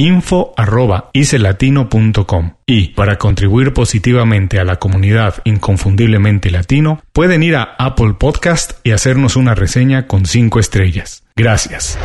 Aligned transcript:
info.icelatino.com 0.00 2.50
y 2.64 2.88
para 2.88 3.18
contribuir 3.18 3.74
positivamente 3.74 4.58
a 4.58 4.64
la 4.64 4.76
comunidad 4.76 5.42
inconfundiblemente 5.44 6.50
latino 6.50 7.02
pueden 7.12 7.42
ir 7.42 7.56
a 7.56 7.74
Apple 7.78 8.14
Podcast 8.18 8.78
y 8.82 8.92
hacernos 8.92 9.36
una 9.36 9.54
reseña 9.54 10.06
con 10.06 10.24
5 10.24 10.58
estrellas. 10.58 11.24
Gracias. 11.36 11.98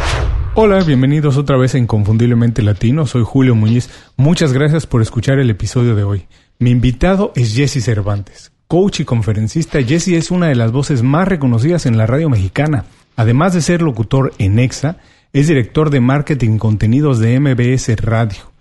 Hola, 0.55 0.83
bienvenidos 0.83 1.37
otra 1.37 1.55
vez 1.55 1.73
a 1.75 1.77
Inconfundiblemente 1.77 2.61
Latino, 2.61 3.07
soy 3.07 3.23
Julio 3.25 3.55
Muñiz. 3.55 3.89
Muchas 4.17 4.51
gracias 4.51 4.85
por 4.85 5.01
escuchar 5.01 5.39
el 5.39 5.49
episodio 5.49 5.95
de 5.95 6.03
hoy. 6.03 6.25
Mi 6.59 6.71
invitado 6.71 7.31
es 7.35 7.55
Jesse 7.55 7.81
Cervantes. 7.81 8.51
Coach 8.67 8.99
y 8.99 9.05
conferencista, 9.05 9.81
Jesse 9.81 10.09
es 10.09 10.31
una 10.31 10.47
de 10.47 10.55
las 10.55 10.73
voces 10.73 11.01
más 11.01 11.29
reconocidas 11.29 11.85
en 11.85 11.97
la 11.97 12.07
radio 12.07 12.29
mexicana. 12.29 12.83
Además 13.15 13.53
de 13.53 13.61
ser 13.61 13.81
locutor 13.81 14.33
en 14.37 14.59
EXA, 14.59 14.97
es 15.35 15.47
director 15.47 15.89
de 15.89 15.99
marketing 15.99 16.57
contenidos 16.57 17.19
de 17.19 17.37
MBS 17.41 17.93
Radio. 17.97 18.54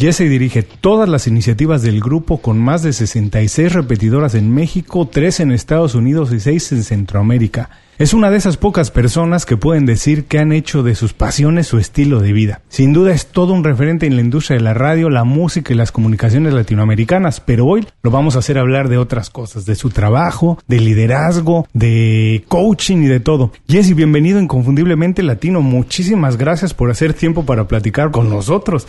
Jesse 0.00 0.28
dirige 0.28 0.62
todas 0.62 1.08
las 1.08 1.26
iniciativas 1.26 1.82
del 1.82 2.00
grupo 2.00 2.38
con 2.38 2.56
más 2.56 2.84
de 2.84 2.92
66 2.92 3.72
repetidoras 3.72 4.36
en 4.36 4.54
México, 4.54 5.08
3 5.08 5.40
en 5.40 5.50
Estados 5.50 5.96
Unidos 5.96 6.32
y 6.32 6.38
6 6.38 6.70
en 6.70 6.84
Centroamérica. 6.84 7.70
Es 7.98 8.14
una 8.14 8.30
de 8.30 8.36
esas 8.36 8.56
pocas 8.56 8.92
personas 8.92 9.44
que 9.44 9.56
pueden 9.56 9.86
decir 9.86 10.26
que 10.26 10.38
han 10.38 10.52
hecho 10.52 10.84
de 10.84 10.94
sus 10.94 11.14
pasiones 11.14 11.66
su 11.66 11.78
estilo 11.78 12.20
de 12.20 12.32
vida. 12.32 12.60
Sin 12.68 12.92
duda 12.92 13.12
es 13.12 13.26
todo 13.26 13.52
un 13.52 13.64
referente 13.64 14.06
en 14.06 14.14
la 14.14 14.22
industria 14.22 14.56
de 14.56 14.62
la 14.62 14.72
radio, 14.72 15.10
la 15.10 15.24
música 15.24 15.72
y 15.72 15.76
las 15.76 15.90
comunicaciones 15.90 16.54
latinoamericanas, 16.54 17.40
pero 17.40 17.66
hoy 17.66 17.84
lo 18.04 18.12
vamos 18.12 18.36
a 18.36 18.38
hacer 18.38 18.56
hablar 18.56 18.88
de 18.88 18.98
otras 18.98 19.30
cosas, 19.30 19.66
de 19.66 19.74
su 19.74 19.90
trabajo, 19.90 20.60
de 20.68 20.78
liderazgo, 20.78 21.66
de 21.72 22.44
coaching 22.46 22.98
y 22.98 23.08
de 23.08 23.18
todo. 23.18 23.50
Jesse, 23.66 23.96
bienvenido 23.96 24.38
Inconfundiblemente 24.38 25.24
Latino. 25.24 25.60
Muchísimas 25.60 26.36
gracias 26.36 26.74
por 26.74 26.92
hacer 26.92 27.14
tiempo 27.14 27.44
para 27.44 27.66
platicar 27.66 28.12
con 28.12 28.30
nosotros. 28.30 28.86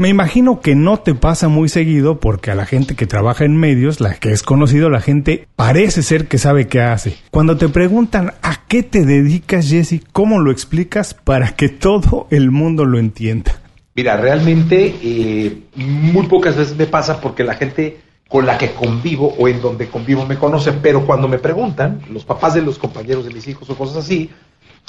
Me 0.00 0.08
imagino 0.08 0.62
que 0.62 0.74
no 0.74 0.96
te 0.96 1.14
pasa 1.14 1.48
muy 1.48 1.68
seguido 1.68 2.20
porque 2.20 2.50
a 2.50 2.54
la 2.54 2.64
gente 2.64 2.96
que 2.96 3.06
trabaja 3.06 3.44
en 3.44 3.54
medios, 3.54 4.00
la 4.00 4.14
que 4.14 4.32
es 4.32 4.42
conocido, 4.42 4.88
la 4.88 5.02
gente 5.02 5.46
parece 5.56 6.02
ser 6.02 6.26
que 6.26 6.38
sabe 6.38 6.68
qué 6.68 6.80
hace. 6.80 7.18
Cuando 7.30 7.58
te 7.58 7.68
preguntan 7.68 8.32
a 8.40 8.66
qué 8.66 8.82
te 8.82 9.04
dedicas, 9.04 9.68
Jesse, 9.68 10.00
¿cómo 10.10 10.38
lo 10.38 10.52
explicas 10.52 11.12
para 11.12 11.54
que 11.54 11.68
todo 11.68 12.28
el 12.30 12.50
mundo 12.50 12.86
lo 12.86 12.98
entienda? 12.98 13.60
Mira, 13.94 14.16
realmente 14.16 14.96
eh, 15.02 15.64
muy 15.76 16.26
pocas 16.28 16.56
veces 16.56 16.74
me 16.78 16.86
pasa 16.86 17.20
porque 17.20 17.44
la 17.44 17.56
gente 17.56 18.00
con 18.26 18.46
la 18.46 18.56
que 18.56 18.70
convivo 18.70 19.34
o 19.38 19.48
en 19.48 19.60
donde 19.60 19.88
convivo 19.88 20.24
me 20.24 20.38
conoce, 20.38 20.72
pero 20.72 21.04
cuando 21.04 21.28
me 21.28 21.36
preguntan, 21.36 22.00
los 22.10 22.24
papás 22.24 22.54
de 22.54 22.62
los 22.62 22.78
compañeros 22.78 23.26
de 23.26 23.34
mis 23.34 23.46
hijos 23.48 23.68
o 23.68 23.76
cosas 23.76 23.98
así, 23.98 24.30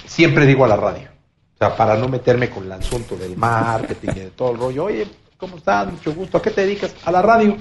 siempre 0.05 0.45
digo 0.45 0.63
a 0.63 0.69
la 0.69 0.77
radio 0.77 1.20
sea, 1.67 1.75
para 1.75 1.95
no 1.97 2.07
meterme 2.07 2.49
con 2.49 2.63
el 2.65 2.71
asunto 2.71 3.15
del 3.15 3.37
marketing 3.37 4.09
y 4.15 4.19
de 4.19 4.29
todo 4.31 4.51
el 4.51 4.57
rollo. 4.57 4.85
Oye, 4.85 5.07
¿cómo 5.37 5.57
estás? 5.57 5.91
Mucho 5.91 6.13
gusto. 6.13 6.37
¿A 6.37 6.41
qué 6.41 6.49
te 6.51 6.61
dedicas? 6.61 6.93
A 7.05 7.11
la 7.11 7.21
radio. 7.21 7.55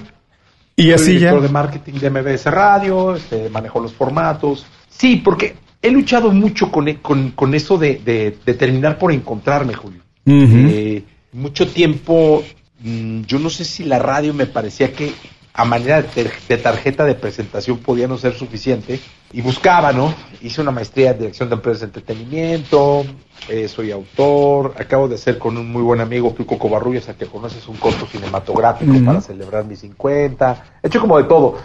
Y 0.75 0.83
Soy 0.83 0.91
así 0.93 1.11
director 1.13 1.41
ya. 1.41 1.47
de 1.47 1.53
marketing 1.53 1.93
de 1.93 2.09
MBS 2.09 2.45
Radio, 2.45 3.15
este, 3.15 3.49
manejo 3.49 3.79
los 3.79 3.93
formatos. 3.93 4.65
Sí, 4.89 5.17
porque 5.17 5.55
he 5.81 5.91
luchado 5.91 6.31
mucho 6.31 6.71
con, 6.71 6.91
con, 6.95 7.31
con 7.31 7.53
eso 7.53 7.77
de, 7.77 8.01
de, 8.03 8.37
de 8.43 8.53
terminar 8.53 8.97
por 8.97 9.11
encontrarme, 9.11 9.73
Julio. 9.73 10.01
Eh, 10.25 11.03
mucho 11.33 11.67
tiempo, 11.67 12.43
mm, 12.79 13.21
yo 13.23 13.39
no 13.39 13.49
sé 13.49 13.65
si 13.65 13.83
la 13.83 13.99
radio 13.99 14.33
me 14.33 14.45
parecía 14.45 14.93
que 14.93 15.11
a 15.53 15.65
manera 15.65 16.01
de, 16.01 16.57
tarjeta 16.57 17.05
de 17.05 17.15
presentación 17.15 17.79
podía 17.79 18.07
no 18.07 18.17
ser 18.17 18.33
suficiente 18.33 18.99
y 19.33 19.41
buscaba, 19.41 19.91
¿no? 19.91 20.13
Hice 20.41 20.61
una 20.61 20.71
maestría 20.71 21.11
en 21.11 21.19
dirección 21.19 21.49
de 21.49 21.55
empresas 21.55 21.81
de 21.81 21.85
entretenimiento, 21.87 23.05
eh, 23.49 23.67
soy 23.67 23.91
autor, 23.91 24.73
acabo 24.77 25.07
de 25.07 25.15
hacer 25.15 25.37
con 25.37 25.57
un 25.57 25.71
muy 25.71 25.81
buen 25.81 25.99
amigo, 25.99 26.33
Pico 26.33 26.57
Covarrubias, 26.57 27.09
a 27.09 27.15
que 27.15 27.25
conoces 27.25 27.67
un 27.67 27.77
corto 27.77 28.05
cinematográfico 28.05 28.93
para 29.05 29.21
celebrar 29.21 29.65
mis 29.65 29.79
50, 29.79 30.63
he 30.83 30.87
hecho 30.87 31.01
como 31.01 31.17
de 31.17 31.25
todo, 31.25 31.57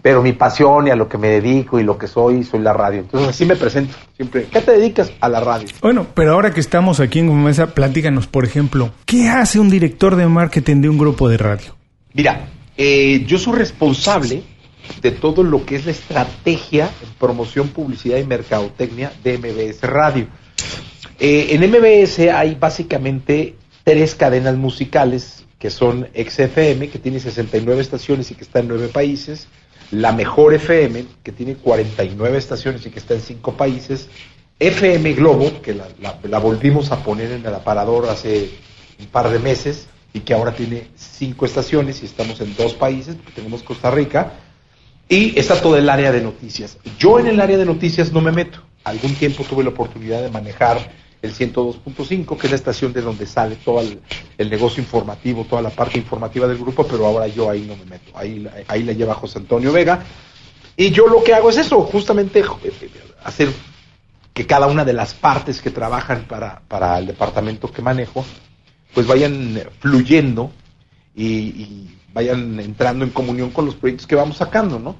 pero 0.00 0.22
mi 0.22 0.32
pasión 0.32 0.86
y 0.86 0.90
a 0.90 0.96
lo 0.96 1.08
que 1.08 1.18
me 1.18 1.28
dedico 1.28 1.80
y 1.80 1.84
lo 1.84 1.98
que 1.98 2.06
soy, 2.06 2.44
soy 2.44 2.60
la 2.60 2.72
radio. 2.72 3.00
Entonces 3.00 3.28
así 3.28 3.44
me 3.44 3.56
presento, 3.56 3.94
siempre, 4.16 4.46
¿qué 4.50 4.60
te 4.60 4.72
dedicas? 4.72 5.12
A 5.20 5.28
la 5.28 5.40
radio. 5.40 5.68
Bueno, 5.80 6.06
pero 6.14 6.32
ahora 6.32 6.52
que 6.52 6.60
estamos 6.60 7.00
aquí 7.00 7.20
en 7.20 7.42
Mesa, 7.42 7.68
platícanos, 7.68 8.26
por 8.26 8.44
ejemplo, 8.44 8.90
¿qué 9.04 9.28
hace 9.28 9.58
un 9.58 9.68
director 9.68 10.16
de 10.16 10.26
marketing 10.26 10.80
de 10.80 10.88
un 10.88 10.98
grupo 10.98 11.28
de 11.28 11.38
radio? 11.38 11.76
Mira, 12.14 12.48
eh, 12.76 13.24
yo 13.26 13.38
soy 13.38 13.58
responsable 13.58 14.42
de 15.00 15.10
todo 15.10 15.42
lo 15.42 15.64
que 15.64 15.76
es 15.76 15.84
la 15.84 15.92
estrategia 15.92 16.90
en 17.02 17.10
promoción, 17.18 17.68
publicidad 17.68 18.18
y 18.18 18.24
mercadotecnia 18.24 19.12
de 19.22 19.38
MBS 19.38 19.82
Radio. 19.82 20.26
Eh, 21.18 21.48
en 21.50 21.70
MBS 21.70 22.18
hay 22.30 22.54
básicamente 22.54 23.56
tres 23.84 24.14
cadenas 24.14 24.56
musicales 24.56 25.44
que 25.58 25.70
son 25.70 26.08
XFM, 26.14 26.88
que 26.88 26.98
tiene 26.98 27.20
69 27.20 27.80
estaciones 27.80 28.30
y 28.30 28.34
que 28.34 28.42
está 28.42 28.58
en 28.58 28.68
nueve 28.68 28.88
países, 28.88 29.46
la 29.92 30.12
Mejor 30.12 30.54
FM, 30.54 31.04
que 31.22 31.30
tiene 31.30 31.54
49 31.54 32.38
estaciones 32.38 32.84
y 32.86 32.90
que 32.90 32.98
está 32.98 33.14
en 33.14 33.20
cinco 33.20 33.52
países, 33.52 34.08
FM 34.58 35.12
Globo, 35.12 35.60
que 35.62 35.74
la 35.74 36.38
volvimos 36.38 36.90
a 36.90 37.04
poner 37.04 37.30
en 37.30 37.44
el 37.46 37.54
aparador 37.54 38.08
hace 38.08 38.50
un 38.98 39.06
par 39.06 39.30
de 39.30 39.38
meses 39.38 39.86
y 40.12 40.20
que 40.20 40.34
ahora 40.34 40.54
tiene 40.54 40.88
cinco 40.94 41.46
estaciones 41.46 42.02
y 42.02 42.06
estamos 42.06 42.40
en 42.40 42.54
dos 42.56 42.74
países, 42.74 43.16
tenemos 43.34 43.62
Costa 43.62 43.90
Rica, 43.90 44.32
y 45.08 45.38
está 45.38 45.60
todo 45.60 45.76
el 45.76 45.88
área 45.88 46.12
de 46.12 46.22
noticias. 46.22 46.78
Yo 46.98 47.18
en 47.18 47.26
el 47.26 47.40
área 47.40 47.58
de 47.58 47.66
noticias 47.66 48.12
no 48.12 48.20
me 48.20 48.32
meto. 48.32 48.60
Algún 48.84 49.14
tiempo 49.14 49.44
tuve 49.44 49.62
la 49.62 49.70
oportunidad 49.70 50.22
de 50.22 50.30
manejar 50.30 50.90
el 51.20 51.34
102.5, 51.34 52.36
que 52.36 52.46
es 52.46 52.50
la 52.50 52.56
estación 52.56 52.92
de 52.92 53.00
donde 53.00 53.26
sale 53.26 53.56
todo 53.56 53.80
el, 53.80 54.50
negocio 54.50 54.82
informativo, 54.82 55.44
toda 55.44 55.62
la 55.62 55.70
parte 55.70 55.98
informativa 55.98 56.48
del 56.48 56.58
grupo, 56.58 56.84
pero 56.86 57.06
ahora 57.06 57.28
yo 57.28 57.48
ahí 57.48 57.62
no 57.62 57.76
me 57.76 57.84
meto. 57.84 58.10
Ahí, 58.14 58.48
ahí 58.66 58.82
la 58.82 58.92
lleva 58.92 59.14
José 59.14 59.38
Antonio 59.38 59.72
Vega. 59.72 60.02
Y 60.76 60.90
yo 60.90 61.06
lo 61.06 61.22
que 61.22 61.34
hago 61.34 61.50
es 61.50 61.58
eso, 61.58 61.82
justamente 61.82 62.40
eh, 62.40 62.72
hacer 63.22 63.50
que 64.32 64.46
cada 64.46 64.66
una 64.66 64.84
de 64.84 64.94
las 64.94 65.14
partes 65.14 65.60
que 65.60 65.70
trabajan 65.70 66.24
para, 66.24 66.62
para 66.66 66.98
el 66.98 67.06
departamento 67.06 67.70
que 67.70 67.82
manejo, 67.82 68.24
pues 68.94 69.06
vayan 69.06 69.60
fluyendo 69.80 70.50
y, 71.14 71.88
vayan 72.14 72.60
entrando 72.60 73.04
en 73.06 73.10
comunión 73.10 73.50
con 73.50 73.64
los 73.64 73.74
proyectos 73.74 74.06
que 74.06 74.14
vamos 74.14 74.36
sacando, 74.36 74.78
¿no? 74.78 74.96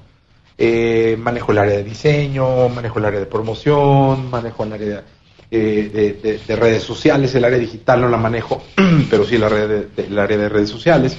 Eh, 0.57 1.15
manejo 1.19 1.51
el 1.51 1.59
área 1.59 1.77
de 1.77 1.83
diseño, 1.83 2.69
manejo 2.69 2.97
el 2.99 3.05
área 3.05 3.19
de 3.19 3.25
promoción, 3.27 4.29
manejo 4.31 4.63
el 4.63 4.73
área 4.73 5.03
eh, 5.51 5.89
de, 5.93 6.13
de- 6.13 6.37
de 6.39 6.55
redes 6.55 6.81
sociales, 6.83 7.33
el 7.35 7.43
área 7.45 7.59
digital 7.59 8.01
no 8.01 8.09
la 8.09 8.17
manejo, 8.17 8.63
pero 9.11 9.25
sí 9.25 9.35
el 9.35 9.43
área 9.43 9.67
de, 9.67 9.87
área 10.19 10.37
de 10.37 10.49
redes 10.49 10.69
sociales. 10.69 11.15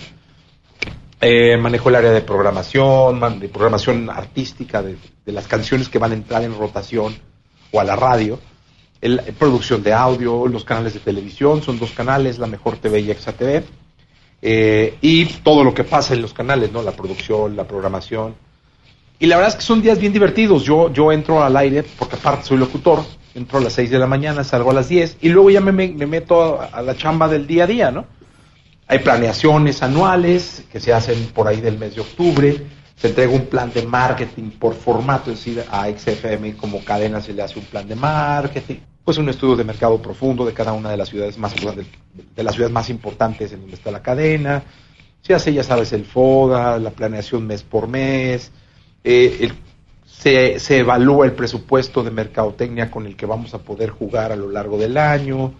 Eh, 1.21 1.57
manejo 1.57 1.89
el 1.89 1.95
área 1.95 2.11
de 2.11 2.21
programación, 2.21 3.39
de 3.41 3.49
programación 3.49 4.11
artística, 4.11 4.83
de 4.83 4.97
las 5.27 5.47
canciones 5.47 5.89
que 5.89 5.99
van 5.99 6.11
a 6.11 6.15
entrar 6.15 6.43
en 6.43 6.57
rotación 6.59 7.15
o 7.73 7.81
a 7.81 7.85
la 7.85 7.97
radio. 7.97 8.39
El, 9.05 9.21
producción 9.39 9.83
de 9.83 9.93
audio, 9.93 10.47
los 10.49 10.65
canales 10.65 10.95
de 10.95 11.01
televisión, 11.01 11.63
son 11.63 11.79
dos 11.79 11.91
canales, 11.91 12.39
la 12.39 12.47
Mejor 12.47 12.79
TV 12.79 13.01
y 13.01 13.11
Exa 13.11 13.33
TV, 13.33 13.63
eh, 14.41 14.97
y 15.03 15.27
todo 15.27 15.63
lo 15.63 15.75
que 15.75 15.85
pasa 15.85 16.15
en 16.15 16.23
los 16.23 16.33
canales, 16.33 16.73
¿no? 16.73 16.83
La 16.83 16.93
producción, 16.93 17.55
la 17.55 17.65
programación. 17.65 18.35
Y 19.19 19.27
la 19.27 19.37
verdad 19.37 19.51
es 19.53 19.57
que 19.57 19.63
son 19.63 19.83
días 19.83 19.99
bien 19.99 20.13
divertidos. 20.13 20.65
Yo, 20.65 20.91
yo 20.91 21.13
entro 21.13 21.43
al 21.45 21.55
aire, 21.57 21.85
porque 21.99 22.17
aparte 22.17 22.47
soy 22.47 22.57
locutor, 22.57 23.05
entro 23.35 23.59
a 23.59 23.61
las 23.61 23.75
6 23.75 23.91
de 23.91 23.99
la 23.99 24.07
mañana, 24.07 24.43
salgo 24.43 24.71
a 24.71 24.75
las 24.75 24.89
10, 24.89 25.19
y 25.21 25.29
luego 25.29 25.51
ya 25.51 25.61
me, 25.61 25.73
me, 25.73 26.07
meto 26.07 26.61
a, 26.61 26.81
la 26.81 26.97
chamba 26.97 27.29
del 27.29 27.47
día 27.47 27.65
a 27.65 27.67
día, 27.67 27.91
¿no? 27.91 28.07
Hay 28.87 29.01
planeaciones 29.01 29.83
anuales 29.83 30.65
que 30.73 30.81
se 30.81 30.95
hacen 30.95 31.27
por 31.35 31.47
ahí 31.47 31.61
del 31.61 31.79
mes 31.79 31.95
de 31.95 32.01
octubre, 32.01 32.67
se 32.97 33.09
entrega 33.09 33.33
un 33.33 33.47
plan 33.47 33.71
de 33.73 33.83
marketing 33.83 34.51
por 34.51 34.75
formato, 34.75 35.31
es 35.31 35.45
decir, 35.45 35.63
a 35.71 35.89
XFM 35.91 36.57
como 36.57 36.83
cadena 36.83 37.21
se 37.21 37.35
le 37.35 37.43
hace 37.43 37.59
un 37.59 37.65
plan 37.67 37.87
de 37.87 37.97
marketing, 37.97 38.77
pues 39.05 39.19
un 39.19 39.29
estudio 39.29 39.57
de 39.57 39.65
mercado 39.65 40.01
profundo 40.01 40.47
de 40.47 40.55
cada 40.55 40.73
una 40.73 40.91
de 40.91 40.97
las 40.97 41.11
ciudades 41.11 41.37
más 41.39 41.55
de, 41.55 42.43
las 42.43 42.55
ciudades 42.55 42.73
más 42.73 42.89
importantes 42.89 43.53
en 43.53 43.61
donde 43.61 43.77
está 43.77 43.91
la 43.91 44.03
cadena, 44.03 44.65
se 45.21 45.35
hace, 45.35 45.53
ya 45.53 45.63
sabes, 45.63 45.93
el 45.93 46.05
FODA, 46.05 46.79
la 46.79 46.91
planeación 46.91 47.47
mes 47.47 47.63
por 47.63 47.89
mes, 47.89 48.51
eh, 49.03 49.53
se, 50.07 50.59
se, 50.59 50.79
evalúa 50.79 51.27
el 51.27 51.33
presupuesto 51.33 52.03
de 52.03 52.11
mercadotecnia 52.11 52.91
con 52.91 53.07
el 53.07 53.17
que 53.17 53.27
vamos 53.27 53.53
a 53.53 53.59
poder 53.59 53.91
jugar 53.91 54.33
a 54.33 54.37
lo 54.37 54.51
largo 54.51 54.79
del 54.79 54.97
año 54.97 55.53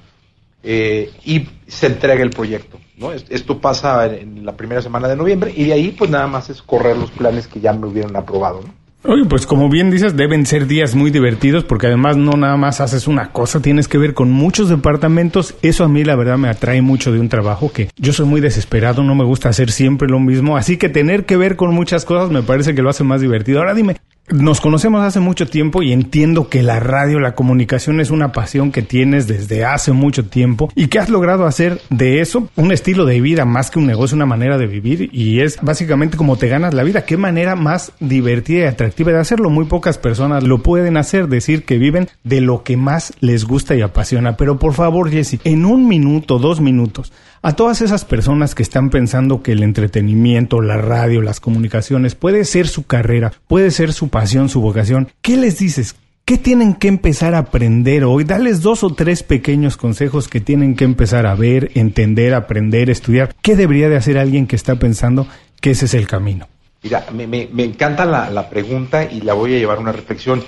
eh, 0.63 1.13
y 1.25 1.47
se 1.67 1.87
entrega 1.89 2.23
el 2.23 2.31
proyecto. 2.31 2.79
¿no? 2.97 3.13
Esto 3.13 3.61
pasa 3.61 4.07
en 4.07 4.47
la 4.47 4.57
primera 4.57 4.81
semana 4.81 5.09
de 5.09 5.17
noviembre 5.17 5.53
y 5.55 5.65
de 5.65 5.75
ahí 5.75 5.91
pues 5.91 6.09
nada 6.09 6.27
más 6.27 6.49
es 6.49 6.63
correr 6.63 6.97
los 6.97 7.11
planes 7.11 7.47
que 7.47 7.61
ya 7.61 7.75
me 7.75 7.87
hubieran 7.87 8.17
aprobado. 8.17 8.63
¿no? 8.63 8.84
Oye, 9.07 9.27
pues 9.27 9.47
como 9.47 9.69
bien 9.69 9.91
dices, 9.91 10.17
deben 10.17 10.47
ser 10.47 10.67
días 10.67 10.95
muy 10.95 11.11
divertidos 11.11 11.63
porque 11.63 11.89
además 11.89 12.17
no 12.17 12.39
nada 12.39 12.57
más 12.57 12.81
haces 12.81 13.07
una 13.07 13.33
cosa, 13.33 13.61
tienes 13.61 13.87
que 13.87 13.99
ver 13.99 14.15
con 14.15 14.31
muchos 14.31 14.71
departamentos. 14.71 15.55
Eso 15.61 15.85
a 15.85 15.89
mí 15.89 16.05
la 16.05 16.17
verdad 16.17 16.39
me 16.39 16.49
atrae 16.49 16.81
mucho 16.81 17.13
de 17.13 17.21
un 17.21 17.29
trabajo 17.29 17.71
que 17.71 17.91
yo 17.97 18.15
soy 18.15 18.25
muy 18.25 18.41
desesperado, 18.41 19.03
no 19.03 19.15
me 19.15 19.25
gusta 19.25 19.51
hacer 19.51 19.71
siempre 19.71 20.09
lo 20.09 20.21
mismo, 20.21 20.57
así 20.57 20.79
que 20.79 20.89
tener 20.89 21.27
que 21.27 21.37
ver 21.37 21.57
con 21.57 21.75
muchas 21.75 22.07
cosas 22.07 22.31
me 22.31 22.43
parece 22.43 22.75
que 22.75 22.81
lo 22.81 22.89
hace 22.89 23.05
más 23.05 23.21
divertido. 23.21 23.59
Ahora 23.59 23.75
dime, 23.75 23.99
nos 24.31 24.61
conocemos 24.61 25.05
hace 25.05 25.21
mucho 25.21 25.47
tiempo 25.47 25.83
y 25.83 25.93
entiendo 25.93 26.49
que 26.49 26.63
la 26.63 26.81
radio, 26.81 27.21
la 27.21 27.35
comunicación 27.35 28.01
es 28.01 28.11
una 28.11 28.33
pasión 28.33 28.73
que 28.73 28.81
tienes 28.83 29.27
desde 29.27 29.65
hace 29.65 29.93
mucho 29.93 30.25
tiempo 30.25 30.71
y 30.75 30.87
que 30.87 30.99
has 30.99 31.11
logrado 31.11 31.45
hacer 31.45 31.81
de 31.91 32.21
eso 32.21 32.49
un 32.57 32.73
estilo 32.73 33.05
de 33.05 33.21
vida 33.21 33.45
más 33.45 33.71
que 33.71 33.79
un 33.79 33.87
negocio, 33.87 34.17
una 34.17 34.27
manera 34.27 34.57
de 34.57 34.67
vivir 34.67 35.11
y 35.13 35.41
es 35.41 35.59
básicamente 35.61 36.17
como 36.17 36.37
te 36.37 36.49
ganas 36.49 36.73
la 36.73 36.85
vida. 36.85 37.05
Qué 37.05 37.19
manera 37.19 37.55
más 37.55 37.93
divertida 38.01 38.65
y 38.65 38.69
atractiva 38.69 39.13
de 39.13 39.19
hacerlo. 39.19 39.51
Muy 39.51 39.67
pocas 39.67 39.99
personas 39.99 40.43
lo 40.43 40.63
pueden 40.63 40.97
hacer, 40.97 41.29
decir 41.29 41.65
que 41.65 41.79
viven 41.79 42.09
de 42.23 42.41
lo 42.41 42.63
que 42.63 42.77
más 42.79 43.13
les 43.21 43.45
gusta 43.45 43.75
y 43.75 43.83
apasiona. 43.83 44.37
Pero 44.37 44.59
por 44.59 44.73
favor, 44.73 45.11
Jesse, 45.11 45.39
en 45.45 45.67
un 45.67 45.87
minuto, 45.87 46.39
dos 46.39 46.61
minutos, 46.61 47.13
a 47.43 47.53
todas 47.53 47.83
esas 47.83 48.07
personas 48.07 48.55
que 48.55 48.63
están 48.63 48.89
pensando 48.89 49.43
que 49.43 49.53
el 49.53 49.63
entretenimiento, 49.63 50.63
la 50.63 50.79
radio, 50.79 51.21
las 51.21 51.41
comunicaciones 51.41 52.15
puede 52.15 52.47
ser 52.47 52.67
su 52.69 52.87
carrera, 52.87 53.35
puede 53.47 53.71
ser 53.71 53.93
su 53.93 54.09
pasión, 54.15 54.49
su 54.49 54.61
vocación, 54.61 55.09
¿qué 55.23 55.37
les 55.37 55.59
dices? 55.59 55.97
¿Qué 56.25 56.39
tienen 56.39 56.75
que 56.75 56.87
empezar 56.87 57.35
a 57.35 57.39
aprender 57.39 58.05
hoy? 58.05 58.23
Dales 58.23 58.63
dos 58.63 58.85
o 58.85 58.91
tres 58.91 59.25
pequeños 59.25 59.77
consejos 59.77 60.29
que 60.29 60.41
tienen 60.41 60.77
que 60.77 60.85
empezar 60.85 61.27
a 61.27 61.35
ver, 61.35 61.73
entender, 61.75 62.33
aprender, 62.33 62.91
estudiar. 62.91 63.35
¿Qué 63.43 63.57
debería 63.57 63.89
de 63.89 63.97
hacer 63.97 64.17
alguien 64.17 64.47
que 64.47 64.55
está 64.55 64.77
pensando 64.77 65.27
que 65.61 65.73
ese 65.73 65.87
es 65.87 65.95
el 65.95 66.07
camino? 66.07 66.47
Mira, 66.85 67.05
me, 67.13 67.65
encanta 67.65 68.05
la, 68.05 68.31
la, 68.31 68.49
pregunta 68.49 69.03
y 69.03 69.23
la 69.23 69.35
voy 69.35 69.57
a 69.57 69.59
llevar 69.59 69.79
a 69.79 69.81
una 69.81 69.91
reflexión. 69.91 70.45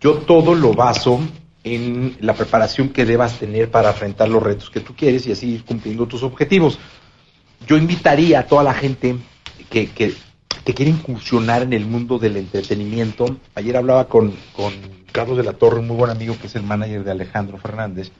Yo 0.00 0.14
todo 0.14 0.54
lo 0.54 0.72
baso 0.72 1.20
en 1.62 2.16
la 2.20 2.32
preparación 2.32 2.88
que 2.88 3.04
debas 3.04 3.38
tener 3.38 3.70
para 3.70 3.90
enfrentar 3.90 4.30
los 4.30 4.42
retos 4.42 4.70
que 4.70 4.80
tú 4.80 4.94
quieres 4.96 5.26
y 5.26 5.32
así 5.32 5.56
ir 5.56 5.64
cumpliendo 5.66 6.06
tus 6.06 6.22
objetivos. 6.22 6.78
Yo 7.66 7.76
invitaría 7.76 8.40
a 8.40 8.46
toda 8.46 8.62
la 8.62 8.72
gente 8.72 9.16
que, 9.68 9.90
que, 9.90 10.14
quiere 10.64 10.90
incursionar 10.90 11.62
en 11.62 11.72
el 11.72 11.86
mundo 11.86 12.18
del 12.18 12.36
entretenimiento. 12.36 13.36
Ayer 13.54 13.76
hablaba 13.76 14.06
con, 14.08 14.34
con 14.54 14.72
Carlos 15.12 15.36
de 15.36 15.44
la 15.44 15.52
Torre, 15.52 15.80
un 15.80 15.88
muy 15.88 15.96
buen 15.96 16.10
amigo 16.10 16.36
que 16.40 16.46
es 16.46 16.54
el 16.54 16.62
manager 16.62 17.04
de 17.04 17.10
Alejandro 17.10 17.58
Fernández, 17.58 18.12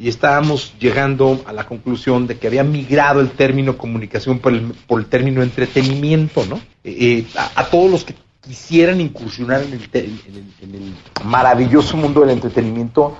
y 0.00 0.08
estábamos 0.08 0.72
llegando 0.80 1.42
a 1.46 1.52
la 1.52 1.66
conclusión 1.66 2.26
de 2.26 2.38
que 2.38 2.46
había 2.46 2.64
migrado 2.64 3.20
el 3.20 3.32
término 3.32 3.76
comunicación 3.76 4.38
por 4.38 4.54
el, 4.54 4.72
por 4.86 4.98
el 4.98 5.06
término 5.06 5.42
entretenimiento, 5.42 6.46
¿no? 6.46 6.56
Eh, 6.84 6.96
eh, 7.00 7.26
a, 7.54 7.66
todos 7.66 7.90
los 7.90 8.04
que 8.04 8.14
quisieran 8.40 8.98
incursionar 9.02 9.62
en 9.62 9.74
el, 9.74 10.94
maravilloso 11.22 11.98
mundo 11.98 12.22
del 12.22 12.30
entretenimiento, 12.30 13.18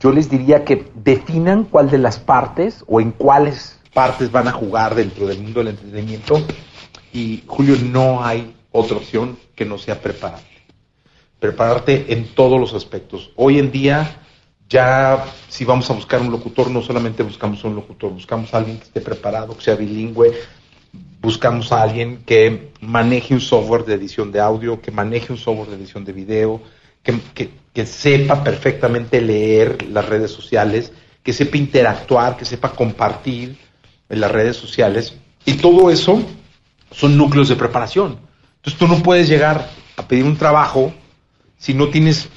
yo 0.00 0.10
les 0.10 0.28
diría 0.28 0.64
que 0.64 0.90
definan 0.96 1.62
cuál 1.62 1.88
de 1.88 1.98
las 1.98 2.18
partes 2.18 2.82
o 2.88 3.00
en 3.00 3.12
cuáles 3.12 3.78
partes 3.94 4.32
van 4.32 4.48
a 4.48 4.52
jugar 4.52 4.96
dentro 4.96 5.28
del 5.28 5.38
mundo 5.40 5.60
del 5.60 5.68
entretenimiento. 5.68 6.42
Y 7.12 7.42
Julio, 7.46 7.76
no 7.82 8.24
hay 8.24 8.54
otra 8.72 8.96
opción 8.96 9.38
que 9.54 9.64
no 9.64 9.78
sea 9.78 10.00
prepararte. 10.00 10.46
Prepararte 11.38 12.06
en 12.12 12.28
todos 12.34 12.60
los 12.60 12.74
aspectos. 12.74 13.30
Hoy 13.36 13.58
en 13.58 13.70
día, 13.70 14.22
ya 14.68 15.24
si 15.48 15.64
vamos 15.64 15.88
a 15.90 15.94
buscar 15.94 16.20
un 16.20 16.30
locutor, 16.30 16.70
no 16.70 16.82
solamente 16.82 17.22
buscamos 17.22 17.62
un 17.64 17.74
locutor, 17.74 18.12
buscamos 18.12 18.52
a 18.52 18.58
alguien 18.58 18.78
que 18.78 18.84
esté 18.84 19.00
preparado, 19.00 19.56
que 19.56 19.62
sea 19.62 19.76
bilingüe, 19.76 20.32
buscamos 21.20 21.72
a 21.72 21.82
alguien 21.82 22.22
que 22.24 22.72
maneje 22.80 23.34
un 23.34 23.40
software 23.40 23.84
de 23.84 23.94
edición 23.94 24.32
de 24.32 24.40
audio, 24.40 24.80
que 24.80 24.90
maneje 24.90 25.32
un 25.32 25.38
software 25.38 25.68
de 25.68 25.76
edición 25.76 26.04
de 26.04 26.12
video, 26.12 26.60
que, 27.02 27.86
sepa 27.86 28.42
perfectamente 28.42 29.20
leer 29.20 29.88
las 29.88 30.06
redes 30.08 30.32
sociales, 30.32 30.92
que 31.22 31.32
sepa 31.32 31.56
interactuar, 31.56 32.36
que 32.36 32.44
sepa 32.44 32.72
compartir 32.72 33.56
en 34.08 34.20
las 34.20 34.30
redes 34.30 34.56
sociales. 34.56 35.14
Y 35.44 35.54
todo 35.54 35.88
eso 35.90 36.20
son 36.90 37.16
núcleos 37.16 37.48
de 37.48 37.56
preparación. 37.56 38.18
Entonces 38.56 38.78
tú 38.78 38.88
no 38.88 39.02
puedes 39.02 39.28
llegar 39.28 39.70
a 39.96 40.08
pedir 40.08 40.24
un 40.24 40.36
trabajo 40.36 40.92
si 41.56 41.74
no 41.74 41.88
tienes 41.88 42.28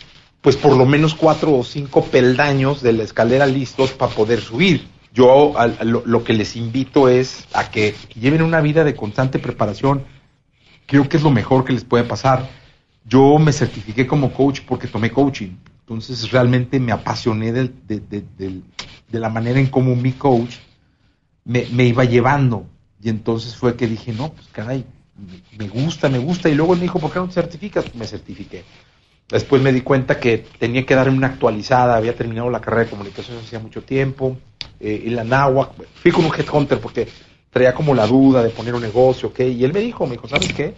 pues 0.42 0.56
por 0.56 0.76
lo 0.76 0.86
menos 0.86 1.14
cuatro 1.14 1.54
o 1.54 1.64
cinco 1.64 2.04
peldaños 2.06 2.82
de 2.82 2.94
la 2.94 3.04
escalera 3.04 3.46
listos 3.46 3.92
para 3.92 4.12
poder 4.12 4.42
subir 4.42 4.88
yo 5.14 5.54
lo, 5.84 6.24
que 6.24 6.34
les 6.34 6.56
invito 6.56 7.10
es 7.10 7.46
a 7.54 7.70
que 7.70 7.94
lleven 8.16 8.42
una 8.42 8.62
vida 8.62 8.84
de 8.84 8.96
constante 8.96 9.40
preparación. 9.40 10.04
Creo 10.86 11.10
que 11.10 11.18
es 11.18 11.24
lo 11.24 11.32
mejor 11.32 11.66
que 11.66 11.74
les 11.74 11.84
puede 11.84 12.06
pasar. 12.06 12.50
Yo 13.06 13.38
me 13.38 13.52
certifiqué 13.52 14.08
como 14.08 14.32
coach 14.32 14.62
porque 14.66 14.88
tomé 14.88 15.12
coaching. 15.12 15.58
Entonces 15.82 16.32
realmente 16.32 16.80
me 16.80 16.94
apasioné 16.94 17.52
de, 17.52 18.62
la 19.12 19.30
manera 19.30 19.60
en 19.60 19.68
cómo 19.68 19.96
mi 19.96 20.14
coach 20.14 20.56
me, 21.44 21.66
iba 21.84 22.06
llevando. 22.06 22.66
Y 23.02 23.10
entonces 23.10 23.56
fue 23.56 23.76
que 23.76 23.88
dije, 23.88 24.14
no, 24.14 24.32
pues 24.34 24.48
caray, 24.52 24.86
me 25.58 25.68
gusta, 25.68 26.10
me 26.10 26.20
gusta. 26.20 26.50
Y 26.50 26.56
luego 26.56 26.74
él 26.74 26.80
me 26.80 26.84
dijo, 26.84 27.00
¿por 27.00 27.12
qué 27.12 27.20
no 27.20 27.28
te 27.28 27.34
certificas? 27.34 27.94
Me 27.96 28.06
certifiqué. 28.06 28.64
Después 29.30 29.62
me 29.62 29.72
di 29.72 29.82
cuenta 29.82 30.20
que 30.20 30.46
tenía 30.60 30.86
que 30.86 30.94
darme 30.94 31.18
una 31.18 31.28
actualizada, 31.28 31.96
había 31.96 32.16
terminado 32.16 32.50
la 32.50 32.60
carrera 32.60 32.84
de 32.84 32.90
comunicación 32.90 33.38
hacía 33.38 33.60
mucho 33.60 33.82
tiempo, 33.82 34.38
eh, 34.80 35.04
en 35.06 35.16
la 35.16 35.24
náhuatl, 35.24 35.84
fui 35.96 36.12
con 36.12 36.26
un 36.26 36.32
headhunter 36.36 36.80
porque 36.82 37.08
traía 37.50 37.74
como 37.74 37.96
la 37.96 38.06
duda 38.06 38.44
de 38.44 38.50
poner 38.50 38.76
un 38.76 38.82
negocio, 38.82 39.30
¿ok? 39.30 39.40
Y 39.40 39.64
él 39.64 39.72
me 39.72 39.80
dijo, 39.80 40.06
me 40.06 40.14
dijo, 40.14 40.28
¿sabes 40.28 40.52
qué? 40.54 40.74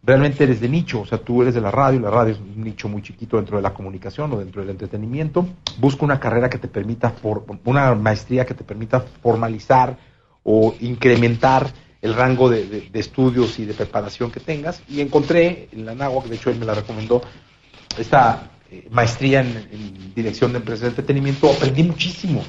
Realmente 0.00 0.44
eres 0.44 0.60
de 0.60 0.68
nicho, 0.68 1.00
o 1.00 1.06
sea, 1.06 1.18
tú 1.18 1.42
eres 1.42 1.54
de 1.54 1.60
la 1.60 1.72
radio, 1.72 1.98
la 1.98 2.10
radio 2.10 2.34
es 2.34 2.38
un 2.38 2.62
nicho 2.62 2.88
muy 2.88 3.02
chiquito 3.02 3.36
dentro 3.36 3.56
de 3.56 3.62
la 3.62 3.74
comunicación 3.74 4.32
o 4.32 4.38
dentro 4.38 4.60
del 4.60 4.70
entretenimiento. 4.70 5.48
Busca 5.78 6.04
una 6.04 6.20
carrera 6.20 6.48
que 6.48 6.58
te 6.58 6.68
permita, 6.68 7.12
una 7.64 7.94
maestría 7.96 8.46
que 8.46 8.54
te 8.54 8.62
permita 8.62 9.00
formalizar 9.00 9.98
o 10.44 10.74
incrementar 10.80 11.72
el 12.00 12.14
rango 12.14 12.48
de, 12.48 12.90
estudios 12.94 13.58
y 13.58 13.64
de 13.64 13.74
preparación 13.74 14.30
que 14.30 14.40
tengas. 14.40 14.82
Y 14.88 15.00
encontré 15.00 15.68
en 15.72 15.84
la 15.84 15.94
náhuatl, 15.94 16.28
de 16.28 16.36
hecho 16.36 16.50
él 16.50 16.58
me 16.58 16.66
la 16.66 16.74
recomendó, 16.74 17.22
esta 17.98 18.50
eh, 18.70 18.86
maestría 18.90 19.40
en, 19.40 20.14
dirección 20.14 20.52
de 20.52 20.58
empresas 20.58 20.82
de 20.82 20.88
entretenimiento, 20.88 21.50
aprendí 21.50 21.82
muchísimo. 21.82 22.44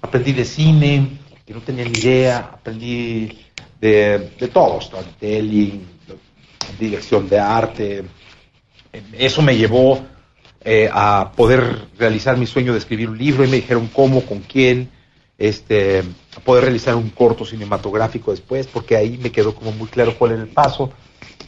Aprendí 0.00 0.32
de 0.32 0.44
cine, 0.44 1.18
que 1.46 1.54
no 1.54 1.60
tenía 1.60 1.84
ni 1.84 1.98
idea, 1.98 2.38
aprendí 2.54 3.38
de, 3.80 4.30
de 4.38 4.48
todo, 4.48 4.80
storytelling, 4.80 5.86
dirección 6.78 7.28
de 7.28 7.38
arte. 7.38 8.04
Eso 9.12 9.42
me 9.42 9.56
llevó 9.56 10.00
eh, 10.64 10.88
a 10.92 11.32
poder 11.36 11.86
realizar 11.98 12.36
mi 12.36 12.46
sueño 12.46 12.72
de 12.72 12.78
escribir 12.78 13.08
un 13.08 13.18
libro 13.18 13.44
y 13.44 13.48
me 13.48 13.56
dijeron 13.56 13.88
cómo, 13.92 14.22
con 14.22 14.40
quién, 14.40 14.90
este, 15.38 16.00
a 16.36 16.40
poder 16.40 16.64
realizar 16.64 16.96
un 16.96 17.10
corto 17.10 17.46
cinematográfico 17.46 18.32
después, 18.32 18.66
porque 18.66 18.96
ahí 18.96 19.16
me 19.16 19.32
quedó 19.32 19.54
como 19.54 19.72
muy 19.72 19.88
claro 19.88 20.14
cuál 20.18 20.32
era 20.32 20.42
el 20.42 20.48
paso. 20.48 20.90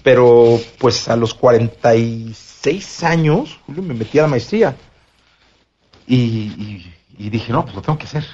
Pero 0.03 0.59
pues 0.79 1.09
a 1.09 1.17
los 1.17 1.35
46 1.35 2.51
seis 2.61 3.03
años, 3.03 3.59
Julio, 3.67 3.83
me 3.83 3.95
metí 3.95 4.19
a 4.19 4.23
la 4.23 4.29
maestría. 4.29 4.77
Y, 6.07 6.85
dije, 7.17 7.53
no, 7.53 7.65
pues 7.65 7.75
lo 7.77 7.83
tengo 7.83 7.99
que 7.99 8.05
hacer. 8.05 8.27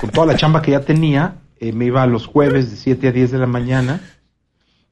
con 0.00 0.10
toda 0.10 0.26
la 0.26 0.36
chamba 0.36 0.62
que 0.62 0.70
ya 0.70 0.80
tenía, 0.80 1.36
eh, 1.60 1.72
me 1.72 1.86
iba 1.86 2.06
los 2.06 2.26
jueves 2.26 2.70
de 2.70 2.76
7 2.76 3.08
a 3.08 3.12
10 3.12 3.30
de 3.32 3.38
la 3.38 3.46
mañana. 3.46 4.00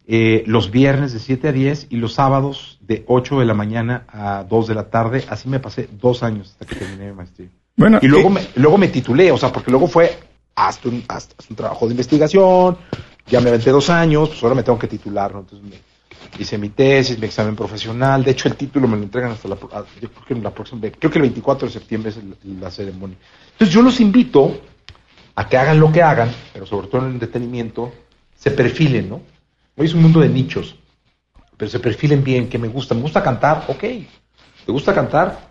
eh, 0.07 0.43
los 0.47 0.71
viernes 0.71 1.13
de 1.13 1.21
7 1.21 1.49
a 1.49 1.53
10 1.53 1.87
y 1.91 1.97
los 1.97 2.15
sábados 2.15 2.79
de 2.81 3.05
8 3.07 3.39
de 3.39 3.47
la 3.47 3.55
mañana 3.55 4.05
a 4.09 4.45
2 4.45 4.67
de 4.67 4.75
la 4.75 4.91
tarde. 4.91 5.25
Así 5.29 5.49
me 5.49 5.61
pasé 5.61 5.89
dos 5.93 6.23
años 6.23 6.51
hasta 6.51 6.67
que 6.67 6.75
terminé 6.77 7.07
mi 7.07 7.13
maestría. 7.13 7.49
Bueno, 7.77 7.99
y 8.03 8.09
luego, 8.09 8.29
eh, 8.29 8.33
me, 8.33 8.49
luego 8.57 8.79
me 8.79 8.89
titulé, 8.89 9.31
o 9.33 9.39
sea, 9.39 9.53
porque 9.53 9.71
luego 9.71 9.87
fue 9.87 10.19
hasta 10.55 10.89
un, 10.89 11.05
hasta 11.09 11.35
un 11.49 11.57
trabajo 11.57 11.87
de 11.87 11.93
investigación, 11.93 12.77
ya 13.27 13.41
me 13.41 13.49
aventé 13.49 13.71
dos 13.71 13.89
años, 13.91 14.29
pues 14.29 14.43
ahora 14.43 14.55
me 14.55 14.63
tengo 14.63 14.79
que 14.79 14.87
titular, 14.89 15.33
¿no? 15.33 15.41
Entonces 15.41 15.69
me, 15.69 15.77
hice 16.39 16.59
mi 16.59 16.69
tesis, 16.71 17.19
mi 17.19 17.27
examen 17.27 17.57
profesional, 17.57 18.25
de 18.25 18.31
hecho 18.33 18.49
el 18.49 18.57
título 18.57 18.87
me 18.89 18.97
lo 18.97 19.03
entregan 19.03 19.33
hasta 19.33 19.49
la, 19.49 19.57
ah, 19.73 19.85
yo 20.01 20.11
creo 20.11 20.25
que 20.27 20.35
en 20.35 20.43
la 20.43 20.51
próxima, 20.51 20.81
creo 20.81 21.11
que 21.11 21.19
el 21.19 21.23
24 21.23 21.67
de 21.69 21.73
septiembre 21.73 22.11
es 22.11 22.17
el- 22.17 22.61
la 22.61 22.71
ceremonia. 22.71 23.17
Entonces 23.53 23.75
yo 23.75 23.83
los 23.83 24.01
invito 24.01 24.61
a 25.35 25.49
que 25.49 25.57
hagan 25.57 25.81
lo 25.81 25.91
que 25.93 26.03
hagan, 26.03 26.31
pero 26.53 26.67
sobre 26.67 26.89
todo 26.89 27.03
en 27.03 27.09
el 27.09 27.13
entretenimiento, 27.15 27.93
se 28.37 28.51
perfilen, 28.51 29.09
¿no? 29.09 29.21
Hoy 29.77 29.87
es 29.87 29.95
un 29.95 30.03
mundo 30.03 30.21
de 30.21 30.29
nichos, 30.29 30.77
pero 31.57 31.71
se 31.71 31.79
perfilen 31.81 32.23
bien, 32.25 32.49
que 32.49 32.59
me 32.59 32.69
gusta, 32.69 32.95
me 32.95 33.03
gusta 33.03 33.23
cantar, 33.23 33.65
ok, 33.69 33.81
¿te 33.81 34.73
gusta 34.73 34.95
cantar? 34.95 35.50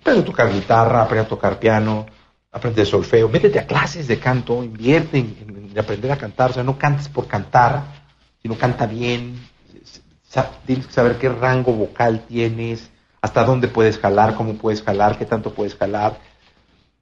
Aprende 0.00 0.22
a 0.22 0.24
tocar 0.24 0.52
guitarra, 0.52 1.02
aprende 1.02 1.26
a 1.26 1.28
tocar 1.28 1.58
piano, 1.58 2.06
aprende 2.52 2.84
solfeo, 2.84 3.28
métete 3.28 3.58
a 3.58 3.66
clases 3.66 4.08
de 4.08 4.18
canto, 4.18 4.62
invierte 4.64 5.18
en, 5.18 5.36
en- 5.40 5.70
en 5.70 5.78
aprender 5.78 6.10
a 6.10 6.16
cantar, 6.16 6.50
o 6.50 6.54
sea, 6.54 6.62
no 6.64 6.78
cantes 6.78 7.08
por 7.08 7.26
cantar, 7.26 7.82
sino 8.42 8.56
canta 8.56 8.86
bien, 8.86 9.38
tienes 10.66 10.86
que 10.86 10.92
saber 10.92 11.16
qué 11.18 11.28
rango 11.28 11.72
vocal 11.72 12.24
tienes, 12.26 12.90
hasta 13.20 13.44
dónde 13.44 13.68
puedes 13.68 13.98
jalar, 13.98 14.34
cómo 14.34 14.54
puedes 14.54 14.82
jalar, 14.82 15.18
qué 15.18 15.26
tanto 15.26 15.52
puedes 15.52 15.76
jalar. 15.76 16.18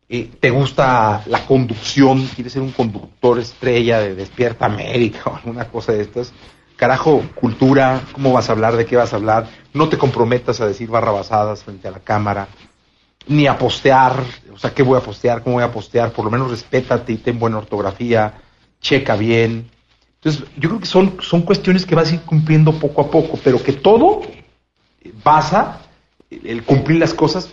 Eh, 0.08 0.30
¿Te 0.40 0.50
gusta 0.50 1.22
la 1.26 1.46
conducción? 1.46 2.26
¿Quieres 2.34 2.52
ser 2.54 2.62
un 2.62 2.72
conductor 2.72 3.38
estrella 3.38 4.00
de 4.00 4.14
Despierta 4.14 4.66
América 4.66 5.20
o 5.26 5.36
alguna 5.36 5.66
cosa 5.68 5.92
de 5.92 6.00
estas? 6.02 6.32
Carajo, 6.76 7.22
cultura, 7.34 8.00
¿cómo 8.12 8.32
vas 8.32 8.48
a 8.48 8.52
hablar? 8.52 8.76
¿De 8.76 8.86
qué 8.86 8.96
vas 8.96 9.12
a 9.12 9.16
hablar? 9.16 9.48
No 9.74 9.88
te 9.88 9.98
comprometas 9.98 10.60
a 10.60 10.66
decir 10.66 10.88
barrabasadas 10.88 11.62
frente 11.64 11.88
a 11.88 11.90
la 11.90 11.98
cámara, 12.00 12.48
ni 13.28 13.46
a 13.46 13.58
postear, 13.58 14.22
o 14.52 14.58
sea, 14.58 14.72
¿qué 14.72 14.82
voy 14.82 14.98
a 14.98 15.02
postear? 15.02 15.42
¿Cómo 15.42 15.56
voy 15.56 15.64
a 15.64 15.72
postear? 15.72 16.12
Por 16.12 16.24
lo 16.24 16.30
menos 16.30 16.50
respétate 16.50 17.12
y 17.12 17.16
ten 17.18 17.38
buena 17.38 17.58
ortografía, 17.58 18.34
checa 18.80 19.16
bien. 19.16 19.70
Entonces, 20.16 20.44
yo 20.56 20.68
creo 20.70 20.80
que 20.80 20.86
son, 20.86 21.16
son 21.20 21.42
cuestiones 21.42 21.86
que 21.86 21.94
vas 21.94 22.10
a 22.10 22.14
ir 22.14 22.20
cumpliendo 22.22 22.72
poco 22.72 23.02
a 23.02 23.10
poco, 23.10 23.38
pero 23.42 23.62
que 23.62 23.72
todo 23.72 24.22
basa 25.22 25.80
el 26.30 26.64
cumplir 26.64 26.98
las 26.98 27.14
cosas 27.14 27.50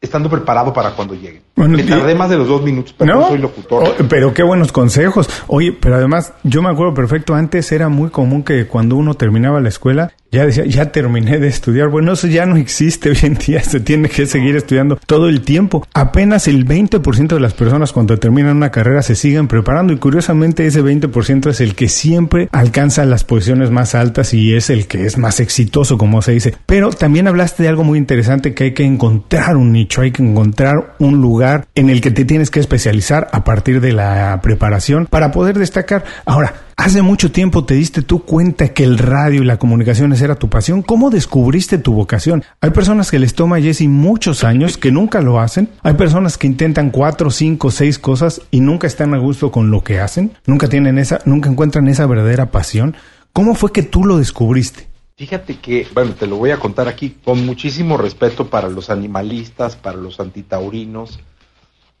estando 0.00 0.30
preparado 0.30 0.72
para 0.72 0.92
cuando 0.92 1.14
lleguen. 1.14 1.42
Bueno, 1.58 1.76
Me 1.76 1.82
tardé 1.82 2.14
más 2.14 2.30
de 2.30 2.36
los 2.36 2.46
dos 2.46 2.62
minutos, 2.62 2.94
pero 2.96 3.16
no, 3.16 3.28
soy 3.28 3.38
locutor. 3.38 3.82
Oh, 3.82 4.04
pero 4.08 4.32
qué 4.32 4.44
buenos 4.44 4.70
consejos. 4.70 5.28
Oye, 5.48 5.72
pero 5.72 5.96
además, 5.96 6.32
yo 6.44 6.62
me 6.62 6.68
acuerdo 6.68 6.94
perfecto, 6.94 7.34
antes 7.34 7.72
era 7.72 7.88
muy 7.88 8.10
común 8.10 8.44
que 8.44 8.68
cuando 8.68 8.94
uno 8.94 9.14
terminaba 9.14 9.60
la 9.60 9.68
escuela, 9.68 10.12
ya 10.30 10.44
decía, 10.44 10.66
ya 10.66 10.92
terminé 10.92 11.38
de 11.38 11.48
estudiar. 11.48 11.88
Bueno, 11.88 12.12
eso 12.12 12.26
ya 12.26 12.46
no 12.46 12.56
existe 12.56 13.08
hoy 13.10 13.18
en 13.22 13.34
día, 13.34 13.62
se 13.64 13.80
tiene 13.80 14.08
que 14.08 14.26
seguir 14.26 14.56
estudiando 14.56 15.00
todo 15.06 15.28
el 15.28 15.40
tiempo. 15.40 15.86
Apenas 15.94 16.46
el 16.48 16.66
20% 16.66 17.28
de 17.28 17.40
las 17.40 17.54
personas 17.54 17.92
cuando 17.92 18.18
terminan 18.18 18.56
una 18.56 18.70
carrera 18.70 19.02
se 19.02 19.14
siguen 19.14 19.48
preparando 19.48 19.92
y 19.92 19.96
curiosamente 19.96 20.66
ese 20.66 20.82
20% 20.82 21.48
es 21.50 21.60
el 21.60 21.74
que 21.74 21.88
siempre 21.88 22.48
alcanza 22.52 23.04
las 23.04 23.24
posiciones 23.24 23.70
más 23.70 23.94
altas 23.94 24.32
y 24.34 24.54
es 24.54 24.70
el 24.70 24.86
que 24.86 25.06
es 25.06 25.18
más 25.18 25.40
exitoso, 25.40 25.98
como 25.98 26.22
se 26.22 26.32
dice. 26.32 26.54
Pero 26.66 26.90
también 26.90 27.26
hablaste 27.26 27.62
de 27.62 27.70
algo 27.70 27.82
muy 27.82 27.98
interesante 27.98 28.54
que 28.54 28.64
hay 28.64 28.74
que 28.74 28.84
encontrar 28.84 29.56
un 29.56 29.72
nicho, 29.72 30.02
hay 30.02 30.12
que 30.12 30.22
encontrar 30.22 30.94
un 30.98 31.20
lugar 31.22 31.47
en 31.74 31.90
el 31.90 32.00
que 32.00 32.10
te 32.10 32.24
tienes 32.24 32.50
que 32.50 32.60
especializar 32.60 33.28
a 33.32 33.44
partir 33.44 33.80
de 33.80 33.92
la 33.92 34.40
preparación 34.42 35.06
para 35.06 35.30
poder 35.30 35.58
destacar. 35.58 36.04
Ahora, 36.24 36.54
hace 36.76 37.02
mucho 37.02 37.32
tiempo 37.32 37.64
te 37.64 37.74
diste 37.74 38.02
tú 38.02 38.24
cuenta 38.24 38.68
que 38.68 38.84
el 38.84 38.98
radio 38.98 39.42
y 39.42 39.46
la 39.46 39.58
comunicaciones 39.58 40.20
era 40.20 40.34
tu 40.34 40.48
pasión. 40.48 40.82
¿Cómo 40.82 41.10
descubriste 41.10 41.78
tu 41.78 41.94
vocación? 41.94 42.44
Hay 42.60 42.70
personas 42.70 43.10
que 43.10 43.18
les 43.18 43.34
toma, 43.34 43.60
Jesse, 43.60 43.88
muchos 43.88 44.44
años 44.44 44.78
que 44.78 44.92
nunca 44.92 45.20
lo 45.20 45.40
hacen. 45.40 45.68
Hay 45.82 45.94
personas 45.94 46.38
que 46.38 46.46
intentan 46.46 46.90
cuatro, 46.90 47.30
cinco, 47.30 47.70
seis 47.70 47.98
cosas 47.98 48.42
y 48.50 48.60
nunca 48.60 48.86
están 48.86 49.14
a 49.14 49.18
gusto 49.18 49.50
con 49.50 49.70
lo 49.70 49.82
que 49.82 50.00
hacen. 50.00 50.32
Nunca 50.46 50.68
tienen 50.68 50.98
esa, 50.98 51.20
nunca 51.24 51.50
encuentran 51.50 51.88
esa 51.88 52.06
verdadera 52.06 52.50
pasión. 52.50 52.96
¿Cómo 53.32 53.54
fue 53.54 53.72
que 53.72 53.82
tú 53.82 54.04
lo 54.04 54.18
descubriste? 54.18 54.88
Fíjate 55.18 55.56
que, 55.58 55.84
bueno, 55.94 56.12
te 56.12 56.28
lo 56.28 56.36
voy 56.36 56.52
a 56.52 56.58
contar 56.58 56.86
aquí 56.86 57.16
con 57.24 57.44
muchísimo 57.44 57.96
respeto 57.96 58.48
para 58.48 58.68
los 58.68 58.88
animalistas, 58.88 59.74
para 59.74 59.96
los 59.96 60.20
antitaurinos 60.20 61.18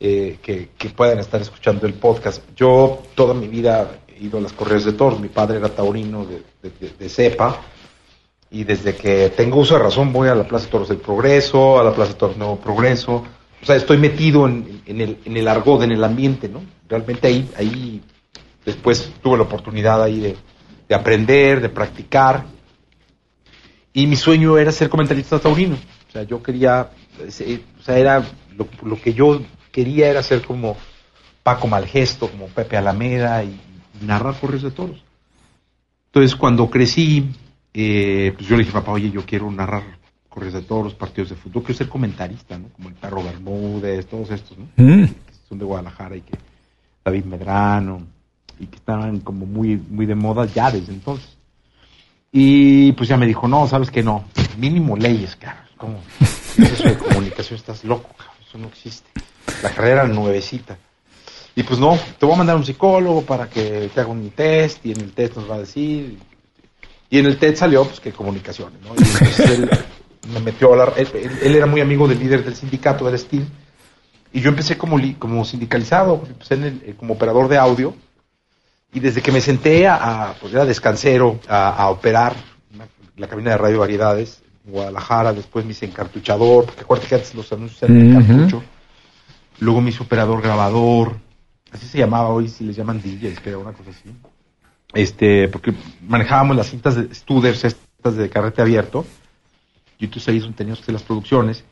eh, 0.00 0.38
que, 0.42 0.70
que 0.78 0.88
puedan 0.90 1.18
estar 1.18 1.40
escuchando 1.40 1.86
el 1.86 1.94
podcast. 1.94 2.42
Yo 2.56 3.02
toda 3.14 3.34
mi 3.34 3.48
vida 3.48 3.98
he 4.08 4.24
ido 4.24 4.38
a 4.38 4.40
las 4.40 4.52
correas 4.52 4.84
de 4.84 4.92
toros. 4.92 5.20
Mi 5.20 5.28
padre 5.28 5.58
era 5.58 5.68
taurino 5.68 6.24
de, 6.24 6.42
de- 6.62 6.90
de- 6.98 7.08
cepa. 7.08 7.60
Y 8.50 8.64
desde 8.64 8.94
que 8.96 9.28
tengo 9.30 9.58
uso 9.60 9.74
de 9.74 9.82
razón 9.82 10.12
voy 10.12 10.28
a 10.28 10.34
la 10.34 10.44
Plaza 10.46 10.66
de 10.66 10.70
Toros 10.70 10.88
del 10.88 10.98
Progreso, 10.98 11.78
a 11.78 11.84
la 11.84 11.92
Plaza 11.92 12.12
de 12.12 12.18
Toros 12.18 12.36
Nuevo 12.38 12.56
Progreso. 12.58 13.22
O 13.60 13.66
sea, 13.66 13.76
estoy 13.76 13.98
metido 13.98 14.46
en, 14.46 14.82
en 14.86 15.00
el, 15.00 15.18
en 15.24 15.36
el 15.36 15.46
argot, 15.48 15.82
en 15.82 15.92
el 15.92 16.02
ambiente, 16.02 16.48
¿no? 16.48 16.62
Realmente 16.88 17.26
ahí, 17.28 17.46
ahí 17.58 18.00
después 18.64 19.12
tuve 19.22 19.36
la 19.36 19.42
oportunidad 19.42 20.02
ahí 20.02 20.20
de, 20.20 20.36
de 20.88 20.94
aprender, 20.94 21.60
de 21.60 21.68
practicar. 21.68 22.44
Y 23.92 24.06
mi 24.06 24.16
sueño 24.16 24.56
era 24.56 24.72
ser 24.72 24.88
comentarista 24.88 25.38
taurino. 25.38 25.74
O 26.08 26.12
sea, 26.12 26.22
yo 26.22 26.42
quería, 26.42 26.90
eh, 27.40 27.60
o 27.78 27.82
sea, 27.82 27.98
era 27.98 28.24
lo, 28.56 28.66
lo 28.82 29.00
que 29.00 29.12
yo 29.12 29.40
quería 29.78 30.08
era 30.08 30.24
ser 30.24 30.42
como 30.42 30.76
Paco 31.44 31.68
Malgesto, 31.68 32.28
como 32.28 32.48
Pepe 32.48 32.76
Alameda 32.76 33.44
y, 33.44 33.60
y 34.00 34.04
narrar 34.04 34.34
correos 34.34 34.64
de 34.64 34.72
toros. 34.72 35.04
Entonces, 36.06 36.34
cuando 36.34 36.68
crecí, 36.68 37.30
eh, 37.72 38.32
pues 38.34 38.48
yo 38.48 38.56
le 38.56 38.64
dije, 38.64 38.72
papá, 38.72 38.90
oye, 38.90 39.08
yo 39.08 39.24
quiero 39.24 39.48
narrar 39.52 39.84
correos 40.28 40.54
de 40.54 40.62
toros, 40.62 40.94
partidos 40.94 41.30
de 41.30 41.36
fútbol, 41.36 41.62
quiero 41.62 41.78
ser 41.78 41.88
comentarista, 41.88 42.58
¿no? 42.58 42.70
Como 42.70 42.88
el 42.88 42.96
perro 42.96 43.22
Bermúdez, 43.22 44.08
todos 44.08 44.32
estos, 44.32 44.58
¿no? 44.58 44.64
Mm. 44.74 45.04
Que 45.04 45.32
son 45.48 45.60
de 45.60 45.64
Guadalajara 45.64 46.16
y 46.16 46.22
que 46.22 46.36
David 47.04 47.24
Medrano, 47.26 48.02
y 48.58 48.66
que 48.66 48.76
estaban 48.78 49.20
como 49.20 49.46
muy, 49.46 49.76
muy 49.76 50.06
de 50.06 50.16
moda 50.16 50.44
ya 50.46 50.72
desde 50.72 50.92
entonces. 50.92 51.36
Y 52.32 52.90
pues 52.92 53.08
ya 53.08 53.16
me 53.16 53.26
dijo, 53.26 53.46
no, 53.46 53.68
sabes 53.68 53.92
que 53.92 54.02
no, 54.02 54.24
mínimo 54.58 54.96
leyes, 54.96 55.36
cabrón. 55.36 55.62
¿Cómo? 55.76 56.00
Eso 56.20 56.82
de 56.82 56.98
comunicación, 56.98 57.60
estás 57.60 57.84
loco, 57.84 58.08
cabrón, 58.16 58.36
eso 58.48 58.58
no 58.58 58.66
existe. 58.66 59.08
La 59.62 59.70
carrera 59.70 60.02
era 60.04 60.08
nuevecita. 60.12 60.76
Y 61.54 61.62
pues 61.64 61.80
no, 61.80 61.98
te 62.18 62.24
voy 62.26 62.34
a 62.34 62.38
mandar 62.38 62.54
a 62.54 62.58
un 62.58 62.64
psicólogo 62.64 63.22
para 63.22 63.48
que 63.48 63.90
te 63.92 64.00
haga 64.00 64.10
un 64.10 64.30
test, 64.30 64.84
y 64.86 64.92
en 64.92 65.00
el 65.00 65.12
test 65.12 65.36
nos 65.36 65.50
va 65.50 65.56
a 65.56 65.60
decir. 65.60 66.16
Y 67.10 67.18
en 67.18 67.26
el 67.26 67.36
test 67.38 67.58
salió, 67.58 67.84
pues, 67.84 68.00
que 68.00 68.12
comunicaciones, 68.12 68.80
¿no? 68.82 68.90
Y 68.96 69.02
entonces 69.02 69.38
él 69.50 69.70
me 70.32 70.40
metió 70.40 70.74
a 70.74 70.76
la. 70.76 70.92
Él, 70.96 71.54
era 71.56 71.66
muy 71.66 71.80
amigo 71.80 72.06
del 72.06 72.18
líder 72.20 72.44
del 72.44 72.54
sindicato, 72.54 73.06
del 73.06 73.18
Steel. 73.18 73.46
Y 74.32 74.40
yo 74.40 74.50
empecé 74.50 74.76
como, 74.76 74.98
li- 74.98 75.14
como 75.14 75.44
sindicalizado, 75.44 76.22
empecé 76.28 76.54
en 76.54 76.64
el- 76.64 76.82
eh, 76.84 76.94
como 76.96 77.14
operador 77.14 77.48
de 77.48 77.56
audio. 77.56 77.94
Y 78.92 79.00
desde 79.00 79.20
que 79.22 79.32
me 79.32 79.40
senté 79.40 79.86
a, 79.88 80.30
a, 80.30 80.34
pues 80.34 80.52
era 80.52 80.64
descansero, 80.64 81.40
a, 81.48 81.70
a 81.70 81.88
operar 81.90 82.34
una- 82.74 82.86
la 83.16 83.26
cabina 83.26 83.50
de 83.52 83.58
radio 83.58 83.80
variedades 83.80 84.42
en 84.66 84.72
Guadalajara, 84.72 85.32
después 85.32 85.64
me 85.64 85.72
hice 85.72 85.86
encartuchador, 85.86 86.66
porque 86.66 86.82
acuérdate 86.82 87.08
que 87.08 87.14
antes 87.16 87.34
los 87.34 87.50
anuncios 87.52 87.82
eran 87.82 87.96
en 88.00 88.14
cartucho. 88.36 88.62
Luego 89.60 89.80
me 89.80 89.90
hice 89.90 90.02
operador 90.02 90.40
grabador, 90.42 91.18
así 91.72 91.86
se 91.86 91.98
llamaba 91.98 92.28
hoy, 92.28 92.48
si 92.48 92.64
les 92.64 92.76
llaman 92.76 93.00
DJs, 93.00 93.40
creo, 93.40 93.60
una 93.60 93.72
cosa 93.72 93.90
así. 93.90 94.14
Este, 94.94 95.48
porque 95.48 95.74
manejábamos 96.06 96.56
las 96.56 96.70
cintas 96.70 96.96
de 96.96 97.14
Studers, 97.14 97.64
estas 97.64 98.16
de 98.16 98.30
carrete 98.30 98.62
abierto, 98.62 99.04
y 99.98 100.04
entonces 100.04 100.28
ahí 100.28 100.36
es 100.36 100.42
donde 100.42 100.56
teníamos 100.56 100.78
que 100.78 100.84
hacer 100.84 100.94
las 100.94 101.02
producciones. 101.02 101.64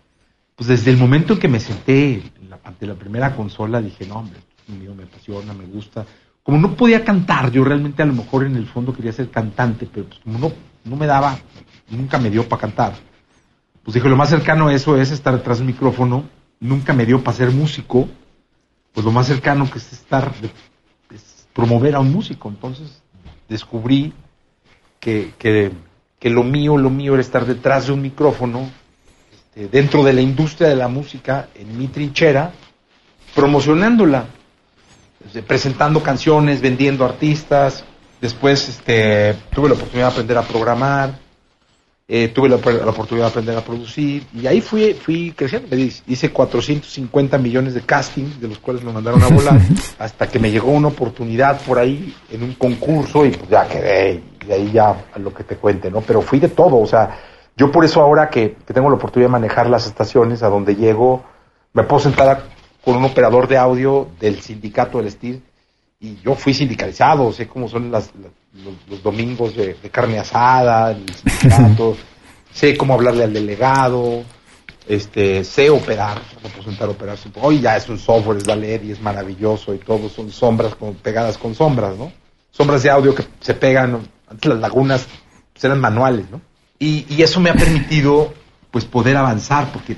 Pues 0.57 0.69
desde 0.69 0.90
el 0.90 0.97
momento 0.97 1.35
en 1.35 1.38
que 1.38 1.49
me 1.49 1.61
senté 1.61 2.23
ante 2.64 2.87
la 2.87 2.95
primera 2.95 3.37
consola, 3.37 3.81
dije, 3.81 4.07
no, 4.07 4.16
hombre, 4.16 4.40
mío, 4.69 4.95
me 4.95 5.05
apasiona, 5.05 5.52
me 5.52 5.66
gusta. 5.66 6.05
Como 6.43 6.59
no 6.59 6.75
podía 6.75 7.05
cantar, 7.05 7.50
yo 7.50 7.64
realmente 7.64 8.02
a 8.02 8.07
lo 8.07 8.14
mejor 8.14 8.45
en 8.45 8.57
el 8.57 8.66
fondo 8.66 8.93
quería 8.93 9.12
ser 9.12 9.31
cantante, 9.31 9.88
pero 9.93 10.07
pues 10.07 10.21
como 10.21 10.38
no, 10.38 10.52
no 10.85 10.97
me 10.97 11.07
daba, 11.07 11.38
nunca 11.90 12.19
me 12.19 12.31
dio 12.31 12.49
para 12.49 12.61
cantar. 12.61 12.95
Pues 13.83 13.95
dije, 13.95 14.09
lo 14.09 14.16
más 14.16 14.31
cercano 14.31 14.69
a 14.69 14.75
eso 14.75 14.97
es 14.97 15.11
estar 15.11 15.35
detrás 15.35 15.59
del 15.59 15.66
micrófono, 15.66 16.25
nunca 16.61 16.93
me 16.93 17.07
dio 17.07 17.23
para 17.23 17.37
ser 17.37 17.51
músico, 17.51 18.09
pues 18.93 19.05
lo 19.05 19.13
más 19.13 19.27
cercano 19.27 19.71
que 19.71 19.79
es 19.79 19.93
estar, 19.93 20.33
es 21.15 21.47
promover 21.53 21.95
a 21.95 22.01
un 22.01 22.13
músico. 22.13 22.49
Entonces 22.49 23.03
descubrí 23.49 24.13
que, 25.01 25.35
que, 25.39 25.73
que 26.19 26.31
lo 26.31 26.43
mío, 26.43 26.77
lo 26.77 26.91
mío 26.91 27.15
era 27.15 27.21
estar 27.21 27.45
detrás 27.47 27.87
de 27.87 27.93
un 27.93 28.03
micrófono, 28.03 28.71
este, 29.33 29.69
dentro 29.69 30.03
de 30.03 30.13
la 30.13 30.21
industria 30.21 30.69
de 30.69 30.77
la 30.77 30.89
música, 30.89 31.49
en 31.55 31.79
mi 31.79 31.89
trinchera, 31.89 32.53
promocionándola, 33.35 34.27
este, 35.25 35.43
presentando 35.43 36.03
canciones, 36.03 36.61
vendiendo 36.61 37.05
artistas. 37.05 37.85
Después 38.21 38.69
este, 38.69 39.35
tuve 39.55 39.69
la 39.69 39.75
oportunidad 39.75 40.09
de 40.09 40.13
aprender 40.13 40.39
a 40.39 40.43
programar, 40.43 41.25
eh, 42.09 42.29
tuve 42.29 42.49
la, 42.49 42.57
la 42.57 42.91
oportunidad 42.91 43.27
de 43.27 43.31
aprender 43.31 43.57
a 43.57 43.65
producir 43.65 44.25
y 44.33 44.47
ahí 44.47 44.61
fui, 44.61 44.95
fui 44.95 45.33
creciendo. 45.33 45.75
Me 45.75 45.91
Hice 46.07 46.31
450 46.31 47.39
millones 47.39 47.75
de 47.75 47.81
castings, 47.81 48.41
de 48.41 48.49
los 48.49 48.59
cuales 48.59 48.85
me 48.85 48.93
mandaron 48.93 49.23
a 49.23 49.29
volar, 49.29 49.61
hasta 49.99 50.29
que 50.29 50.39
me 50.39 50.51
llegó 50.51 50.71
una 50.71 50.89
oportunidad 50.89 51.61
por 51.63 51.79
ahí 51.79 52.15
en 52.31 52.45
un 52.45 52.55
concurso 52.55 53.27
y 53.27 53.31
pues 53.31 53.51
ya 53.51 53.67
quedé. 53.67 54.23
de 54.47 54.55
ahí 54.55 54.71
ya 54.73 55.07
a 55.13 55.19
lo 55.19 55.35
que 55.35 55.43
te 55.43 55.57
cuente, 55.57 55.91
¿no? 55.91 56.01
Pero 56.01 56.23
fui 56.23 56.39
de 56.39 56.49
todo, 56.49 56.77
o 56.77 56.87
sea, 56.87 57.19
yo 57.57 57.73
por 57.73 57.85
eso 57.85 58.01
ahora 58.01 58.29
que, 58.29 58.57
tengo 58.67 58.89
la 58.89 58.97
oportunidad 58.97 59.29
de 59.29 59.33
manejar 59.33 59.69
las 59.69 59.87
estaciones 59.87 60.43
a 60.43 60.49
donde 60.49 60.77
llego, 60.77 61.25
me 61.73 61.83
puedo 61.83 62.01
sentar 62.01 62.45
con 62.85 62.97
un 62.97 63.05
operador 63.05 63.49
de 63.49 63.57
audio 63.57 64.09
del 64.21 64.41
sindicato 64.41 64.99
del 64.99 65.11
STIR 65.11 65.41
y 65.99 66.17
yo 66.21 66.35
fui 66.35 66.55
sindicalizado, 66.55 67.33
sé 67.33 67.49
cómo 67.49 67.69
son 67.69 67.91
las, 67.91 68.13
los, 68.89 69.03
domingos 69.03 69.55
de, 69.57 69.75
carne 69.91 70.19
asada, 70.19 70.93
el 70.93 71.05
sindicato, 71.15 71.97
sé 72.53 72.77
cómo 72.77 72.95
hablarle 72.95 73.25
al 73.25 73.33
delegado, 73.33 74.25
este, 74.89 75.45
sé 75.45 75.71
operar, 75.71 76.21
me 76.43 76.49
puedo 76.51 76.65
sentar 76.65 76.89
a 76.89 76.93
operar. 76.93 77.19
Hoy 77.41 77.61
ya 77.61 77.77
es 77.77 77.89
un 77.89 77.99
software, 77.99 78.39
es 78.39 78.47
LED 78.47 78.85
y 78.85 78.93
es 78.93 79.01
maravilloso 79.01 79.75
y 79.75 79.79
todo 79.79 80.09
son 80.09 80.31
sombras 80.31 80.75
con, 80.75 80.95
pegadas 80.95 81.39
con 81.39 81.55
sombras, 81.55 81.97
¿no? 81.97 82.13
Sombras 82.51 82.83
de 82.83 82.91
audio 82.91 83.15
que 83.15 83.25
se 83.41 83.55
pegan, 83.55 84.09
antes 84.29 84.49
las 84.49 84.61
lagunas 84.61 85.07
pues, 85.53 85.65
eran 85.65 85.81
manuales, 85.81 86.31
¿no? 86.31 86.41
Y, 86.79 87.07
y 87.09 87.23
eso 87.23 87.41
me 87.41 87.51
ha 87.51 87.55
permitido 87.55 88.33
pues 88.71 88.85
poder 88.85 89.17
avanzar, 89.17 89.73
porque 89.73 89.97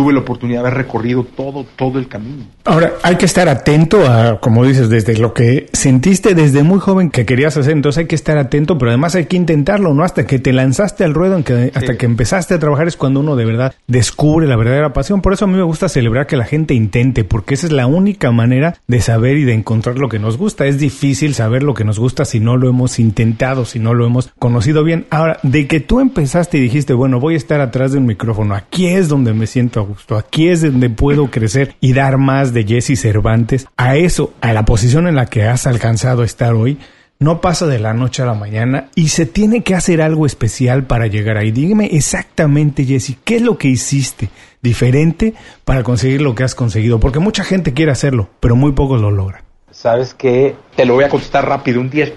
tuve 0.00 0.14
la 0.14 0.20
oportunidad 0.20 0.62
de 0.62 0.68
haber 0.68 0.78
recorrido 0.78 1.24
todo, 1.24 1.66
todo 1.76 1.98
el 1.98 2.08
camino. 2.08 2.44
Ahora, 2.64 2.94
hay 3.02 3.16
que 3.16 3.26
estar 3.26 3.50
atento 3.50 4.08
a, 4.08 4.40
como 4.40 4.64
dices, 4.64 4.88
desde 4.88 5.18
lo 5.18 5.34
que 5.34 5.68
sentiste 5.74 6.34
desde 6.34 6.62
muy 6.62 6.78
joven 6.78 7.10
que 7.10 7.26
querías 7.26 7.58
hacer, 7.58 7.72
entonces 7.72 7.98
hay 7.98 8.06
que 8.06 8.14
estar 8.14 8.38
atento, 8.38 8.78
pero 8.78 8.92
además 8.92 9.14
hay 9.14 9.26
que 9.26 9.36
intentarlo, 9.36 9.92
¿no? 9.92 10.02
Hasta 10.02 10.26
que 10.26 10.38
te 10.38 10.54
lanzaste 10.54 11.04
al 11.04 11.12
ruedo, 11.12 11.36
hasta 11.74 11.98
que 11.98 12.06
empezaste 12.06 12.54
a 12.54 12.58
trabajar 12.58 12.88
es 12.88 12.96
cuando 12.96 13.20
uno 13.20 13.36
de 13.36 13.44
verdad 13.44 13.74
descubre 13.88 14.46
la 14.46 14.56
verdadera 14.56 14.94
pasión. 14.94 15.20
Por 15.20 15.34
eso 15.34 15.44
a 15.44 15.48
mí 15.48 15.58
me 15.58 15.64
gusta 15.64 15.90
celebrar 15.90 16.26
que 16.26 16.38
la 16.38 16.46
gente 16.46 16.72
intente, 16.72 17.24
porque 17.24 17.52
esa 17.52 17.66
es 17.66 17.72
la 17.72 17.86
única 17.86 18.30
manera 18.30 18.76
de 18.86 19.02
saber 19.02 19.36
y 19.36 19.44
de 19.44 19.52
encontrar 19.52 19.98
lo 19.98 20.08
que 20.08 20.18
nos 20.18 20.38
gusta. 20.38 20.64
Es 20.64 20.78
difícil 20.78 21.34
saber 21.34 21.62
lo 21.62 21.74
que 21.74 21.84
nos 21.84 21.98
gusta 21.98 22.24
si 22.24 22.40
no 22.40 22.56
lo 22.56 22.70
hemos 22.70 22.98
intentado, 22.98 23.66
si 23.66 23.78
no 23.78 23.92
lo 23.92 24.06
hemos 24.06 24.30
conocido 24.38 24.82
bien. 24.82 25.04
Ahora, 25.10 25.38
de 25.42 25.66
que 25.66 25.80
tú 25.80 26.00
empezaste 26.00 26.56
y 26.56 26.62
dijiste, 26.62 26.94
bueno, 26.94 27.20
voy 27.20 27.34
a 27.34 27.36
estar 27.36 27.60
atrás 27.60 27.92
de 27.92 27.98
un 27.98 28.06
micrófono, 28.06 28.54
aquí 28.54 28.86
es 28.86 29.10
donde 29.10 29.34
me 29.34 29.46
siento 29.46 29.89
Aquí 30.16 30.48
es 30.48 30.62
donde 30.62 30.90
puedo 30.90 31.30
crecer 31.30 31.74
y 31.80 31.92
dar 31.92 32.18
más 32.18 32.52
de 32.52 32.64
Jesse 32.64 32.98
Cervantes. 32.98 33.66
A 33.76 33.96
eso, 33.96 34.32
a 34.40 34.52
la 34.52 34.64
posición 34.64 35.06
en 35.06 35.14
la 35.14 35.26
que 35.26 35.44
has 35.44 35.66
alcanzado 35.66 36.22
a 36.22 36.24
estar 36.24 36.54
hoy, 36.54 36.78
no 37.18 37.42
pasa 37.42 37.66
de 37.66 37.78
la 37.78 37.92
noche 37.92 38.22
a 38.22 38.26
la 38.26 38.34
mañana 38.34 38.88
y 38.94 39.08
se 39.08 39.26
tiene 39.26 39.62
que 39.62 39.74
hacer 39.74 40.00
algo 40.00 40.24
especial 40.24 40.84
para 40.84 41.06
llegar 41.06 41.36
ahí. 41.36 41.50
Dígame 41.50 41.86
exactamente, 41.92 42.84
Jesse, 42.84 43.18
¿qué 43.24 43.36
es 43.36 43.42
lo 43.42 43.58
que 43.58 43.68
hiciste 43.68 44.30
diferente 44.62 45.34
para 45.66 45.82
conseguir 45.82 46.22
lo 46.22 46.34
que 46.34 46.44
has 46.44 46.54
conseguido? 46.54 46.98
Porque 46.98 47.18
mucha 47.18 47.44
gente 47.44 47.74
quiere 47.74 47.92
hacerlo, 47.92 48.30
pero 48.40 48.56
muy 48.56 48.72
pocos 48.72 49.00
lo 49.00 49.10
logran. 49.10 49.42
Sabes 49.70 50.14
que 50.14 50.56
te 50.74 50.86
lo 50.86 50.94
voy 50.94 51.04
a 51.04 51.10
contestar 51.10 51.46
rápido. 51.46 51.80
Un 51.80 51.90
día 51.90 52.10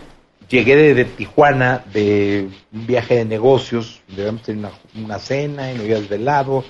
llegué 0.48 0.94
de, 0.94 1.06
Tijuana 1.06 1.84
de 1.92 2.50
un 2.72 2.88
viaje 2.88 3.16
de 3.16 3.26
negocios, 3.26 4.02
debemos 4.08 4.44
tener 4.44 4.72
una, 4.96 5.20
cena 5.20 5.72
y 5.72 5.76
no 5.76 5.82
había 5.82 6.00
desvelado 6.00 6.64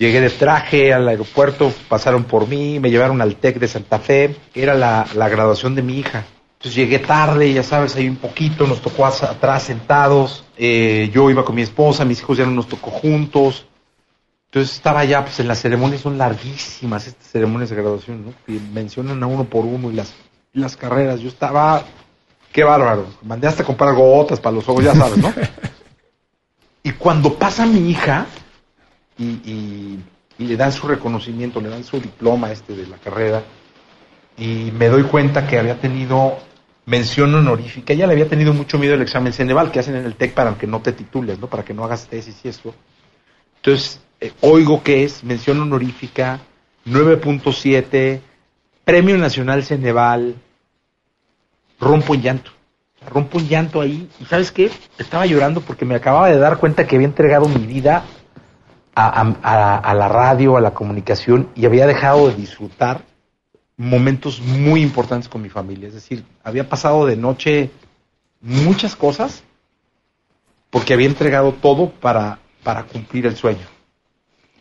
Llegué 0.00 0.22
de 0.22 0.30
traje 0.30 0.94
al 0.94 1.06
aeropuerto, 1.06 1.70
pasaron 1.86 2.24
por 2.24 2.48
mí, 2.48 2.80
me 2.80 2.90
llevaron 2.90 3.20
al 3.20 3.36
TEC 3.36 3.58
de 3.58 3.68
Santa 3.68 3.98
Fe, 3.98 4.34
era 4.54 4.72
la, 4.72 5.28
graduación 5.28 5.74
de 5.74 5.82
mi 5.82 5.98
hija. 5.98 6.24
Entonces 6.54 6.74
llegué 6.74 7.00
tarde, 7.00 7.52
ya 7.52 7.62
sabes, 7.62 7.94
ahí 7.96 8.08
un 8.08 8.16
poquito, 8.16 8.66
nos 8.66 8.80
tocó 8.80 9.04
atrás 9.04 9.64
sentados, 9.64 10.46
eh, 10.56 11.10
yo 11.12 11.28
iba 11.28 11.44
con 11.44 11.54
mi 11.54 11.60
esposa, 11.60 12.06
mis 12.06 12.20
hijos 12.20 12.38
ya 12.38 12.46
no 12.46 12.52
nos 12.52 12.66
tocó 12.66 12.90
juntos. 12.90 13.66
Entonces 14.46 14.74
estaba 14.74 15.04
ya, 15.04 15.22
pues 15.22 15.38
en 15.38 15.48
las 15.48 15.60
ceremonias 15.60 16.00
son 16.00 16.16
larguísimas 16.16 17.06
estas 17.06 17.28
ceremonias 17.28 17.68
de 17.68 17.76
graduación, 17.76 18.24
¿no? 18.24 18.32
Que 18.46 18.58
mencionan 18.72 19.22
a 19.22 19.26
uno 19.26 19.44
por 19.44 19.66
uno 19.66 19.90
y 19.90 19.96
las, 19.96 20.14
las 20.54 20.78
carreras. 20.78 21.20
Yo 21.20 21.28
estaba, 21.28 21.84
qué 22.50 22.64
bárbaro, 22.64 23.04
mandé 23.20 23.48
hasta 23.48 23.64
comprar 23.64 23.94
gotas 23.94 24.40
para 24.40 24.56
los 24.56 24.66
ojos, 24.66 24.82
ya 24.82 24.94
sabes, 24.94 25.18
¿no? 25.18 25.30
y 26.84 26.92
cuando 26.92 27.34
pasa 27.34 27.66
mi 27.66 27.90
hija, 27.90 28.28
y, 29.20 29.98
le 30.38 30.56
dan 30.56 30.72
su 30.72 30.88
reconocimiento, 30.88 31.60
le 31.60 31.68
dan 31.68 31.84
su 31.84 32.00
diploma 32.00 32.50
este 32.50 32.74
de 32.74 32.86
la 32.86 32.96
carrera 32.96 33.42
y 34.38 34.72
me 34.72 34.88
doy 34.88 35.02
cuenta 35.02 35.46
que 35.46 35.58
había 35.58 35.78
tenido 35.78 36.38
mención 36.86 37.34
honorífica, 37.34 37.92
ella 37.92 38.06
le 38.06 38.14
había 38.14 38.28
tenido 38.28 38.54
mucho 38.54 38.78
miedo 38.78 38.94
al 38.94 39.02
examen 39.02 39.34
Ceneval 39.34 39.70
que 39.70 39.80
hacen 39.80 39.96
en 39.96 40.06
el 40.06 40.14
TEC 40.14 40.32
para 40.32 40.54
que 40.56 40.66
no 40.66 40.80
te 40.80 40.92
titules, 40.92 41.38
¿no? 41.38 41.46
Para 41.46 41.62
que 41.62 41.74
no 41.74 41.84
hagas 41.84 42.08
tesis 42.08 42.40
y 42.42 42.48
eso. 42.48 42.74
Entonces, 43.56 44.00
eh, 44.18 44.32
oigo 44.40 44.82
que 44.82 45.04
es 45.04 45.22
mención 45.22 45.60
honorífica, 45.60 46.40
9.7, 46.86 48.20
Premio 48.84 49.18
Nacional 49.18 49.62
Ceneval, 49.62 50.36
rompo 51.78 52.14
en 52.14 52.22
llanto. 52.22 52.50
Rompo 53.08 53.38
un 53.38 53.48
llanto 53.48 53.80
ahí 53.80 54.08
y 54.20 54.24
¿sabes 54.24 54.52
qué? 54.52 54.70
Estaba 54.98 55.26
llorando 55.26 55.60
porque 55.60 55.84
me 55.84 55.94
acababa 55.94 56.28
de 56.28 56.38
dar 56.38 56.58
cuenta 56.58 56.86
que 56.86 56.96
había 56.96 57.08
entregado 57.08 57.48
mi 57.48 57.66
vida 57.66 58.04
a, 59.08 59.94
la 59.94 60.08
radio, 60.08 60.56
a 60.56 60.60
la 60.60 60.74
comunicación 60.74 61.48
y 61.54 61.66
había 61.66 61.86
dejado 61.86 62.28
de 62.28 62.34
disfrutar 62.34 63.04
momentos 63.76 64.40
muy 64.40 64.82
importantes 64.82 65.28
con 65.28 65.42
mi 65.42 65.48
familia. 65.48 65.88
Es 65.88 65.94
decir, 65.94 66.24
había 66.44 66.68
pasado 66.68 67.06
de 67.06 67.16
noche 67.16 67.70
muchas 68.40 68.96
cosas 68.96 69.42
porque 70.68 70.94
había 70.94 71.06
entregado 71.06 71.52
todo 71.52 71.90
para, 71.90 72.38
para 72.62 72.84
cumplir 72.84 73.26
el 73.26 73.36
sueño. 73.36 73.66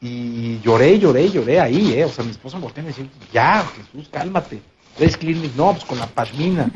Y 0.02 0.60
lloré, 0.62 0.98
lloré, 0.98 1.30
lloré 1.30 1.60
ahí, 1.60 1.94
¿eh? 1.94 2.06
O 2.06 2.10
sea, 2.10 2.24
mi 2.24 2.32
esposa 2.32 2.58
me 2.58 2.64
volteó 2.64 2.82
y 2.82 2.86
me 2.86 2.94
decía, 2.94 3.10
ya, 3.34 3.64
Jesús, 3.76 4.08
cálmate. 4.10 4.62
¿Ves 4.98 5.18
Clinic? 5.18 5.54
No, 5.56 5.72
pues 5.74 5.84
con 5.84 6.00
la 6.00 6.08
pasmina. 6.08 6.72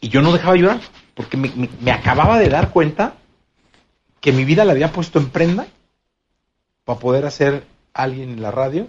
Y 0.00 0.08
yo 0.08 0.20
no 0.20 0.32
dejaba 0.32 0.56
llorar 0.56 0.80
porque 1.14 1.36
me, 1.36 1.52
me 1.80 1.92
acababa 1.92 2.38
de 2.38 2.48
dar 2.48 2.70
cuenta 2.70 3.14
que 4.20 4.32
mi 4.32 4.44
vida 4.44 4.64
la 4.64 4.72
había 4.72 4.92
puesto 4.92 5.20
en 5.20 5.30
prenda 5.30 5.66
para 6.84 6.98
poder 6.98 7.26
hacer 7.26 7.64
alguien 7.94 8.30
en 8.30 8.42
la 8.42 8.50
radio 8.50 8.88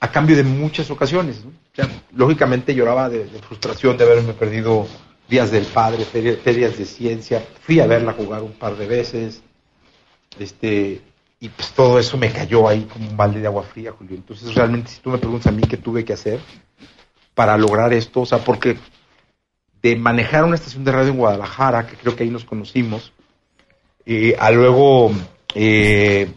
a 0.00 0.10
cambio 0.10 0.36
de 0.36 0.42
muchas 0.42 0.90
ocasiones. 0.90 1.44
lógicamente 2.12 2.74
lloraba 2.74 3.08
de, 3.08 3.24
frustración 3.46 3.96
de 3.96 4.04
haberme 4.04 4.32
perdido 4.32 4.86
días 5.28 5.50
del 5.50 5.64
padre, 5.64 6.04
ferias 6.04 6.76
de 6.76 6.84
ciencia, 6.84 7.42
fui 7.60 7.78
a 7.78 7.86
verla 7.86 8.12
jugar 8.12 8.42
un 8.42 8.52
par 8.52 8.76
de 8.76 8.86
veces, 8.86 9.42
este, 10.38 11.00
y 11.38 11.48
pues 11.48 11.70
todo 11.70 11.98
eso 11.98 12.18
me 12.18 12.32
cayó 12.32 12.68
ahí 12.68 12.82
como 12.82 13.08
un 13.08 13.16
balde 13.16 13.40
de 13.40 13.46
agua 13.46 13.62
fría, 13.62 13.92
Julio. 13.92 14.16
Entonces 14.16 14.54
realmente 14.54 14.90
si 14.90 15.00
tú 15.00 15.10
me 15.10 15.18
preguntas 15.18 15.46
a 15.46 15.52
mí 15.52 15.62
qué 15.62 15.76
tuve 15.76 16.04
que 16.04 16.12
hacer 16.12 16.40
para 17.34 17.56
lograr 17.56 17.92
esto, 17.92 18.22
o 18.22 18.26
sea, 18.26 18.38
porque 18.38 18.76
de 19.82 19.96
manejar 19.96 20.44
una 20.44 20.56
estación 20.56 20.84
de 20.84 20.92
radio 20.92 21.10
en 21.10 21.18
Guadalajara, 21.18 21.86
que 21.86 21.96
creo 21.96 22.14
que 22.14 22.24
ahí 22.24 22.30
nos 22.30 22.44
conocimos, 22.44 23.12
eh, 24.04 24.36
a 24.38 24.50
luego 24.50 25.12
eh, 25.54 26.32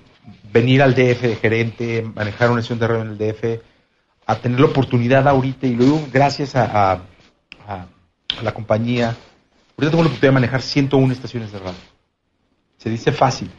venir 0.56 0.82
al 0.82 0.96
DF 0.96 1.22
de 1.22 1.36
gerente, 1.36 2.02
manejar 2.16 2.50
una 2.50 2.62
estación 2.62 2.80
de 2.80 2.88
radio 2.88 3.02
en 3.02 3.10
el 3.10 3.18
DF, 3.18 3.62
a 4.26 4.38
tener 4.38 4.58
la 4.62 4.68
oportunidad 4.68 5.28
ahorita, 5.28 5.68
y 5.68 5.76
luego 5.76 6.08
gracias 6.14 6.56
a, 6.56 7.02
la 8.42 8.54
compañía, 8.54 9.08
ahorita 9.78 9.92
tengo 9.92 10.04
la 10.04 10.08
oportunidad 10.08 10.22
de 10.22 10.32
manejar 10.32 10.62
101 10.62 11.12
estaciones 11.12 11.52
de 11.52 11.60
radio. 11.60 11.80
Se 12.78 12.90
dice 12.90 13.12
fácil. 13.12 13.52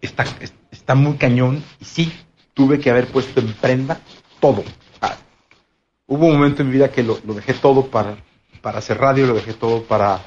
Está, 0.00 0.24
está 0.72 0.96
muy 0.96 1.14
cañón, 1.14 1.62
y 1.80 1.84
sí, 1.84 2.12
tuve 2.52 2.80
que 2.80 2.90
haber 2.90 3.06
puesto 3.06 3.38
en 3.38 3.52
prenda 3.52 4.00
todo. 4.40 4.64
Ah, 5.00 5.16
hubo 6.08 6.26
un 6.26 6.34
momento 6.34 6.62
en 6.62 6.68
mi 6.68 6.74
vida 6.74 6.90
que 6.90 7.04
lo, 7.04 7.20
lo 7.24 7.34
dejé 7.34 7.54
todo 7.54 7.86
para, 7.86 8.16
para 8.60 8.78
hacer 8.78 8.98
radio, 8.98 9.28
lo 9.28 9.34
dejé 9.34 9.54
todo 9.54 9.84
para 9.84 10.20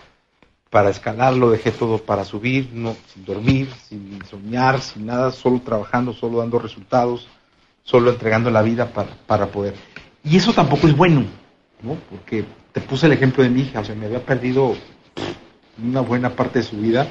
para 0.78 0.92
escalarlo, 0.92 1.50
dejé 1.50 1.72
todo 1.72 1.98
para 1.98 2.24
subir, 2.24 2.70
no, 2.72 2.96
sin 3.12 3.26
dormir, 3.26 3.68
sin 3.90 4.24
soñar, 4.30 4.80
sin 4.80 5.08
nada, 5.08 5.32
solo 5.32 5.60
trabajando, 5.60 6.14
solo 6.14 6.38
dando 6.38 6.60
resultados, 6.60 7.28
solo 7.82 8.12
entregando 8.12 8.52
la 8.52 8.62
vida 8.62 8.94
para, 8.94 9.10
para 9.26 9.48
poder. 9.48 9.74
Y 10.24 10.38
eso 10.38 10.54
tampoco 10.54 10.86
es 10.86 10.96
bueno, 10.96 11.26
¿no? 11.82 11.98
Porque 12.12 12.46
te 12.74 12.82
puse 12.82 13.08
el 13.08 13.14
ejemplo 13.14 13.42
de 13.42 13.50
mi 13.50 13.62
hija, 13.62 13.80
o 13.80 13.84
sea, 13.84 13.96
me 13.96 14.06
había 14.06 14.24
perdido 14.24 14.76
una 15.84 16.02
buena 16.02 16.30
parte 16.36 16.60
de 16.60 16.66
su 16.66 16.78
vida, 16.78 17.08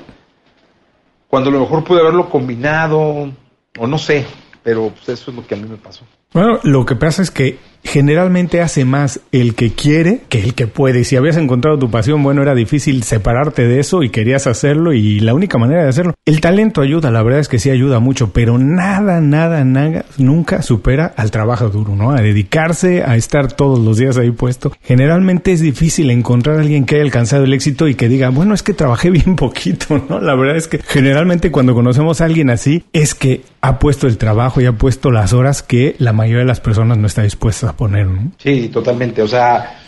cuando 1.27 1.51
a 1.51 1.53
lo 1.53 1.59
mejor 1.59 1.83
pude 1.83 2.03
haberlo 2.03 2.31
combinado, 2.31 3.33
o 3.81 3.87
no 3.89 3.99
sé, 3.99 4.27
pero 4.63 4.91
pues, 4.91 5.09
eso 5.09 5.33
es 5.33 5.37
lo 5.37 5.45
que 5.45 5.57
a 5.57 5.59
mí 5.59 5.69
me 5.69 5.77
pasó. 5.77 6.05
Bueno, 6.33 6.61
lo 6.63 6.87
que 6.87 6.95
pasa 6.95 7.21
es 7.21 7.33
que 7.33 7.59
generalmente 7.87 8.61
hace 8.61 8.85
más 8.85 9.21
el 9.33 9.55
que 9.55 9.73
quiere 9.73 10.23
que 10.29 10.43
el 10.43 10.55
que 10.55 10.67
puede. 10.67 11.01
Y 11.01 11.05
si 11.05 11.17
habías 11.17 11.37
encontrado 11.37 11.79
tu 11.79 11.91
pasión, 11.91 12.23
bueno, 12.23 12.43
era 12.43 12.55
difícil 12.55 13.03
separarte 13.03 13.67
de 13.67 13.81
eso 13.81 14.03
y 14.03 14.11
querías 14.11 14.47
hacerlo 14.47 14.93
y 14.93 15.21
la 15.21 15.35
única 15.35 15.59
manera 15.59 15.83
de 15.83 15.89
hacerlo. 15.89 16.15
El 16.25 16.41
talento 16.41 16.81
ayuda, 16.81 17.11
la 17.11 17.23
verdad 17.23 17.41
es 17.41 17.49
que 17.49 17.59
sí 17.59 17.71
ayuda 17.71 18.01
mucho, 18.01 18.33
pero 18.33 18.59
nada, 18.59 19.21
nada, 19.21 19.65
nada, 19.65 20.05
nunca 20.19 20.63
supera 20.63 21.13
al 21.17 21.31
trabajo 21.31 21.69
duro, 21.69 21.95
¿no? 21.97 22.13
A 22.13 22.21
dedicarse, 22.21 23.03
a 23.03 23.17
estar 23.17 23.53
todos 23.53 23.79
los 23.79 23.99
días 23.99 24.17
ahí 24.19 24.31
puesto. 24.31 24.73
Generalmente 24.83 25.53
es 25.53 25.61
difícil 25.61 26.11
encontrar 26.11 26.57
a 26.57 26.61
alguien 26.61 26.85
que 26.85 26.97
haya 26.97 27.05
alcanzado 27.05 27.45
el 27.45 27.53
éxito 27.53 27.89
y 27.89 27.95
que 27.95 28.09
diga, 28.09 28.31
bueno, 28.31 28.55
es 28.55 28.63
que 28.63 28.75
trabajé 28.75 29.11
bien 29.17 29.37
poquito, 29.37 30.05
¿no? 30.09 30.21
La 30.21 30.35
verdad 30.35 30.57
es 30.57 30.69
que 30.69 30.81
generalmente 30.87 31.51
cuando 31.51 31.75
conocemos 31.75 32.21
a 32.21 32.25
alguien 32.25 32.51
así 32.51 32.85
es 32.93 33.15
que 33.15 33.43
ha 33.67 33.79
puesto 33.79 34.07
el 34.07 34.19
trabajo 34.19 34.61
y 34.61 34.67
ha 34.67 34.73
puesto 34.73 35.11
las 35.11 35.33
horas 35.33 35.63
que 35.63 35.97
la 35.99 36.13
mayoría 36.13 36.41
de 36.41 36.47
las 36.47 36.61
personas 36.61 36.99
no 36.99 37.07
está 37.07 37.23
dispuesta 37.23 37.71
a 37.71 37.77
poner, 37.77 38.07
¿no? 38.07 38.33
Sí, 38.39 38.69
totalmente. 38.69 39.23
O 39.23 39.29
sea, 39.29 39.81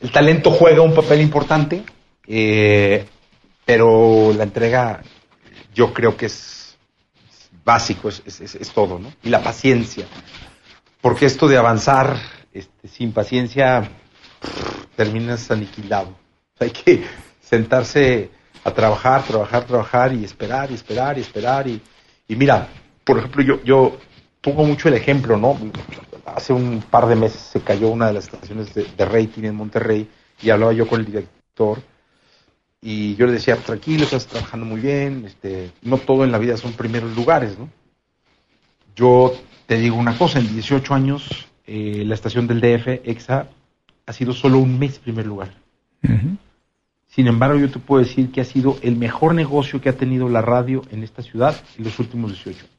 el 0.00 0.10
talento 0.10 0.50
juega 0.50 0.82
un 0.82 0.94
papel 0.94 1.20
importante, 1.20 1.82
Eh, 2.28 3.06
pero 3.64 4.32
la 4.36 4.42
entrega 4.42 5.00
yo 5.72 5.92
creo 5.92 6.16
que 6.16 6.26
es 6.26 6.76
básico, 7.64 8.08
es, 8.08 8.22
es, 8.40 8.70
todo, 8.70 8.98
¿no? 8.98 9.12
Y 9.22 9.28
la 9.28 9.42
paciencia. 9.42 10.06
Porque 11.00 11.26
esto 11.26 11.46
de 11.46 11.56
avanzar 11.56 12.16
este, 12.52 12.88
sin 12.88 13.12
paciencia 13.12 13.88
terminas 14.96 15.50
aniquilado. 15.50 16.16
Hay 16.58 16.70
que 16.70 17.04
sentarse 17.40 18.30
a 18.64 18.72
trabajar, 18.72 19.22
trabajar, 19.22 19.64
trabajar 19.64 20.12
y 20.12 20.24
esperar 20.24 20.70
y 20.70 20.74
esperar 20.74 21.18
y 21.18 21.20
esperar. 21.20 21.68
Y, 21.68 21.80
y 22.26 22.34
mira, 22.36 22.68
por 23.06 23.18
ejemplo, 23.18 23.42
yo, 23.42 23.62
yo 23.62 23.96
pongo 24.40 24.64
mucho 24.64 24.88
el 24.88 24.94
ejemplo, 24.94 25.36
¿no? 25.36 25.56
Hace 26.24 26.52
un 26.52 26.82
par 26.90 27.06
de 27.06 27.14
meses 27.14 27.40
se 27.40 27.60
cayó 27.60 27.88
una 27.88 28.08
de 28.08 28.14
las 28.14 28.24
estaciones 28.24 28.74
de, 28.74 28.84
de 28.84 29.04
rating 29.04 29.44
en 29.44 29.54
Monterrey 29.54 30.08
y 30.42 30.50
hablaba 30.50 30.72
yo 30.72 30.88
con 30.88 30.98
el 30.98 31.06
director 31.06 31.78
y 32.82 33.14
yo 33.14 33.26
le 33.26 33.32
decía, 33.32 33.56
tranquilo, 33.56 34.04
estás 34.04 34.26
trabajando 34.26 34.66
muy 34.66 34.80
bien, 34.80 35.24
este, 35.24 35.70
no 35.82 35.98
todo 35.98 36.24
en 36.24 36.32
la 36.32 36.38
vida 36.38 36.56
son 36.56 36.72
primeros 36.72 37.14
lugares, 37.14 37.56
¿no? 37.56 37.68
Yo 38.96 39.34
te 39.66 39.78
digo 39.78 39.96
una 39.96 40.18
cosa, 40.18 40.40
en 40.40 40.48
18 40.48 40.92
años 40.92 41.48
eh, 41.64 42.02
la 42.04 42.14
estación 42.14 42.48
del 42.48 42.60
DF, 42.60 42.88
EXA, 43.04 43.48
ha 44.04 44.12
sido 44.12 44.32
solo 44.32 44.58
un 44.58 44.78
mes 44.80 44.98
primer 44.98 45.26
lugar. 45.26 45.54
Uh 46.02 46.08
-huh. 46.08 46.38
Sin 47.06 47.28
embargo, 47.28 47.58
yo 47.58 47.70
te 47.70 47.78
puedo 47.78 48.02
decir 48.02 48.32
que 48.32 48.40
ha 48.40 48.44
sido 48.44 48.78
el 48.82 48.96
mejor 48.96 49.34
negocio 49.34 49.80
que 49.80 49.88
ha 49.88 49.96
tenido 49.96 50.28
la 50.28 50.42
radio 50.42 50.82
en 50.90 51.02
esta 51.04 51.22
ciudad 51.22 51.56
en 51.78 51.84
los 51.84 51.98
últimos 51.98 52.32
18 52.32 52.66
años. 52.66 52.75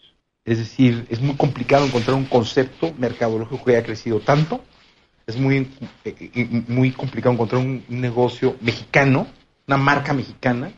Es 0.47 0.57
decir, 0.57 1.05
es 1.11 1.21
muy 1.21 1.35
complicado 1.35 1.85
encontrar 1.85 2.15
un 2.15 2.25
concepto 2.25 2.91
mercadológico 2.97 3.63
que 3.63 3.75
haya 3.75 3.85
crecido 3.85 4.19
tanto. 4.21 4.63
Es 5.27 5.37
muy, 5.37 5.69
eh, 6.03 6.63
muy 6.67 6.91
complicado 6.91 7.33
encontrar 7.33 7.61
un, 7.61 7.83
un 7.87 8.01
negocio 8.01 8.55
mexicano 8.61 9.27
una 9.67 9.77
marca 9.77 10.13
mexicana 10.13 10.71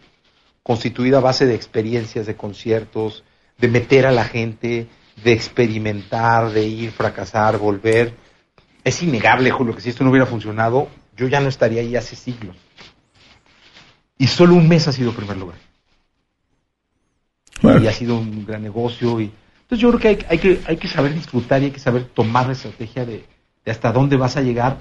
constituida 0.63 1.17
a 1.17 1.21
base 1.21 1.45
de 1.45 1.55
experiencias, 1.55 2.25
de 2.25 2.35
conciertos, 2.35 3.23
de 3.57 3.67
meter 3.67 4.05
a 4.05 4.11
la 4.11 4.25
gente, 4.25 4.87
de 5.23 5.31
experimentar, 5.31 6.51
de 6.51 6.65
ir, 6.65 6.91
fracasar, 6.91 7.57
volver. 7.57 8.13
Es 8.83 9.01
innegable, 9.03 9.51
Julio, 9.51 9.75
que 9.75 9.81
si 9.81 9.89
esto 9.89 10.03
no 10.03 10.09
hubiera 10.09 10.25
funcionado, 10.25 10.89
yo 11.15 11.27
ya 11.27 11.39
no 11.39 11.49
estaría 11.49 11.81
ahí 11.81 11.95
hace 11.95 12.15
siglos. 12.15 12.55
Y 14.17 14.27
solo 14.27 14.55
un 14.55 14.67
mes 14.67 14.87
ha 14.87 14.91
sido 14.91 15.13
primer 15.13 15.37
lugar. 15.37 15.57
Bueno. 17.61 17.83
Y 17.83 17.87
ha 17.87 17.93
sido 17.93 18.17
un 18.17 18.45
gran 18.45 18.63
negocio. 18.63 19.21
Y... 19.21 19.31
Entonces 19.69 19.83
yo 19.83 19.89
creo 19.89 19.99
que 19.99 20.07
hay, 20.07 20.25
hay, 20.29 20.37
que 20.39 20.61
hay 20.65 20.77
que 20.77 20.87
saber 20.87 21.13
disfrutar 21.13 21.61
y 21.61 21.65
hay 21.65 21.71
que 21.71 21.79
saber 21.79 22.05
tomar 22.05 22.47
la 22.47 22.53
estrategia 22.53 23.05
de, 23.05 23.23
de 23.63 23.71
hasta 23.71 23.91
dónde 23.91 24.17
vas 24.17 24.35
a 24.35 24.41
llegar 24.41 24.77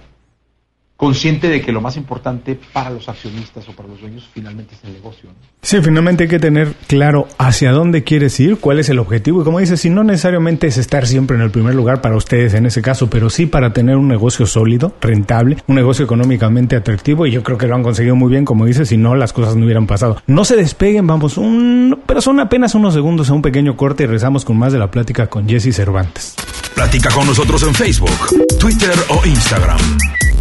consciente 0.99 1.49
de 1.49 1.61
que 1.61 1.71
lo 1.71 1.81
más 1.81 1.97
importante 1.97 2.59
para 2.73 2.91
los 2.91 3.09
accionistas 3.09 3.69
o 3.69 3.73
para 3.73 3.89
los 3.89 4.01
dueños 4.01 4.29
finalmente 4.35 4.75
es 4.75 4.83
el 4.83 4.95
negocio. 4.95 5.29
¿no? 5.29 5.37
Sí, 5.63 5.79
finalmente 5.81 6.25
hay 6.25 6.29
que 6.29 6.41
tener 6.41 6.75
claro 6.89 7.29
hacia 7.39 7.71
dónde 7.71 8.03
quieres 8.03 8.39
ir, 8.41 8.59
cuál 8.59 8.81
es 8.81 8.89
el 8.89 8.99
objetivo 8.99 9.41
y 9.41 9.45
como 9.45 9.61
dices, 9.61 9.81
si 9.81 9.91
no 9.91 10.03
necesariamente 10.03 10.67
es 10.67 10.77
estar 10.77 11.07
siempre 11.07 11.37
en 11.37 11.45
el 11.45 11.53
primer 11.53 11.77
lugar 11.77 12.01
para 12.01 12.17
ustedes 12.17 12.53
en 12.55 12.67
ese 12.67 12.83
caso, 12.83 13.09
pero 13.09 13.31
sí 13.31 13.47
para 13.47 13.73
tener 13.73 13.97
un 13.97 14.09
negocio 14.09 14.45
sólido, 14.45 14.93
rentable, 15.01 15.59
un 15.69 15.77
negocio 15.77 16.05
económicamente 16.05 16.75
atractivo 16.75 17.27
y 17.27 17.31
yo 17.31 17.45
creo 17.45 17.59
que 17.59 17.69
lo 17.69 17.77
han 17.77 17.85
conseguido 17.85 18.17
muy 18.17 18.29
bien, 18.29 18.45
como 18.45 18.67
dices, 18.67 18.89
si 18.89 18.97
no 18.97 19.15
las 19.15 19.33
cosas 19.33 19.55
no 19.55 19.67
hubieran 19.67 19.87
pasado. 19.87 20.21
No 20.27 20.45
se 20.45 20.57
despeguen, 20.57 21.07
vamos, 21.07 21.39
un, 21.39 22.01
pero 22.07 22.21
son 22.21 22.41
apenas 22.41 22.75
unos 22.75 22.93
segundos 22.93 23.31
a 23.31 23.35
un 23.35 23.43
pequeño 23.43 23.77
corte 23.77 24.03
y 24.03 24.07
rezamos 24.07 24.45
con 24.45 24.59
más 24.59 24.73
de 24.73 24.81
la 24.81 24.91
plática 24.91 25.29
con 25.29 25.49
Jesse 25.49 25.73
Cervantes. 25.73 26.35
Platica 26.75 27.09
con 27.11 27.25
nosotros 27.25 27.63
en 27.63 27.73
Facebook, 27.73 28.11
Twitter 28.59 28.95
o 29.11 29.25
Instagram. 29.25 29.79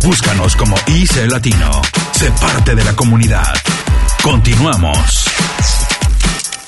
Búscanos 0.04 0.56
como 0.56 0.76
IC 0.88 1.30
Latino. 1.30 1.82
Sé 2.12 2.32
parte 2.32 2.76
de 2.76 2.84
la 2.84 2.96
comunidad. 2.96 3.54
Continuamos. 4.24 5.26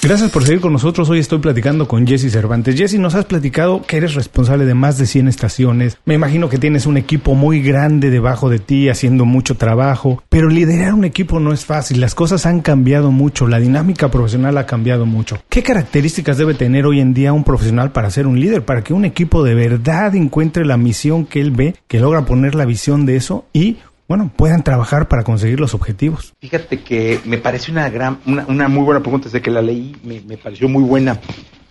Gracias 0.01 0.31
por 0.31 0.45
seguir 0.45 0.61
con 0.61 0.71
nosotros. 0.71 1.09
Hoy 1.09 1.19
estoy 1.19 1.39
platicando 1.39 1.85
con 1.85 2.07
Jesse 2.07 2.31
Cervantes. 2.31 2.77
Jesse, 2.77 2.97
nos 2.97 3.15
has 3.15 3.25
platicado 3.25 3.81
que 3.81 3.97
eres 3.97 4.15
responsable 4.15 4.63
de 4.63 4.73
más 4.73 4.97
de 4.97 5.05
100 5.05 5.27
estaciones. 5.27 5.97
Me 6.05 6.13
imagino 6.13 6.47
que 6.47 6.57
tienes 6.57 6.85
un 6.85 6.95
equipo 6.95 7.35
muy 7.35 7.61
grande 7.61 8.09
debajo 8.09 8.49
de 8.49 8.59
ti 8.59 8.87
haciendo 8.87 9.25
mucho 9.25 9.55
trabajo, 9.55 10.23
pero 10.29 10.47
liderar 10.47 10.93
un 10.93 11.03
equipo 11.03 11.41
no 11.41 11.51
es 11.51 11.65
fácil. 11.65 11.99
Las 11.99 12.15
cosas 12.15 12.45
han 12.45 12.61
cambiado 12.61 13.11
mucho, 13.11 13.45
la 13.45 13.59
dinámica 13.59 14.09
profesional 14.09 14.57
ha 14.57 14.65
cambiado 14.65 15.05
mucho. 15.05 15.37
¿Qué 15.49 15.63
características 15.63 16.37
debe 16.37 16.53
tener 16.53 16.85
hoy 16.85 17.01
en 17.01 17.13
día 17.13 17.33
un 17.33 17.43
profesional 17.43 17.91
para 17.91 18.09
ser 18.09 18.25
un 18.25 18.39
líder? 18.39 18.63
Para 18.63 18.85
que 18.85 18.93
un 18.93 19.03
equipo 19.03 19.43
de 19.43 19.53
verdad 19.53 20.15
encuentre 20.15 20.63
la 20.63 20.77
misión 20.77 21.25
que 21.25 21.41
él 21.41 21.51
ve, 21.51 21.75
que 21.89 21.99
logra 21.99 22.23
poner 22.23 22.55
la 22.55 22.63
visión 22.63 23.05
de 23.05 23.17
eso 23.17 23.47
y 23.51 23.79
bueno, 24.09 24.31
puedan 24.35 24.63
trabajar 24.63 25.07
para 25.07 25.23
conseguir 25.23 25.59
los 25.59 25.73
objetivos. 25.73 26.33
Fíjate 26.39 26.81
que 26.81 27.19
me 27.25 27.37
parece 27.37 27.71
una 27.71 27.89
gran, 27.89 28.19
una, 28.25 28.45
una 28.47 28.67
muy 28.67 28.83
buena 28.83 29.01
pregunta, 29.01 29.25
desde 29.25 29.41
que 29.41 29.51
la 29.51 29.61
leí 29.61 29.95
me, 30.03 30.19
me, 30.21 30.35
pareció 30.35 30.67
muy 30.67 30.83
buena. 30.83 31.19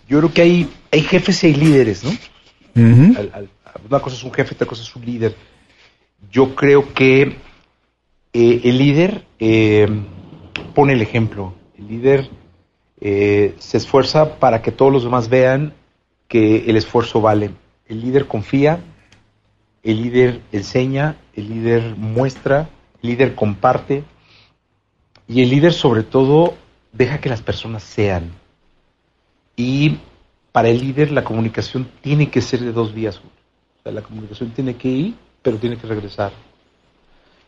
Yo 0.09 0.18
creo 0.18 0.33
que 0.33 0.42
hay, 0.42 0.68
hay 0.90 1.03
jefes 1.03 1.42
y 1.42 1.48
hay 1.48 1.55
líderes, 1.55 2.05
¿no? 2.05 2.11
Uh 2.11 2.81
-huh. 2.81 3.18
al, 3.18 3.31
al, 3.35 3.48
una 3.90 4.01
cosa 4.01 4.16
es 4.16 4.22
un 4.22 4.33
jefe, 4.33 4.55
otra 4.55 4.66
cosa 4.66 4.83
es 4.83 4.96
un 4.96 5.05
líder. 5.05 5.35
Yo 6.31 6.55
creo 6.55 6.94
que 6.94 7.22
eh, 8.33 8.61
el 8.64 8.79
líder 8.79 9.24
eh, 9.38 9.88
pone 10.74 10.92
el 10.92 11.03
ejemplo. 11.03 11.55
El 11.77 11.88
líder 11.88 12.31
eh, 13.01 13.55
se 13.59 13.77
esfuerza 13.79 14.38
para 14.38 14.62
que 14.62 14.72
todos 14.72 14.92
los 14.92 15.05
demás 15.05 15.29
vean 15.29 15.74
que 16.29 16.70
el 16.70 16.77
esfuerzo 16.77 17.20
vale. 17.20 17.51
El 17.87 18.01
líder 18.01 18.27
confía, 18.27 18.81
el 19.82 20.02
líder 20.02 20.40
enseña, 20.52 21.16
el 21.34 21.48
líder 21.48 21.94
muestra, 21.96 22.68
el 23.02 23.10
líder 23.10 23.34
comparte 23.34 24.04
y 25.26 25.42
el 25.42 25.50
líder 25.50 25.72
sobre 25.72 26.02
todo 26.02 26.54
deja 26.92 27.20
que 27.20 27.28
las 27.28 27.42
personas 27.42 27.82
sean. 27.82 28.32
Y 29.56 29.98
para 30.52 30.68
el 30.68 30.80
líder 30.80 31.10
la 31.12 31.24
comunicación 31.24 31.88
tiene 32.00 32.30
que 32.30 32.40
ser 32.40 32.60
de 32.60 32.72
dos 32.72 32.94
vías. 32.94 33.18
O 33.18 33.82
sea, 33.82 33.92
la 33.92 34.02
comunicación 34.02 34.50
tiene 34.50 34.74
que 34.76 34.88
ir, 34.88 35.14
pero 35.42 35.56
tiene 35.58 35.76
que 35.76 35.86
regresar. 35.86 36.32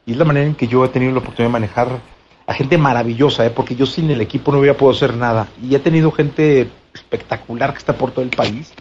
Y 0.07 0.13
es 0.13 0.17
la 0.17 0.25
manera 0.25 0.47
en 0.47 0.55
que 0.55 0.67
yo 0.67 0.85
he 0.85 0.89
tenido 0.89 1.13
la 1.13 1.19
oportunidad 1.19 1.49
de 1.49 1.53
manejar 1.53 2.01
a 2.47 2.55
gente 2.55 2.77
maravillosa, 2.79 3.47
¿eh? 3.47 3.51
porque 3.51 3.77
yo 3.77 3.87
sin 3.87 4.11
el 4.11 4.21
equipo 4.21 4.51
no 4.51 4.59
hubiera 4.59 4.77
podido 4.77 4.97
hacer 4.97 5.17
nada. 5.17 5.49
Y 5.63 5.75
he 5.75 5.79
tenido 5.79 6.11
gente 6.11 6.69
espectacular 6.93 7.73
que 7.73 7.79
está 7.79 7.97
por 7.97 8.11
todo 8.11 8.25
el 8.25 8.31
país. 8.31 8.73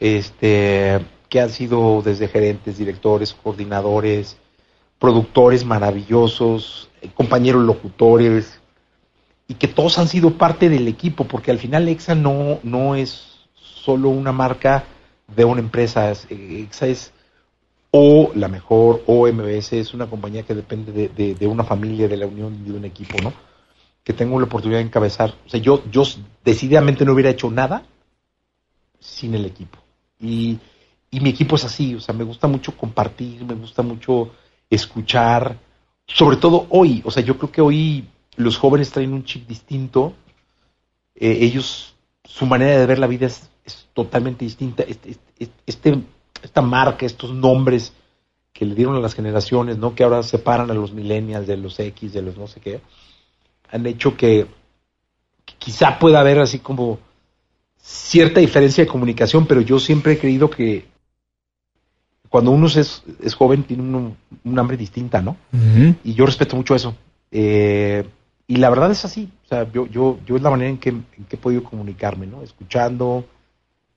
Este, 0.00 1.00
que 1.28 1.40
han 1.40 1.50
sido 1.50 2.02
desde 2.02 2.28
gerentes, 2.28 2.78
directores, 2.78 3.34
coordinadores, 3.34 4.36
productores 4.98 5.64
maravillosos, 5.64 6.88
compañeros 7.14 7.64
locutores, 7.64 8.60
y 9.46 9.54
que 9.54 9.68
todos 9.68 9.98
han 9.98 10.08
sido 10.08 10.36
parte 10.36 10.68
del 10.68 10.88
equipo, 10.88 11.24
porque 11.24 11.50
al 11.50 11.58
final 11.58 11.88
EXA 11.88 12.14
no, 12.14 12.58
no 12.62 12.94
es 12.94 13.48
solo 13.54 14.10
una 14.10 14.32
marca 14.32 14.84
de 15.34 15.44
una 15.44 15.60
empresa, 15.60 16.12
EXA 16.30 16.86
es 16.86 17.12
o 17.90 18.32
la 18.34 18.48
mejor, 18.48 19.02
o 19.06 19.26
MBS 19.26 19.72
es 19.72 19.94
una 19.94 20.08
compañía 20.08 20.42
que 20.42 20.54
depende 20.54 21.08
de, 21.08 21.34
de, 21.34 21.46
una 21.46 21.64
familia, 21.64 22.06
de 22.06 22.18
la 22.18 22.26
unión 22.26 22.62
de 22.64 22.72
un 22.72 22.84
equipo, 22.84 23.16
¿no? 23.22 23.32
Que 24.04 24.12
tengo 24.12 24.38
la 24.38 24.44
oportunidad 24.44 24.80
de 24.80 24.86
encabezar. 24.86 25.34
O 25.46 25.48
sea, 25.48 25.58
yo, 25.60 25.82
yo 25.90 26.02
decididamente 26.44 27.06
no 27.06 27.12
hubiera 27.14 27.30
hecho 27.30 27.50
nada 27.50 27.84
sin 29.00 29.34
el 29.34 29.46
equipo. 29.46 29.78
Y, 30.20 30.58
y 31.10 31.20
mi 31.20 31.30
equipo 31.30 31.56
es 31.56 31.64
así, 31.64 31.94
o 31.94 32.00
sea, 32.00 32.14
me 32.14 32.24
gusta 32.24 32.46
mucho 32.46 32.76
compartir, 32.76 33.44
me 33.44 33.54
gusta 33.54 33.82
mucho 33.82 34.30
escuchar, 34.68 35.56
sobre 36.06 36.36
todo 36.36 36.66
hoy, 36.70 37.02
o 37.04 37.10
sea, 37.10 37.22
yo 37.22 37.38
creo 37.38 37.50
que 37.50 37.60
hoy 37.60 38.08
los 38.36 38.58
jóvenes 38.58 38.90
traen 38.90 39.12
un 39.12 39.24
chip 39.24 39.46
distinto, 39.46 40.14
eh, 41.14 41.38
ellos, 41.40 41.94
su 42.24 42.46
manera 42.46 42.78
de 42.78 42.86
ver 42.86 42.98
la 42.98 43.06
vida 43.06 43.26
es, 43.26 43.50
totalmente 43.92 44.44
distinta, 44.44 44.84
este, 44.84 45.16
este, 45.66 46.02
esta 46.42 46.62
marca, 46.62 47.04
estos 47.04 47.32
nombres 47.32 47.92
que 48.52 48.64
le 48.64 48.74
dieron 48.74 48.94
a 48.94 49.00
las 49.00 49.14
generaciones, 49.14 49.76
¿no? 49.76 49.94
Que 49.94 50.04
ahora 50.04 50.22
separan 50.22 50.70
a 50.70 50.74
los 50.74 50.92
millennials 50.92 51.46
de 51.46 51.56
los 51.56 51.78
X, 51.78 52.12
de 52.12 52.22
los 52.22 52.36
no 52.38 52.46
sé 52.46 52.60
qué, 52.60 52.80
han 53.70 53.84
hecho 53.86 54.16
que, 54.16 54.46
que 55.44 55.54
quizá 55.58 55.98
pueda 55.98 56.20
haber 56.20 56.38
así 56.38 56.60
como 56.60 56.98
cierta 57.76 58.40
diferencia 58.40 58.84
de 58.84 58.90
comunicación, 58.90 59.46
pero 59.46 59.60
yo 59.60 59.78
siempre 59.78 60.12
he 60.12 60.18
creído 60.18 60.48
que 60.48 60.86
cuando 62.28 62.50
uno 62.50 62.66
es, 62.66 63.02
es 63.22 63.34
joven 63.34 63.64
tiene 63.64 63.82
un, 63.82 64.16
un, 64.44 64.58
hambre 64.58 64.76
distinta, 64.76 65.22
¿no? 65.22 65.36
Uh 65.52 65.56
-huh. 65.56 65.96
Y 66.04 66.14
yo 66.14 66.26
respeto 66.26 66.56
mucho 66.56 66.74
eso. 66.74 66.94
Eh, 67.30 68.04
y 68.46 68.56
la 68.56 68.70
verdad 68.70 68.90
es 68.90 69.04
así, 69.04 69.30
o 69.44 69.48
sea, 69.48 69.70
yo, 69.70 69.86
yo, 69.86 70.18
yo 70.26 70.36
es 70.36 70.42
la 70.42 70.50
manera 70.50 70.70
en 70.70 70.78
que, 70.78 70.90
en 70.90 71.04
que 71.28 71.36
he 71.36 71.38
podido 71.38 71.62
comunicarme, 71.64 72.26
¿no? 72.26 72.42
Escuchando, 72.42 73.26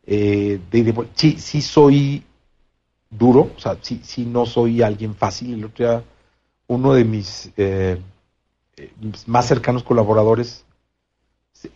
eh, 0.06 0.60
de, 0.70 0.84
de, 0.84 1.08
sí, 1.16 1.38
sí 1.40 1.62
soy 1.62 2.24
duro, 3.10 3.52
o 3.56 3.60
sea, 3.60 3.78
sí, 3.82 4.02
sí 4.04 4.26
no 4.26 4.46
soy 4.46 4.82
alguien 4.82 5.16
fácil. 5.16 5.54
El 5.54 5.66
otro 5.66 5.86
día, 5.86 6.04
uno 6.68 6.94
de 6.94 7.06
mis, 7.06 7.52
eh, 7.58 8.02
mis 9.00 9.28
más 9.28 9.48
cercanos 9.48 9.84
colaboradores 9.84 10.66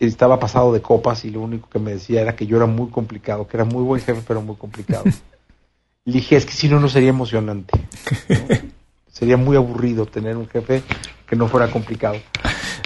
estaba 0.00 0.40
pasado 0.40 0.72
de 0.72 0.82
copas 0.82 1.24
y 1.24 1.30
lo 1.30 1.40
único 1.40 1.68
que 1.68 1.78
me 1.78 1.92
decía 1.92 2.20
era 2.20 2.34
que 2.34 2.46
yo 2.46 2.56
era 2.56 2.66
muy 2.66 2.88
complicado, 2.88 3.46
que 3.46 3.56
era 3.56 3.64
muy 3.64 3.84
buen 3.84 4.02
jefe, 4.02 4.22
pero 4.26 4.42
muy 4.42 4.56
complicado. 4.56 5.04
Le 6.06 6.12
dije, 6.14 6.36
es 6.36 6.46
que 6.46 6.52
si 6.52 6.68
no, 6.68 6.80
no 6.80 6.88
sería 6.88 7.10
emocionante. 7.10 7.78
¿no? 8.28 8.36
sería 9.12 9.36
muy 9.36 9.56
aburrido 9.56 10.06
tener 10.06 10.36
un 10.36 10.48
jefe 10.48 10.82
que 11.26 11.36
no 11.36 11.48
fuera 11.48 11.68
complicado. 11.70 12.16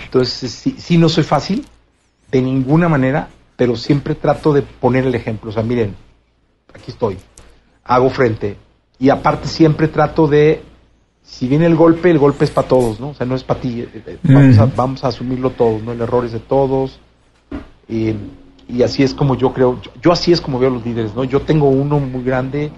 Entonces, 0.04 0.50
sí, 0.50 0.74
sí, 0.78 0.98
no 0.98 1.08
soy 1.08 1.22
fácil, 1.24 1.66
de 2.32 2.42
ninguna 2.42 2.88
manera, 2.88 3.28
pero 3.56 3.76
siempre 3.76 4.14
trato 4.14 4.52
de 4.52 4.62
poner 4.62 5.06
el 5.06 5.14
ejemplo. 5.14 5.50
O 5.50 5.52
sea, 5.52 5.62
miren, 5.62 5.94
aquí 6.74 6.90
estoy, 6.90 7.16
hago 7.84 8.10
frente. 8.10 8.56
Y 8.98 9.10
aparte 9.10 9.48
siempre 9.48 9.88
trato 9.88 10.26
de, 10.26 10.62
si 11.22 11.46
viene 11.46 11.66
el 11.66 11.76
golpe, 11.76 12.10
el 12.10 12.18
golpe 12.18 12.44
es 12.44 12.50
para 12.50 12.68
todos, 12.68 13.00
¿no? 13.00 13.10
O 13.10 13.14
sea, 13.14 13.26
no 13.26 13.34
es 13.34 13.44
para 13.44 13.60
ti. 13.60 13.80
eh, 13.82 13.88
eh, 14.06 14.18
Vamos, 14.22 14.58
a, 14.58 14.66
vamos 14.66 15.04
a 15.04 15.08
asumirlo 15.08 15.50
todos, 15.50 15.82
¿no? 15.82 15.92
El 15.92 16.00
error 16.00 16.24
es 16.24 16.32
de 16.32 16.40
todos. 16.40 16.98
Y, 17.88 18.14
y 18.68 18.82
así 18.82 19.02
es 19.02 19.14
como 19.14 19.36
yo 19.36 19.52
creo, 19.52 19.80
yo, 19.82 19.90
yo 20.00 20.12
así 20.12 20.32
es 20.32 20.40
como 20.40 20.58
veo 20.58 20.70
a 20.70 20.72
los 20.72 20.84
líderes, 20.86 21.14
¿no? 21.14 21.24
Yo 21.24 21.40
tengo 21.42 21.68
uno 21.68 21.98
muy 21.98 22.22
grande, 22.22 22.70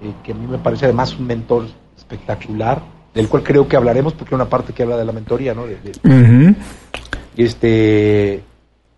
eh, 0.00 0.12
que 0.22 0.32
a 0.32 0.34
mí 0.34 0.46
me 0.46 0.58
parece 0.58 0.84
además 0.86 1.14
un 1.18 1.26
mentor 1.26 1.66
espectacular, 1.96 2.82
del 3.14 3.28
cual 3.28 3.42
creo 3.42 3.66
que 3.66 3.76
hablaremos, 3.76 4.12
porque 4.12 4.34
hay 4.34 4.36
una 4.36 4.48
parte 4.48 4.72
que 4.72 4.82
habla 4.82 4.96
de 4.98 5.04
la 5.04 5.12
mentoría, 5.12 5.54
¿no? 5.54 5.66
De- 5.66 5.76
de- 5.80 5.92
Ujú. 6.50 6.54
este 7.36 8.42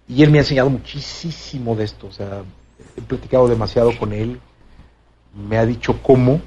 y 0.08 0.22
él 0.22 0.30
me 0.30 0.38
ha 0.38 0.42
enseñado 0.42 0.70
muchísimo 0.70 1.74
de 1.76 1.84
esto 1.84 2.06
o 2.06 2.12
sea 2.12 2.42
he 2.96 3.00
platicado 3.02 3.46
demasiado 3.48 3.90
con 3.98 4.12
él 4.12 4.40
me 5.48 5.58
ha 5.58 5.66
dicho 5.66 6.00
cómo 6.02 6.40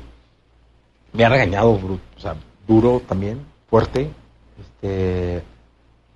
me 1.14 1.26
ha 1.26 1.30
regañado 1.30 1.72
o 1.74 2.00
sea, 2.20 2.36
duro 2.68 3.02
también 3.08 3.40
fuerte 3.70 4.10
este 4.60 5.44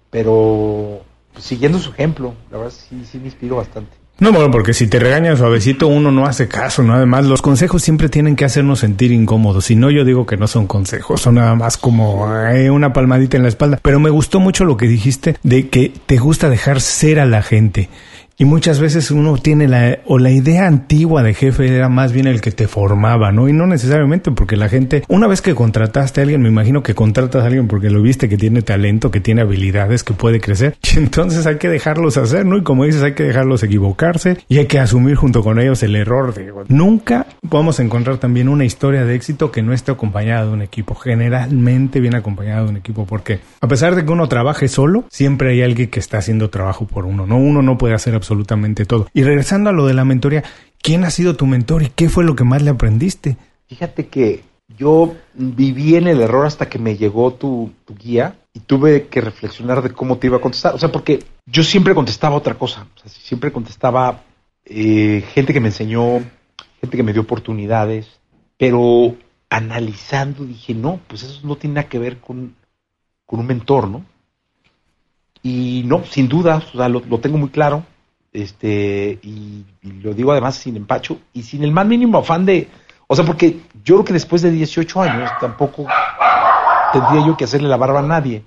pero 0.10 1.02
pues, 1.34 1.46
siguiendo 1.46 1.78
su 1.78 1.92
ejemplo 1.92 2.34
la 2.50 2.58
verdad 2.58 2.74
sí 2.74 3.04
sí 3.06 3.20
me 3.20 3.26
inspiro 3.26 3.58
bastante 3.58 3.96
No, 4.18 4.32
bueno, 4.32 4.50
porque 4.50 4.74
si 4.74 4.88
te 4.88 4.98
regañan 4.98 5.36
suavecito 5.36 5.88
uno 5.88 6.10
no 6.10 6.26
hace 6.26 6.48
caso, 6.48 6.84
¿no? 6.84 6.94
Además, 6.94 7.26
los 7.26 7.42
consejos 7.42 7.82
siempre 7.82 8.08
tienen 8.08 8.38
que 8.38 8.46
hacernos 8.46 8.80
sentir 8.80 9.12
incómodos. 9.12 9.66
Si 9.66 9.76
no, 9.76 9.92
yo 9.92 10.06
digo 10.06 10.26
que 10.26 10.38
no 10.38 10.48
son 10.48 10.68
consejos, 10.68 11.20
son 11.20 11.36
nada 11.36 11.54
más 11.56 11.76
como 11.76 12.34
eh, 12.34 12.70
una 12.70 12.94
palmadita 12.94 13.36
en 13.36 13.44
la 13.44 13.50
espalda. 13.50 13.78
Pero 13.82 14.00
me 14.00 14.10
gustó 14.10 14.40
mucho 14.40 14.64
lo 14.64 14.78
que 14.78 14.88
dijiste 14.88 15.36
de 15.44 15.68
que 15.68 15.92
te 16.06 16.16
gusta 16.16 16.50
dejar 16.50 16.80
ser 16.80 17.20
a 17.20 17.26
la 17.26 17.42
gente. 17.42 17.90
Y 18.38 18.44
muchas 18.44 18.82
veces 18.82 19.12
uno 19.12 19.38
tiene 19.38 19.70
la, 19.70 20.00
o 20.06 20.20
la 20.20 20.30
idea 20.30 20.68
antigua 20.68 21.24
de 21.24 21.34
jefe 21.34 21.74
era 21.74 21.88
más 21.88 22.12
bien 22.12 22.28
el 22.28 22.42
que 22.42 22.52
te 22.52 22.68
formaba, 22.68 23.32
¿no? 23.32 23.48
Y 23.48 23.54
no 23.54 23.66
necesariamente 23.66 24.30
porque 24.32 24.58
la 24.58 24.68
gente, 24.68 25.04
una 25.08 25.28
vez 25.28 25.42
que 25.42 25.56
contrataste 25.56 26.20
a 26.20 26.24
alguien, 26.24 26.42
me 26.42 26.50
imagino 26.50 26.84
que 26.84 26.94
contratas 26.96 27.44
a 27.44 27.46
alguien 27.46 27.70
porque 27.70 27.90
lo 27.90 28.02
viste 28.02 28.28
que 28.28 28.36
tiene 28.36 28.62
talento, 28.62 29.10
que 29.10 29.22
tiene 29.22 29.40
habilidades, 29.40 30.04
que 30.04 30.14
puede 30.14 30.42
crecer. 30.42 30.76
Y 30.96 30.98
entonces 30.98 31.46
hay 31.46 31.58
que 31.58 31.68
dejarlos 31.68 32.16
hacer, 32.16 32.46
¿no? 32.46 32.58
Y 32.58 32.64
como 32.64 32.86
dices, 32.86 33.04
hay 33.04 33.14
que 33.14 33.24
dejarlos 33.24 33.64
equivocarse 33.64 34.38
y 34.48 34.60
hay 34.60 34.66
que 34.66 34.80
asumir 34.80 35.16
junto 35.16 35.44
con 35.44 35.60
ellos 35.60 35.84
el 35.84 35.96
error. 35.96 36.34
De, 36.34 36.54
nunca 36.70 37.28
vamos 37.42 37.80
a 37.80 37.84
encontrar 37.84 38.18
también 38.18 38.48
una 38.48 38.64
historia 38.64 39.04
de 39.04 39.16
éxito 39.16 39.52
que 39.52 39.62
no 39.62 39.74
esté 39.74 39.92
acompañada 39.92 40.46
de 40.46 40.52
un 40.52 40.62
equipo. 40.62 40.96
Generalmente 40.96 42.00
viene 42.00 42.18
acompañada 42.18 42.64
de 42.64 42.70
un 42.70 42.78
equipo 42.78 43.06
porque 43.06 43.40
a 43.60 43.68
pesar 43.68 43.96
de 43.96 44.06
que 44.06 44.12
uno 44.12 44.30
trabaje 44.30 44.70
solo, 44.70 45.06
siempre 45.10 45.52
hay 45.52 45.64
alguien 45.64 45.90
que 45.90 46.00
está 46.00 46.18
haciendo 46.20 46.50
trabajo 46.50 46.86
por 46.86 47.06
uno, 47.06 47.26
¿no? 47.26 47.38
Uno 47.38 47.62
no 47.62 47.78
puede 47.78 47.94
hacer 47.94 48.14
absolutamente 48.14 48.25
todo. 48.86 49.08
Y 49.14 49.24
regresando 49.24 49.70
a 49.70 49.74
lo 49.74 49.86
de 49.86 49.94
la 49.94 50.06
mentoría, 50.06 50.44
¿quién 50.82 51.04
ha 51.04 51.10
sido 51.10 51.36
tu 51.36 51.46
mentor 51.46 51.84
y 51.84 51.90
qué 51.90 52.10
fue 52.10 52.24
lo 52.24 52.36
que 52.36 52.44
más 52.44 52.62
le 52.62 52.72
aprendiste? 52.72 53.38
fíjate 53.68 54.08
que 54.08 54.44
yo 54.78 55.16
viví 55.34 55.96
en 55.96 56.08
el 56.08 56.22
error 56.22 56.46
hasta 56.46 56.70
que 56.70 56.80
me 56.80 56.98
llegó 56.98 57.34
tu, 57.34 57.72
tu 57.86 57.96
guía 57.96 58.36
y 58.54 58.60
tuve 58.62 59.08
que 59.08 59.22
reflexionar 59.22 59.82
de 59.82 59.92
cómo 59.92 60.18
te 60.18 60.28
iba 60.28 60.38
a 60.38 60.42
contestar. 60.42 60.74
O 60.74 60.80
sea, 60.80 60.92
porque 60.92 61.24
yo 61.46 61.64
siempre 61.64 61.94
contestaba 61.94 62.36
otra 62.36 62.56
cosa. 62.56 62.88
Siempre 63.06 63.52
contestaba 63.52 64.24
eh, 64.66 65.24
gente 65.34 65.54
que 65.54 65.60
me 65.60 65.68
enseñó, 65.68 66.20
gente 66.82 66.98
que 66.98 67.04
me 67.04 67.14
dio 67.14 67.22
oportunidades, 67.22 68.08
pero 68.58 69.16
analizando 69.50 70.44
dije, 70.46 70.74
no, 70.74 71.00
pues 71.08 71.24
eso 71.24 71.42
no 71.44 71.56
tiene 71.56 71.76
nada 71.76 71.90
que 71.90 72.00
ver 72.00 72.20
con, 72.20 72.56
con 73.26 73.40
un 73.40 73.48
mentor, 73.48 73.88
¿no? 73.88 74.04
Y 75.44 75.84
no, 75.86 76.04
sin 76.06 76.28
duda, 76.28 76.64
o 76.74 76.78
sea, 76.78 76.90
lo, 76.90 77.02
lo 77.02 77.20
tengo 77.20 77.38
muy 77.38 77.50
claro, 77.50 77.86
este, 78.36 79.18
y, 79.24 79.66
lo 80.02 80.14
digo 80.14 80.32
además 80.32 80.56
sin 80.56 80.76
empacho 80.76 81.20
y 81.34 81.44
sin 81.44 81.64
el 81.64 81.72
más 81.72 81.86
mínimo 81.88 82.18
afán 82.18 82.46
de, 82.46 82.68
o 83.08 83.16
sea, 83.16 83.26
porque 83.26 83.62
yo 83.84 83.96
creo 83.96 84.06
que 84.06 84.14
después 84.14 84.42
de 84.42 84.52
18 84.52 85.02
años 85.02 85.32
tampoco 85.40 85.86
tendría 86.92 87.26
yo 87.26 87.38
que 87.38 87.46
hacerle 87.46 87.70
la 87.70 87.78
barba 87.78 88.00
a 88.00 88.04
nadie, 88.04 88.44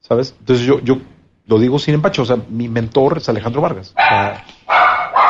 ¿sabes? 0.00 0.34
Entonces 0.38 0.64
yo, 0.64 0.80
yo 0.80 0.98
lo 1.46 1.58
digo 1.58 1.78
sin 1.78 1.94
empacho, 1.94 2.22
o 2.22 2.24
sea, 2.24 2.38
mi 2.48 2.68
mentor 2.68 3.18
es 3.18 3.28
Alejandro 3.28 3.60
Vargas, 3.60 3.90
o 3.90 4.00
sea, 4.00 4.44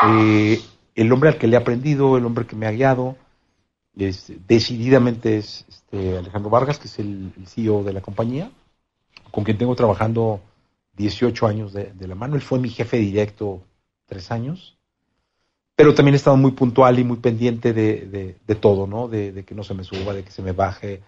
eh, 0.07 0.61
el 0.95 1.11
hombre 1.11 1.29
al 1.29 1.37
que 1.37 1.47
le 1.47 1.55
he 1.55 1.59
aprendido, 1.59 2.17
el 2.17 2.25
hombre 2.25 2.45
que 2.45 2.55
me 2.55 2.67
ha 2.67 2.71
guiado, 2.71 3.15
es, 3.97 4.31
decididamente 4.47 5.37
es 5.37 5.65
este, 5.67 6.17
Alejandro 6.17 6.51
Vargas, 6.51 6.77
que 6.77 6.87
es 6.87 6.99
el, 6.99 7.33
CEO 7.45 7.83
de 7.83 7.93
la 7.93 8.01
compañía, 8.01 8.51
con 9.31 9.43
quien 9.43 9.57
tengo 9.57 9.75
trabajando 9.75 10.41
18 10.97 11.47
años 11.47 11.73
de 11.73 12.07
la 12.07 12.15
mano. 12.15 12.35
Él 12.35 12.41
fue 12.41 12.59
mi 12.59 12.69
jefe 12.69 12.97
directo 12.97 13.61
tres 14.11 14.29
años, 14.29 14.75
pero 15.75 15.93
también 15.95 16.15
he 16.15 16.17
estado 16.17 16.35
muy 16.35 16.51
puntual 16.51 16.99
y 16.99 17.03
muy 17.05 17.17
pendiente 17.17 17.71
de, 17.71 18.05
de- 18.07 18.35
de 18.45 18.55
todo, 18.55 18.85
¿no? 18.87 19.07
De, 19.07 19.31
de 19.31 19.43
que 19.45 19.55
no 19.55 19.63
se 19.63 19.73
me 19.73 19.85
suba, 19.85 20.13
de 20.13 20.23
que 20.23 20.31
se 20.31 20.41
me 20.41 20.51
baje, 20.51 21.01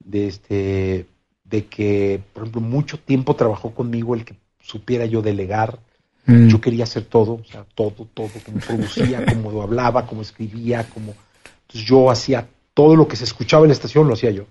de 0.00 0.26
este, 0.26 1.06
de 1.44 1.66
que, 1.66 2.20
por 2.32 2.42
ejemplo, 2.42 2.60
mucho 2.60 2.98
tiempo 2.98 3.36
trabajó 3.36 3.70
conmigo 3.72 4.14
el 4.16 4.24
que 4.24 4.34
supiera 4.60 5.06
yo 5.06 5.22
delegar. 5.22 5.78
Mm. 6.26 6.48
Yo 6.48 6.60
quería 6.60 6.84
hacer 6.84 7.04
todo, 7.04 7.34
o 7.34 7.44
sea, 7.44 7.64
todo, 7.74 7.92
todo, 8.12 8.28
como 8.44 8.58
producía, 8.58 9.24
como 9.30 9.62
hablaba, 9.62 10.06
como 10.06 10.22
escribía, 10.22 10.88
como... 10.92 11.14
Entonces 11.68 11.88
yo 11.88 12.10
hacía 12.10 12.48
todo 12.74 12.96
lo 12.96 13.06
que 13.06 13.14
se 13.16 13.24
escuchaba 13.24 13.62
en 13.62 13.68
la 13.68 13.74
estación, 13.74 14.08
lo 14.08 14.14
hacía 14.14 14.32
yo. 14.32 14.44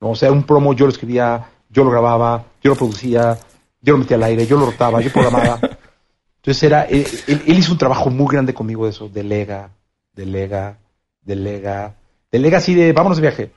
¿no? 0.00 0.10
O 0.10 0.14
sea, 0.16 0.32
un 0.32 0.42
promo 0.42 0.72
yo 0.74 0.86
lo 0.86 0.92
escribía, 0.92 1.46
yo 1.70 1.84
lo 1.84 1.90
grababa, 1.90 2.44
yo 2.60 2.70
lo 2.70 2.76
producía, 2.76 3.38
yo 3.80 3.92
lo 3.92 3.98
metía 4.00 4.16
al 4.16 4.24
aire, 4.24 4.46
yo 4.46 4.58
lo 4.58 4.66
rotaba, 4.66 5.00
yo 5.00 5.10
programaba. 5.12 5.60
Entonces 6.40 6.62
era, 6.62 6.82
él, 6.84 7.06
él- 7.26 7.58
hizo 7.58 7.72
un 7.72 7.78
trabajo 7.78 8.08
muy 8.10 8.26
grande 8.32 8.54
conmigo 8.54 8.84
de 8.84 8.90
eso, 8.90 9.08
delega, 9.08 9.70
delega, 10.14 10.78
delega, 11.22 11.94
delega 12.32 12.58
así 12.58 12.74
de, 12.74 12.92
vámonos 12.92 13.18
de 13.18 13.22
viaje. 13.22 13.52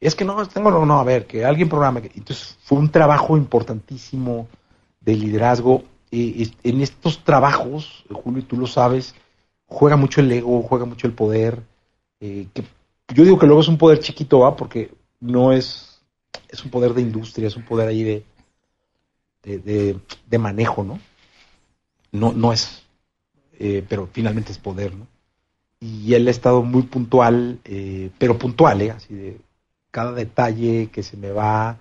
Es 0.00 0.14
que 0.14 0.24
no, 0.24 0.44
tengo, 0.48 0.70
no, 0.70 0.84
no, 0.86 0.98
a 0.98 1.04
ver, 1.04 1.26
que 1.26 1.44
alguien 1.44 1.68
programe. 1.68 2.10
Entonces 2.14 2.58
fue 2.62 2.78
un 2.78 2.90
trabajo 2.90 3.36
importantísimo 3.36 4.48
de 5.00 5.14
liderazgo. 5.14 5.84
Eh, 6.10 6.50
en 6.64 6.80
estos 6.80 7.22
trabajos, 7.22 8.04
Julio, 8.10 8.40
y 8.40 8.44
tú 8.44 8.56
lo 8.56 8.66
sabes, 8.66 9.14
juega 9.66 9.96
mucho 9.96 10.20
el 10.20 10.32
ego, 10.32 10.62
juega 10.62 10.84
mucho 10.86 11.06
el 11.06 11.12
poder. 11.12 11.62
eh, 12.20 12.46
que 12.52 12.64
yo 13.14 13.24
digo 13.24 13.38
que 13.38 13.46
luego 13.46 13.60
es 13.60 13.68
un 13.68 13.78
poder 13.78 14.00
chiquito, 14.00 14.40
¿va? 14.40 14.56
Porque 14.56 14.90
no 15.20 15.52
es, 15.52 16.00
es 16.48 16.64
un 16.64 16.70
poder 16.70 16.94
de 16.94 17.02
industria, 17.02 17.48
es 17.48 17.56
un 17.56 17.64
poder 17.64 17.88
ahí 17.88 18.02
de, 18.02 18.24
de, 19.42 19.58
de- 19.58 20.00
de 20.28 20.38
manejo, 20.38 20.82
¿no? 20.84 20.98
No, 22.12 22.32
no 22.32 22.52
es, 22.52 22.82
eh, 23.58 23.84
pero 23.88 24.08
finalmente 24.12 24.52
es 24.52 24.58
poder, 24.58 24.94
¿no? 24.94 25.06
Y 25.80 26.14
él 26.14 26.28
ha 26.28 26.30
estado 26.30 26.62
muy 26.62 26.82
puntual, 26.82 27.60
eh, 27.64 28.10
pero 28.18 28.38
puntual, 28.38 28.82
¿eh? 28.82 28.90
Así 28.90 29.14
de 29.14 29.40
cada 29.90 30.12
detalle 30.12 30.88
que 30.92 31.02
se 31.02 31.16
me 31.16 31.30
va, 31.30 31.78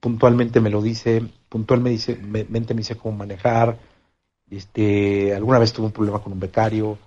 puntualmente 0.00 0.60
me 0.60 0.70
lo 0.70 0.82
dice, 0.82 1.22
puntualmente 1.48 2.16
me 2.16 2.40
dice, 2.40 2.46
me, 2.48 2.60
dice 2.60 2.96
cómo 2.96 3.18
manejar. 3.18 3.78
Este, 4.50 5.34
alguna 5.34 5.58
vez 5.58 5.72
tuve 5.72 5.86
un 5.86 5.92
problema 5.92 6.20
con 6.20 6.32
un 6.32 6.40
becario 6.40 6.98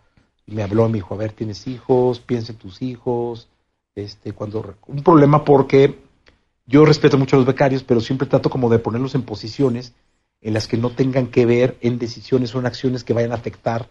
y 0.46 0.54
me 0.54 0.64
habló 0.64 0.88
me 0.88 0.96
dijo, 0.96 1.14
a 1.14 1.18
ver, 1.18 1.34
tienes 1.34 1.68
hijos, 1.68 2.20
piensa 2.20 2.52
en 2.54 2.58
tus 2.58 2.82
hijos. 2.82 3.50
Este, 3.96 4.34
cuando 4.34 4.76
un 4.88 5.04
problema 5.04 5.44
porque 5.44 6.00
yo 6.66 6.86
respeto 6.86 7.18
mucho 7.18 7.36
a 7.36 7.40
los 7.40 7.46
becarios, 7.46 7.84
pero 7.84 8.02
siempre 8.02 8.28
trato 8.28 8.50
como 8.50 8.70
de 8.70 8.80
ponerlos 8.80 9.16
en 9.16 9.24
posiciones 9.24 9.94
en 10.44 10.54
las 10.54 10.68
que 10.68 10.78
no 10.78 10.92
tengan 10.92 11.28
que 11.28 11.46
ver 11.46 11.78
en 11.82 11.98
decisiones 11.98 12.54
o 12.54 12.60
en 12.60 12.66
acciones 12.66 13.04
que 13.04 13.14
vayan 13.14 13.32
a 13.32 13.36
afectar 13.36 13.88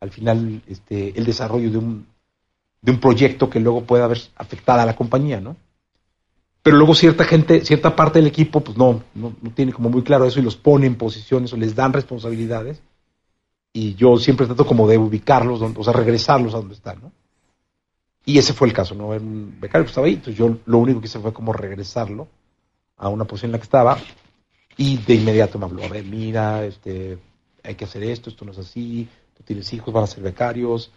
al 0.00 0.10
final 0.10 0.62
este, 0.66 1.18
el 1.18 1.24
desarrollo 1.24 1.70
de 1.70 1.78
un, 1.78 2.06
de 2.80 2.92
un 2.92 3.00
proyecto 3.00 3.50
que 3.50 3.60
luego 3.60 3.84
pueda 3.84 4.04
haber 4.04 4.20
afectado 4.36 4.80
a 4.80 4.86
la 4.86 4.94
compañía, 4.94 5.40
¿no? 5.40 5.56
Pero 6.62 6.76
luego 6.76 6.94
cierta 6.94 7.24
gente, 7.24 7.64
cierta 7.64 7.94
parte 7.94 8.18
del 8.18 8.28
equipo, 8.28 8.60
pues 8.60 8.76
no, 8.76 9.02
no, 9.14 9.34
no 9.40 9.50
tiene 9.50 9.72
como 9.72 9.88
muy 9.88 10.02
claro 10.02 10.24
eso 10.24 10.40
y 10.40 10.42
los 10.42 10.56
pone 10.56 10.86
en 10.86 10.96
posiciones 10.96 11.52
o 11.52 11.56
les 11.56 11.74
dan 11.74 11.92
responsabilidades. 11.92 12.80
Y 13.72 13.94
yo 13.94 14.16
siempre 14.18 14.46
trato 14.46 14.66
como 14.66 14.88
de 14.88 14.98
ubicarlos, 14.98 15.60
o 15.62 15.84
sea, 15.84 15.92
regresarlos 15.92 16.54
a 16.54 16.58
donde 16.58 16.74
están, 16.74 17.00
¿no? 17.00 17.12
Y 18.24 18.38
ese 18.38 18.52
fue 18.52 18.66
el 18.66 18.74
caso, 18.74 18.94
¿no? 18.94 19.08
Un 19.08 19.56
becario 19.60 19.84
que 19.84 19.90
estaba 19.90 20.06
ahí, 20.06 20.14
entonces 20.14 20.36
yo 20.36 20.56
lo 20.66 20.78
único 20.78 21.00
que 21.00 21.06
hice 21.06 21.20
fue 21.20 21.32
como 21.32 21.52
regresarlo 21.52 22.26
a 22.96 23.08
una 23.08 23.24
posición 23.24 23.50
en 23.50 23.52
la 23.52 23.58
que 23.58 23.64
estaba 23.64 23.98
y 24.76 24.98
de 24.98 25.14
inmediato 25.14 25.58
me 25.58 25.64
habló, 25.64 25.84
a 25.84 25.88
ver, 25.88 26.04
mira, 26.04 26.64
este, 26.64 27.18
hay 27.62 27.74
que 27.74 27.84
hacer 27.84 28.02
esto, 28.02 28.30
esto 28.30 28.44
no 28.44 28.52
es 28.52 28.58
así, 28.58 29.08
tú 29.34 29.42
tienes 29.42 29.72
hijos, 29.72 29.92
van 29.92 30.04
a 30.04 30.06
ser 30.06 30.22
becarios, 30.22 30.92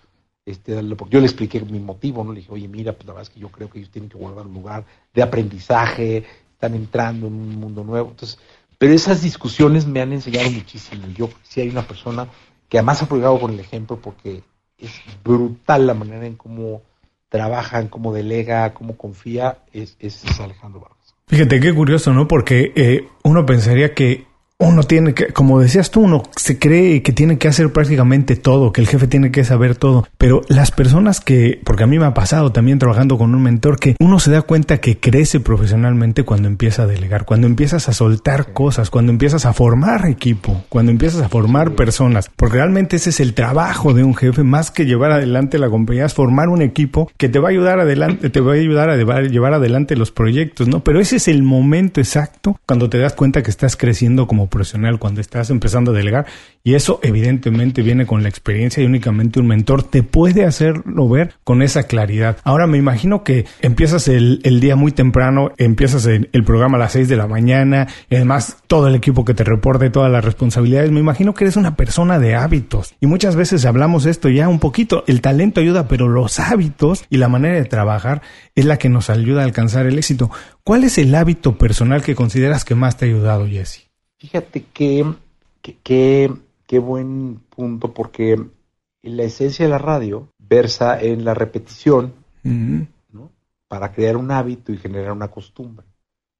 este, 0.45 0.73
yo 1.09 1.19
le 1.19 1.25
expliqué 1.25 1.61
mi 1.61 1.79
motivo, 1.79 2.23
¿no? 2.23 2.33
Le 2.33 2.39
dije, 2.39 2.51
oye, 2.51 2.67
mira, 2.67 2.93
pues 2.93 3.05
la 3.05 3.13
verdad 3.13 3.29
es 3.29 3.33
que 3.33 3.39
yo 3.39 3.49
creo 3.49 3.69
que 3.69 3.79
ellos 3.79 3.91
tienen 3.91 4.09
que 4.09 4.17
guardar 4.17 4.47
un 4.47 4.53
lugar 4.53 4.85
de 5.13 5.21
aprendizaje, 5.21 6.25
están 6.53 6.73
entrando 6.75 7.27
en 7.27 7.33
un 7.33 7.55
mundo 7.55 7.83
nuevo, 7.83 8.09
entonces, 8.09 8.39
pero 8.77 8.93
esas 8.93 9.21
discusiones 9.21 9.85
me 9.85 10.01
han 10.01 10.13
enseñado 10.13 10.49
muchísimo, 10.51 11.07
yo 11.15 11.29
si 11.43 11.61
hay 11.61 11.69
una 11.69 11.87
persona 11.87 12.27
que 12.67 12.77
además 12.77 13.01
ha 13.01 13.05
apoyado 13.05 13.39
con 13.39 13.51
el 13.51 13.59
ejemplo 13.59 13.99
porque 13.99 14.43
es 14.77 14.91
brutal 15.23 15.87
la 15.87 15.93
manera 15.93 16.25
en 16.25 16.35
cómo 16.35 16.81
trabaja, 17.29 17.79
en 17.79 17.87
cómo 17.87 18.13
delega, 18.13 18.73
cómo 18.73 18.97
confía, 18.97 19.59
es, 19.73 19.95
es 19.99 20.39
Alejandro 20.39 20.81
Vargas. 20.81 20.98
Fíjate 21.29 21.59
qué 21.59 21.71
curioso, 21.73 22.11
¿no? 22.11 22.27
Porque 22.27 22.73
eh, 22.75 23.07
uno 23.23 23.45
pensaría 23.45 23.93
que 23.93 24.25
uno 24.61 24.83
tiene 24.83 25.13
que, 25.13 25.27
como 25.27 25.61
decías 25.61 25.89
tú, 25.89 26.01
uno 26.01 26.23
se 26.35 26.59
cree 26.59 27.01
que 27.01 27.13
tiene 27.13 27.37
que 27.37 27.47
hacer 27.47 27.71
prácticamente 27.71 28.35
todo, 28.35 28.73
que 28.73 28.81
el 28.81 28.87
jefe 28.87 29.07
tiene 29.07 29.31
que 29.31 29.45
saber 29.45 29.75
todo. 29.75 30.05
Pero 30.17 30.41
las 30.49 30.71
personas 30.71 31.21
que, 31.21 31.61
porque 31.63 31.83
a 31.83 31.87
mí 31.87 31.97
me 31.97 32.05
ha 32.05 32.13
pasado 32.13 32.51
también 32.51 32.77
trabajando 32.77 33.17
con 33.17 33.33
un 33.33 33.41
mentor, 33.41 33.79
que 33.79 33.95
uno 33.99 34.19
se 34.19 34.31
da 34.31 34.41
cuenta 34.41 34.79
que 34.79 34.97
crece 34.97 35.39
profesionalmente 35.39 36.23
cuando 36.23 36.49
empieza 36.49 36.83
a 36.83 36.87
delegar, 36.87 37.23
cuando 37.23 37.47
empiezas 37.47 37.87
a 37.87 37.93
soltar 37.93 38.51
cosas, 38.51 38.89
cuando 38.89 39.13
empiezas 39.13 39.45
a 39.45 39.53
formar 39.53 40.05
equipo, 40.07 40.65
cuando 40.67 40.91
empiezas 40.91 41.21
a 41.21 41.29
formar 41.29 41.75
personas. 41.75 42.29
Porque 42.35 42.57
realmente 42.57 42.97
ese 42.97 43.11
es 43.11 43.21
el 43.21 43.33
trabajo 43.35 43.93
de 43.93 44.03
un 44.03 44.13
jefe, 44.13 44.43
más 44.43 44.71
que 44.71 44.85
llevar 44.85 45.11
adelante 45.11 45.57
la 45.57 45.69
compañía, 45.69 46.05
es 46.05 46.13
formar 46.13 46.49
un 46.49 46.61
equipo 46.61 47.09
que 47.15 47.29
te 47.29 47.39
va 47.39 47.47
a 47.47 47.51
ayudar 47.51 47.79
adelante, 47.79 48.29
te 48.29 48.41
va 48.41 48.51
a 48.51 48.55
ayudar 48.55 48.89
a 48.89 48.97
llevar 48.97 49.53
adelante 49.53 49.95
los 49.95 50.11
proyectos, 50.11 50.67
¿no? 50.67 50.83
Pero 50.83 50.99
ese 50.99 51.15
es 51.15 51.29
el 51.29 51.43
momento 51.43 52.01
exacto 52.01 52.59
cuando 52.65 52.89
te 52.89 52.97
das 52.97 53.13
cuenta 53.13 53.41
que 53.41 53.51
estás 53.51 53.77
creciendo 53.77 54.27
como 54.27 54.48
profesional, 54.49 54.99
cuando 54.99 55.21
estás 55.21 55.49
empezando 55.49 55.91
a 55.91 55.93
delegar. 55.93 56.25
Y 56.63 56.75
eso 56.75 56.99
evidentemente 57.03 57.81
viene 57.81 58.05
con 58.05 58.23
la 58.23 58.29
experiencia 58.29 58.83
y 58.83 58.85
únicamente 58.85 59.39
un 59.39 59.47
mentor 59.47 59.83
te 59.83 60.03
puede 60.03 60.45
hacerlo 60.45 61.07
ver 61.07 61.33
con 61.43 61.61
esa 61.61 61.83
claridad. 61.83 62.37
Ahora 62.43 62.67
me 62.67 62.77
imagino 62.77 63.23
que 63.23 63.45
empiezas 63.61 64.07
el, 64.07 64.41
día 64.59 64.75
muy 64.75 64.91
temprano, 64.91 65.51
empiezas 65.57 66.05
el, 66.05 66.27
programa 66.43 66.77
a 66.77 66.79
las 66.79 66.93
6 66.93 67.07
de 67.07 67.15
la 67.15 67.27
mañana, 67.27 67.87
y 68.09 68.15
además 68.15 68.57
todo 68.67 68.87
el 68.87 68.95
equipo 68.95 69.23
que 69.25 69.33
te 69.33 69.43
reporte 69.43 69.89
todas 69.89 70.11
las 70.11 70.25
responsabilidades. 70.25 70.91
Me 70.91 70.99
imagino 70.99 71.33
que 71.33 71.45
eres 71.45 71.55
una 71.55 71.75
persona 71.75 72.19
de 72.19 72.35
hábitos. 72.35 72.95
Y 72.99 73.07
muchas 73.07 73.35
veces 73.35 73.65
hablamos 73.65 74.05
esto 74.05 74.29
ya 74.29 74.47
un 74.47 74.59
poquito. 74.59 75.03
El 75.07 75.21
talento 75.21 75.61
ayuda, 75.61 75.87
pero 75.87 76.07
los 76.07 76.39
hábitos 76.39 77.05
y 77.09 77.17
la 77.17 77.29
manera 77.29 77.55
de 77.55 77.65
trabajar 77.65 78.21
es 78.55 78.65
la 78.65 78.77
que 78.77 78.89
nos 78.89 79.09
ayuda 79.09 79.41
a 79.41 79.45
alcanzar 79.45 79.85
el 79.85 79.97
éxito. 79.97 80.31
¿Cuál 80.63 80.83
es 80.83 80.97
el 80.97 81.13
hábito 81.15 81.57
personal 81.57 82.01
que 82.01 82.15
consideras 82.15 82.65
que 82.65 82.75
más 82.75 82.97
te 82.97 83.05
ha 83.05 83.07
ayudado, 83.07 83.47
Jesse? 83.47 83.88
Fíjate 84.19 84.65
que, 84.65 85.05
que, 85.61 86.33
qué 86.67 86.79
buen 86.79 87.41
punto, 87.49 87.93
porque 87.93 88.37
la 89.01 89.23
esencia 89.23 89.65
de 89.65 89.71
la 89.71 89.77
radio 89.77 90.27
versa 90.37 91.01
en 91.01 91.23
la 91.23 91.33
repetición 91.33 92.13
¿no? 92.43 93.31
para 93.69 93.93
crear 93.93 94.17
un 94.17 94.31
hábito 94.31 94.73
y 94.73 94.77
generar 94.77 95.13
una 95.13 95.29
costumbre. 95.29 95.85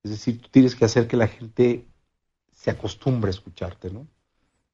Es 0.03 0.11
decir, 0.11 0.41
tú 0.41 0.49
tienes 0.51 0.75
que 0.75 0.85
hacer 0.85 1.07
que 1.07 1.17
la 1.17 1.27
gente 1.27 1.85
se 2.51 2.69
acostumbre 2.69 3.29
a 3.29 3.31
escucharte, 3.31 3.89
¿no? 3.89 4.07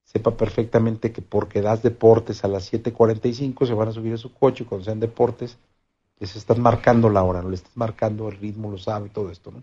Sepa 0.04 0.36
perfectamente 0.36 1.12
que 1.12 1.22
porque 1.22 1.62
das 1.62 1.84
deportes 1.84 2.44
a 2.44 2.48
las 2.48 2.72
7.45 2.72 3.68
se 3.68 3.74
van 3.74 3.90
a 3.90 3.92
subir 3.92 4.14
a 4.14 4.18
su 4.18 4.34
coche 4.34 4.64
y 4.64 4.68
cuando 4.68 4.86
sean 4.86 5.00
deportes 5.00 5.58
les 6.20 6.36
estás 6.36 6.58
marcando 6.58 7.10
la 7.10 7.24
hora, 7.24 7.42
¿no? 7.42 7.50
Le 7.50 7.56
estás 7.56 7.76
marcando 7.78 8.30
el 8.30 8.38
ritmo, 8.38 8.72
lo 8.72 8.78
sabe, 8.78 9.10
todo 9.10 9.30
esto, 9.30 9.52
¿no? 9.52 9.62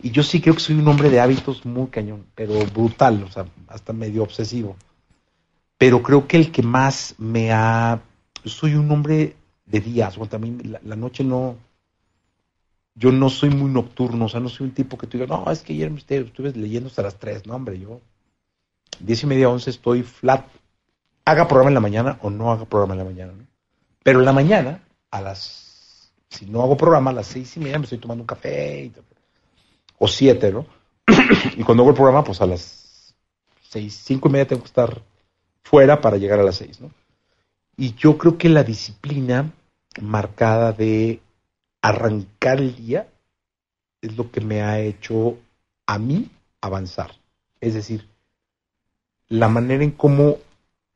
Y 0.00 0.10
yo 0.10 0.22
sí 0.22 0.40
creo 0.40 0.54
que 0.54 0.60
soy 0.60 0.76
un 0.76 0.88
hombre 0.88 1.10
de 1.10 1.20
hábitos 1.20 1.66
muy 1.66 1.88
cañón, 1.88 2.26
pero 2.34 2.54
brutal, 2.66 3.22
o 3.24 3.30
sea, 3.30 3.46
hasta 3.68 3.92
medio 3.92 4.22
obsesivo. 4.22 4.76
Pero 5.76 6.02
creo 6.02 6.26
que 6.26 6.36
el 6.36 6.52
que 6.52 6.62
más 6.62 7.14
me 7.18 7.52
ha... 7.52 8.00
Soy 8.44 8.74
un 8.74 8.90
hombre 8.90 9.36
de 9.66 9.80
días, 9.80 10.16
o 10.18 10.26
también 10.26 10.78
la, 10.82 10.96
noche 10.96 11.24
no... 11.24 11.56
Yo 12.94 13.10
no 13.10 13.30
soy 13.30 13.50
muy 13.50 13.70
nocturno, 13.70 14.26
o 14.26 14.28
sea, 14.28 14.40
no 14.40 14.48
soy 14.48 14.66
un 14.66 14.74
tipo 14.74 14.98
que 14.98 15.06
tú 15.06 15.18
digas, 15.18 15.28
no, 15.28 15.50
es 15.50 15.62
que 15.62 15.72
ayer 15.72 15.90
me 15.90 15.98
estuve 15.98 16.52
leyendo 16.52 16.88
hasta 16.88 17.02
las 17.02 17.18
3, 17.18 17.46
no, 17.46 17.54
hombre, 17.54 17.78
yo 17.78 18.00
diez 19.00 19.22
y 19.22 19.26
media, 19.26 19.48
once 19.48 19.70
estoy 19.70 20.02
flat. 20.02 20.46
Haga 21.24 21.46
programa 21.46 21.70
en 21.70 21.74
la 21.74 21.80
mañana 21.80 22.18
o 22.22 22.30
no 22.30 22.50
haga 22.50 22.64
programa 22.64 22.94
en 22.94 22.98
la 22.98 23.04
mañana, 23.04 23.32
¿no? 23.32 23.46
Pero 24.02 24.18
en 24.20 24.24
la 24.24 24.32
mañana, 24.32 24.82
a 25.10 25.20
las... 25.20 26.12
Si 26.28 26.46
no 26.46 26.62
hago 26.62 26.76
programa, 26.76 27.10
a 27.10 27.14
las 27.14 27.26
seis 27.26 27.56
y 27.56 27.60
media 27.60 27.78
me 27.78 27.84
estoy 27.84 27.98
tomando 27.98 28.22
un 28.22 28.26
café 28.26 28.84
y 28.84 28.88
todo 28.88 29.04
o 30.04 30.08
siete, 30.08 30.50
¿no? 30.50 30.66
y 31.56 31.62
cuando 31.62 31.84
hago 31.84 31.90
el 31.90 31.96
programa, 31.96 32.24
pues 32.24 32.40
a 32.40 32.46
las 32.46 33.14
seis, 33.62 33.94
cinco 34.04 34.28
y 34.28 34.32
media 34.32 34.48
tengo 34.48 34.62
que 34.62 34.66
estar 34.66 35.00
fuera 35.62 36.00
para 36.00 36.16
llegar 36.16 36.40
a 36.40 36.42
las 36.42 36.56
seis, 36.56 36.80
¿no? 36.80 36.90
Y 37.76 37.94
yo 37.94 38.18
creo 38.18 38.36
que 38.36 38.48
la 38.48 38.64
disciplina 38.64 39.52
marcada 40.00 40.72
de 40.72 41.20
arrancar 41.82 42.58
el 42.58 42.74
día 42.74 43.06
es 44.00 44.16
lo 44.16 44.32
que 44.32 44.40
me 44.40 44.62
ha 44.62 44.80
hecho 44.80 45.38
a 45.86 46.00
mí 46.00 46.28
avanzar. 46.60 47.12
Es 47.60 47.74
decir, 47.74 48.08
la 49.28 49.48
manera 49.48 49.84
en 49.84 49.92
cómo 49.92 50.38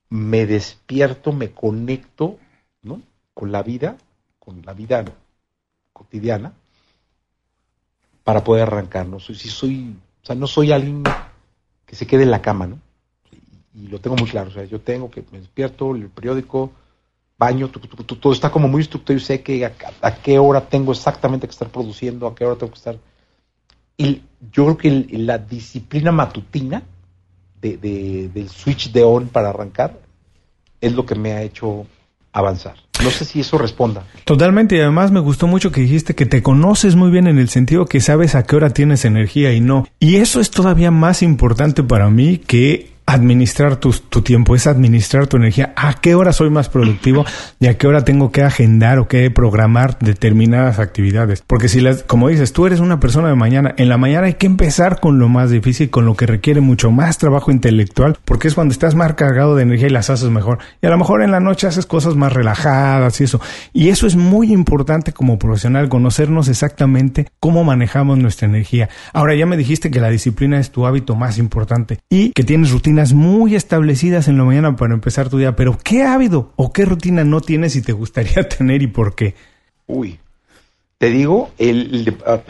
me 0.09 0.47
despierto, 0.47 1.31
me 1.31 1.53
conecto 1.53 2.41
¿no? 2.83 3.01
con 3.35 3.53
la 3.53 3.63
vida, 3.63 3.99
con 4.41 4.63
la 4.67 4.73
vida 4.73 5.05
cotidiana, 5.93 6.55
para 8.27 8.43
poder 8.43 8.65
arrancar, 8.65 9.07
¿no? 9.07 9.21
Soy, 9.21 9.37
si 9.37 9.49
soy, 9.49 9.95
o 10.21 10.27
sea, 10.27 10.35
no 10.35 10.49
soy 10.49 10.73
alguien 10.73 11.05
que 11.87 11.95
se 11.95 12.09
quede 12.09 12.25
en 12.25 12.33
la 12.33 12.43
cama, 12.43 12.67
¿no? 12.67 12.81
Y, 13.73 13.87
lo 13.87 14.01
tengo 14.01 14.17
muy 14.17 14.29
claro, 14.29 14.49
o 14.49 14.53
sea, 14.53 14.65
yo 14.65 14.81
tengo 14.81 15.09
que 15.09 15.23
me 15.31 15.39
despierto, 15.39 15.95
el 15.95 16.09
periódico, 16.09 16.73
baño, 17.39 17.69
todo 17.69 18.33
está 18.33 18.51
como 18.51 18.67
muy 18.67 18.83
estructurado 18.83 19.23
y 19.23 19.25
sé 19.25 19.45
que 19.45 19.65
a, 19.65 20.15
qué 20.17 20.41
hora 20.41 20.69
tengo 20.69 20.91
exactamente 20.91 21.47
que 21.47 21.53
estar 21.53 21.69
produciendo, 21.69 22.27
a 22.27 22.35
qué 22.35 22.45
hora 22.45 22.57
tengo 22.57 22.73
que 22.73 22.79
estar. 22.79 22.99
Y 23.97 24.23
yo 24.51 24.65
creo 24.65 24.77
que 24.77 25.19
la 25.19 25.39
disciplina 25.39 26.11
matutina 26.11 26.83
de, 27.61 27.77
del 28.35 28.49
switch 28.49 28.91
de 28.91 29.05
on 29.05 29.29
para 29.29 29.51
arrancar 29.51 30.01
es 30.81 30.93
lo 30.93 31.07
que 31.07 31.15
me 31.15 31.33
ha 31.33 31.43
hecho 31.43 31.87
avanzar. 32.33 32.75
No 33.03 33.11
sé 33.11 33.25
si 33.25 33.41
eso 33.41 33.59
responda. 33.59 34.05
Totalmente, 34.25 34.77
y 34.77 34.81
además 34.81 35.11
me 35.11 35.21
gustó 35.21 35.47
mucho 35.47 35.71
que 35.71 35.83
dijiste 35.83 36.15
que 36.15 36.27
te 36.27 36.43
conoces 36.43 36.97
muy 36.97 37.11
bien 37.11 37.27
en 37.27 37.39
el 37.39 37.49
sentido 37.49 37.87
que 37.87 38.01
sabes 38.01 38.35
a 38.35 38.45
qué 38.45 38.57
hora 38.57 38.71
tienes 38.71 39.05
energía 39.05 39.53
y 39.53 39.61
no. 39.61 39.87
Y 40.01 40.17
eso 40.17 40.41
es 40.41 40.51
todavía 40.51 40.91
más 40.91 41.23
importante 41.23 41.83
para 41.83 42.11
mí 42.11 42.39
que 42.39 42.96
administrar 43.07 43.77
tu, 43.77 43.93
tu, 43.93 44.23
tiempo, 44.23 44.55
es 44.57 44.67
administrar 44.67 45.29
tu 45.29 45.37
energía. 45.37 45.73
¿A 45.77 45.95
qué 45.95 46.15
hora 46.15 46.33
soy 46.33 46.51
más 46.51 46.69
productivo 46.69 47.25
y 47.61 47.69
a 47.69 47.79
qué 47.79 47.87
hora 47.87 48.05
tengo 48.05 48.33
que 48.33 48.43
agendar 48.43 48.99
o 48.99 49.07
que 49.07 49.31
programar 49.31 49.99
determinadas 50.01 50.81
actividades? 50.81 51.43
Porque 51.47 51.69
si 51.69 51.81
las, 51.81 52.03
como 52.03 52.29
dices, 52.29 52.53
tú 52.53 52.67
eres 52.67 52.81
una 52.81 52.99
persona 52.99 53.29
de 53.29 53.37
mañana, 53.37 53.75
en 53.79 53.89
la 53.89 53.97
mañana 53.97 54.27
hay 54.27 54.35
que 54.35 54.47
empezar 54.47 55.01
con 55.01 55.19
lo 55.19 55.29
más 55.29 55.51
difícil, 55.51 55.89
con 55.89 56.05
lo 56.05 56.15
que 56.17 56.27
requiere 56.27 56.61
mucho 56.61 56.91
más 56.91 57.19
trabajo 57.19 57.53
intelectual, 57.53 58.19
porque 58.25 58.49
es 58.49 58.55
cuando 58.55 58.73
estás 58.73 58.95
más 58.95 59.15
cargado 59.15 59.55
de 59.55 59.63
energía 59.63 59.87
y 59.87 59.91
las 59.91 60.11
haces 60.11 60.31
mejor. 60.31 60.59
Y 60.83 60.87
a 60.87 60.91
lo 60.91 60.99
mejor 60.99 61.23
en 61.23 61.31
la 61.31 61.41
noche 61.41 61.69
haces 61.69 61.87
cosas 61.87 62.17
más 62.17 62.33
relajadas 62.33 63.21
y 63.21 63.25
eso. 63.25 63.41
Y 63.73 63.91
eso 63.91 64.09
es 64.09 64.17
muy 64.17 64.53
importante 64.53 65.13
como 65.13 65.39
profesional, 65.39 65.89
conocernos 65.89 66.49
exactamente 66.49 67.29
cómo 67.39 67.63
manejamos 67.63 68.19
nuestra 68.19 68.49
energía. 68.49 68.89
Ahora 69.13 69.37
ya 69.37 69.47
me 69.47 69.57
dijiste 69.57 69.91
que 69.91 70.01
la 70.01 70.11
disciplina 70.11 70.59
es 70.59 70.73
tu 70.73 70.87
hábito 70.87 71.15
más 71.15 71.39
importante 71.39 71.99
y 72.11 72.33
que 72.33 72.43
tienes 72.43 72.73
rutina 72.73 72.96
muy 73.13 73.55
establecidas 73.55 74.29
en 74.29 74.39
la 74.39 74.45
mañana 74.45 74.77
para 74.77 74.95
empezar 74.95 75.29
tu 75.29 75.39
día, 75.39 75.57
pero 75.57 75.79
¿qué 75.83 76.03
hábito 76.03 76.53
o 76.57 76.73
qué 76.73 76.85
rutina 76.85 77.25
no 77.25 77.41
tienes 77.41 77.77
y 77.77 77.83
te 77.83 77.93
gustaría 77.93 78.49
tener 78.49 78.83
y 78.83 78.87
por 78.87 79.15
qué? 79.15 79.35
Uy, 79.87 80.19
te 80.99 81.11
digo, 81.11 81.51
el, 81.59 82.17
ah, 82.27 82.41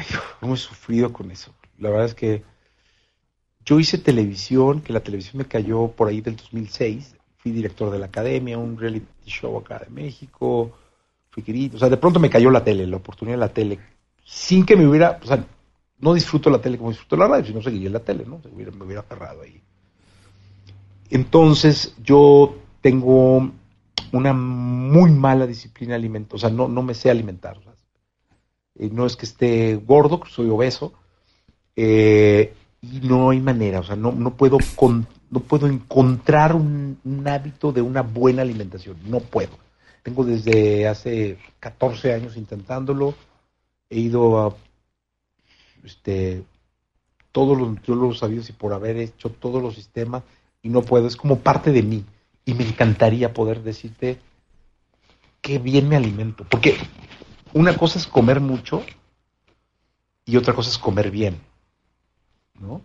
he 0.42 0.56
sufrido 0.56 1.12
con 1.12 1.30
eso. 1.30 1.52
La 1.78 1.90
verdad 1.90 2.06
es 2.06 2.14
que 2.14 2.42
yo 3.64 3.80
hice 3.80 3.98
televisión, 3.98 4.80
que 4.80 4.92
la 4.92 5.00
televisión 5.00 5.38
me 5.38 5.44
cayó 5.44 5.88
por 5.88 6.08
ahí 6.08 6.20
del 6.20 6.36
2006. 6.36 7.16
Fui 7.36 7.50
director 7.52 7.90
de 7.90 7.98
la 7.98 8.06
academia, 8.06 8.56
un 8.56 8.78
reality 8.78 9.06
show 9.26 9.58
acá 9.58 9.80
de 9.80 9.90
México. 9.90 10.70
Fui 11.30 11.42
querido. 11.42 11.76
O 11.76 11.78
sea, 11.80 11.88
de 11.88 11.96
pronto 11.96 12.20
me 12.20 12.30
cayó 12.30 12.50
la 12.50 12.62
tele, 12.62 12.86
la 12.86 12.96
oportunidad 12.96 13.36
de 13.36 13.40
la 13.40 13.52
tele. 13.52 13.78
Sin 14.24 14.64
que 14.64 14.76
me 14.76 14.86
hubiera, 14.86 15.18
o 15.22 15.26
sea, 15.26 15.44
no 15.98 16.14
disfruto 16.14 16.48
la 16.50 16.60
tele 16.60 16.78
como 16.78 16.90
disfruto 16.90 17.16
la 17.16 17.28
radio, 17.28 17.46
si 17.46 17.54
no 17.54 17.62
seguiría 17.62 17.90
la 17.90 18.00
tele, 18.00 18.24
¿no? 18.24 18.40
me 18.54 18.84
hubiera 18.84 19.00
aferrado 19.00 19.42
ahí. 19.42 19.60
Entonces 21.10 21.94
yo 22.02 22.56
tengo 22.80 23.50
una 24.12 24.32
muy 24.32 25.10
mala 25.10 25.46
disciplina 25.46 25.94
alimentaria, 25.94 26.36
o 26.36 26.38
sea, 26.38 26.50
no, 26.50 26.68
no 26.68 26.82
me 26.82 26.94
sé 26.94 27.10
alimentar. 27.10 27.58
Eh, 28.78 28.90
no 28.92 29.06
es 29.06 29.16
que 29.16 29.26
esté 29.26 29.76
gordo, 29.76 30.20
soy 30.28 30.48
obeso, 30.48 30.92
eh, 31.74 32.54
y 32.82 33.00
no 33.00 33.30
hay 33.30 33.40
manera, 33.40 33.80
o 33.80 33.82
sea, 33.82 33.96
no, 33.96 34.12
no, 34.12 34.36
puedo, 34.36 34.58
no 35.30 35.40
puedo 35.40 35.66
encontrar 35.66 36.54
un, 36.54 36.98
hábito 37.26 37.72
de 37.72 37.82
una 37.82 38.02
buena 38.02 38.42
alimentación, 38.42 38.96
no 39.06 39.20
puedo. 39.20 39.58
Tengo 40.02 40.24
desde 40.24 40.86
hace 40.86 41.38
14 41.58 42.14
años 42.14 42.36
intentándolo, 42.36 43.14
he 43.90 43.98
ido 43.98 44.40
a 44.40 44.56
este, 45.84 46.44
todos 47.32 47.58
los 47.58 47.68
nutriólogos 47.68 48.18
sabidos 48.18 48.48
y 48.50 48.52
por 48.52 48.72
haber 48.72 48.96
hecho 48.98 49.30
todos 49.30 49.62
los 49.62 49.74
sistemas, 49.74 50.22
y 50.66 50.68
no 50.68 50.82
puedo, 50.82 51.06
es 51.06 51.14
como 51.14 51.38
parte 51.38 51.70
de 51.70 51.84
mí. 51.84 52.04
Y 52.44 52.54
me 52.54 52.66
encantaría 52.66 53.32
poder 53.32 53.62
decirte 53.62 54.18
qué 55.40 55.60
bien 55.60 55.88
me 55.88 55.94
alimento. 55.94 56.44
Porque 56.50 56.76
una 57.52 57.76
cosa 57.76 58.00
es 58.00 58.06
comer 58.08 58.40
mucho 58.40 58.82
y 60.24 60.36
otra 60.36 60.54
cosa 60.54 60.70
es 60.70 60.78
comer 60.78 61.12
bien. 61.12 61.38
¿No? 62.58 62.82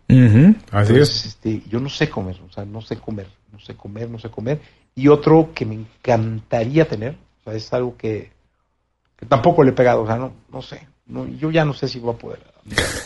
así 0.72 0.96
es. 0.96 1.26
Este, 1.26 1.64
yo 1.68 1.80
no 1.80 1.90
sé 1.90 2.08
comer, 2.08 2.40
o 2.48 2.52
sea, 2.52 2.66
no 2.66 2.82
sé 2.82 2.98
comer, 2.98 3.28
no 3.52 3.60
sé 3.60 3.76
comer, 3.76 4.10
no 4.12 4.20
sé 4.20 4.30
comer. 4.30 4.62
Y 4.94 5.08
otro 5.08 5.52
que 5.56 5.66
me 5.66 5.74
encantaría 5.74 6.88
tener, 6.88 7.16
o 7.40 7.44
sea, 7.46 7.54
es 7.54 7.74
algo 7.74 7.98
que, 7.98 8.32
que 9.16 9.26
tampoco 9.26 9.64
le 9.64 9.72
he 9.72 9.74
pegado, 9.74 10.04
o 10.04 10.08
sea, 10.08 10.18
no, 10.18 10.34
no 10.52 10.62
sé, 10.62 10.88
no, 11.08 11.26
yo 11.28 11.50
ya 11.50 11.66
no 11.66 11.74
sé 11.74 11.88
si 11.88 12.00
voy 12.00 12.14
a 12.14 12.18
poder. 12.18 12.40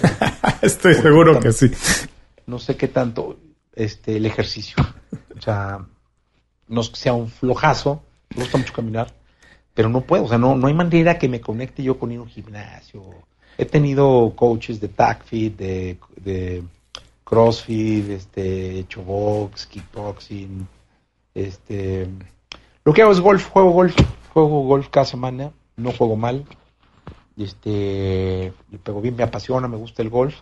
Estoy 0.62 0.96
seguro 0.96 1.40
que 1.40 1.54
sí. 1.54 1.72
No 2.48 2.60
sé 2.60 2.76
qué 2.76 2.88
tanto 2.88 3.38
este 3.76 4.18
el 4.18 4.26
ejercicio, 4.26 4.78
o 5.38 5.42
sea, 5.42 5.86
no 6.68 6.84
sea 6.84 7.14
un 7.14 7.28
flojazo, 7.28 8.02
me 8.36 8.44
gusta 8.44 8.58
mucho 8.58 8.74
caminar, 8.74 9.14
pero 9.74 9.90
no 9.90 10.02
puedo, 10.02 10.24
o 10.26 10.28
sea, 10.28 10.38
no, 10.38 10.56
no 10.56 10.68
hay 10.68 10.74
manera 10.74 11.18
que 11.20 11.30
me 11.30 11.42
conecte 11.42 11.84
yo 11.84 12.00
con 12.00 12.12
ir 12.12 12.20
a 12.20 12.24
un 12.24 12.30
gimnasio. 12.30 13.04
He 13.58 13.66
tenido 13.66 14.34
coaches 14.36 14.82
de 14.82 14.90
TACFIT, 14.90 15.58
de, 15.58 15.98
de 16.22 16.64
CrossFit, 17.24 18.10
este, 18.10 18.42
he 18.42 18.80
hecho 18.80 19.04
box, 19.04 19.66
kickboxing, 19.66 20.68
este, 21.34 22.08
lo 22.84 22.94
que 22.94 23.02
hago 23.02 23.12
es 23.12 23.20
golf, 23.20 23.50
juego 23.50 23.72
golf, 23.72 23.96
juego 24.34 24.64
golf 24.64 24.90
cada 24.90 25.06
semana, 25.06 25.52
no 25.76 25.92
juego 25.92 26.16
mal, 26.16 26.46
este, 27.38 28.54
le 28.72 28.78
pego 28.78 29.02
bien, 29.02 29.16
me 29.16 29.24
apasiona, 29.24 29.68
me 29.68 29.78
gusta 29.78 30.02
el 30.02 30.10
golf, 30.10 30.36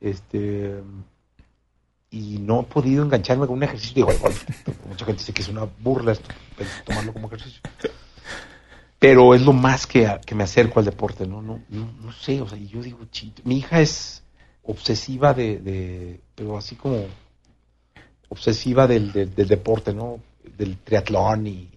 este, 0.00 0.82
y 2.16 2.38
no 2.38 2.60
he 2.60 2.64
podido 2.64 3.04
engancharme 3.04 3.46
con 3.46 3.56
un 3.56 3.62
ejercicio, 3.62 3.94
digo, 3.94 4.08
mucha 4.88 5.04
gente 5.04 5.20
dice 5.20 5.32
que 5.32 5.42
es 5.42 5.48
una 5.48 5.64
burla 5.64 6.12
esto, 6.12 6.28
tomarlo 6.84 7.12
como 7.12 7.26
ejercicio, 7.28 7.60
pero 8.98 9.34
es 9.34 9.42
lo 9.42 9.52
más 9.52 9.86
que, 9.86 10.18
que 10.24 10.34
me 10.34 10.44
acerco 10.44 10.78
al 10.78 10.86
deporte, 10.86 11.26
¿no? 11.26 11.42
No, 11.42 11.60
no, 11.68 11.92
no 12.00 12.12
sé, 12.12 12.40
o 12.40 12.48
sea, 12.48 12.58
yo 12.58 12.82
digo, 12.82 12.98
chito, 13.10 13.42
mi 13.44 13.58
hija 13.58 13.80
es 13.80 14.22
obsesiva 14.62 15.34
de, 15.34 16.20
pero 16.34 16.56
así 16.56 16.76
como 16.76 17.04
obsesiva 18.28 18.86
del, 18.86 19.12
del, 19.12 19.34
del 19.34 19.48
deporte, 19.48 19.92
¿no? 19.92 20.20
Del 20.56 20.78
triatlón 20.78 21.46
y 21.46 21.68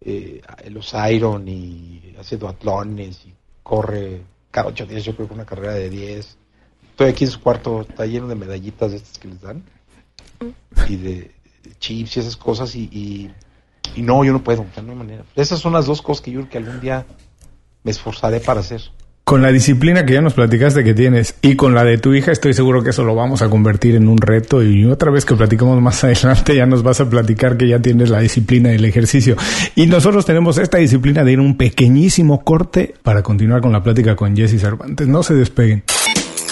eh, 0.00 0.40
los 0.70 0.94
Iron 1.10 1.46
y 1.46 2.14
hace 2.18 2.36
duatlones 2.36 3.26
y 3.26 3.34
corre 3.62 4.22
cada 4.50 4.68
ocho 4.68 4.86
días, 4.86 5.04
yo 5.04 5.14
creo 5.14 5.28
que 5.28 5.34
una 5.34 5.44
carrera 5.44 5.74
de 5.74 5.90
10. 5.90 6.38
Estoy 7.00 7.12
aquí 7.12 7.24
en 7.24 7.30
su 7.30 7.40
cuarto, 7.40 7.80
está 7.80 8.04
lleno 8.04 8.28
de 8.28 8.34
medallitas 8.34 8.90
de 8.90 8.98
estas 8.98 9.18
que 9.18 9.28
les 9.28 9.40
dan 9.40 9.62
y 10.86 10.96
de, 10.96 11.30
chips 11.78 12.18
y 12.18 12.20
esas 12.20 12.36
cosas 12.36 12.76
y, 12.76 13.30
y, 13.96 14.02
no, 14.02 14.22
yo 14.22 14.34
no 14.34 14.44
puedo, 14.44 14.66
no 14.84 14.94
manera. 14.94 15.24
Esas 15.34 15.60
son 15.60 15.72
las 15.72 15.86
dos 15.86 16.02
cosas 16.02 16.20
que 16.20 16.30
yo 16.30 16.40
creo 16.40 16.50
que 16.50 16.58
algún 16.58 16.78
día 16.78 17.06
me 17.84 17.90
esforzaré 17.90 18.40
para 18.40 18.60
hacer. 18.60 18.82
Con 19.24 19.40
la 19.40 19.50
disciplina 19.50 20.04
que 20.04 20.12
ya 20.12 20.20
nos 20.20 20.34
platicaste 20.34 20.84
que 20.84 20.92
tienes 20.92 21.36
y 21.40 21.56
con 21.56 21.74
la 21.74 21.84
de 21.84 21.96
tu 21.96 22.12
hija, 22.12 22.32
estoy 22.32 22.52
seguro 22.52 22.82
que 22.82 22.90
eso 22.90 23.02
lo 23.02 23.14
vamos 23.14 23.40
a 23.40 23.48
convertir 23.48 23.94
en 23.94 24.06
un 24.06 24.18
reto 24.18 24.62
y 24.62 24.84
otra 24.84 25.10
vez 25.10 25.24
que 25.24 25.34
platicamos 25.34 25.80
más 25.80 26.04
adelante 26.04 26.54
ya 26.54 26.66
nos 26.66 26.82
vas 26.82 27.00
a 27.00 27.08
platicar 27.08 27.56
que 27.56 27.66
ya 27.66 27.80
tienes 27.80 28.10
la 28.10 28.20
disciplina 28.20 28.68
del 28.68 28.84
ejercicio. 28.84 29.36
Y 29.74 29.86
nosotros 29.86 30.26
tenemos 30.26 30.58
esta 30.58 30.76
disciplina 30.76 31.24
de 31.24 31.32
ir 31.32 31.40
un 31.40 31.56
pequeñísimo 31.56 32.44
corte 32.44 32.92
para 33.02 33.22
continuar 33.22 33.62
con 33.62 33.72
la 33.72 33.82
plática 33.82 34.16
con 34.16 34.36
Jesse 34.36 34.60
Cervantes. 34.60 35.08
No 35.08 35.22
se 35.22 35.32
despeguen. 35.32 35.82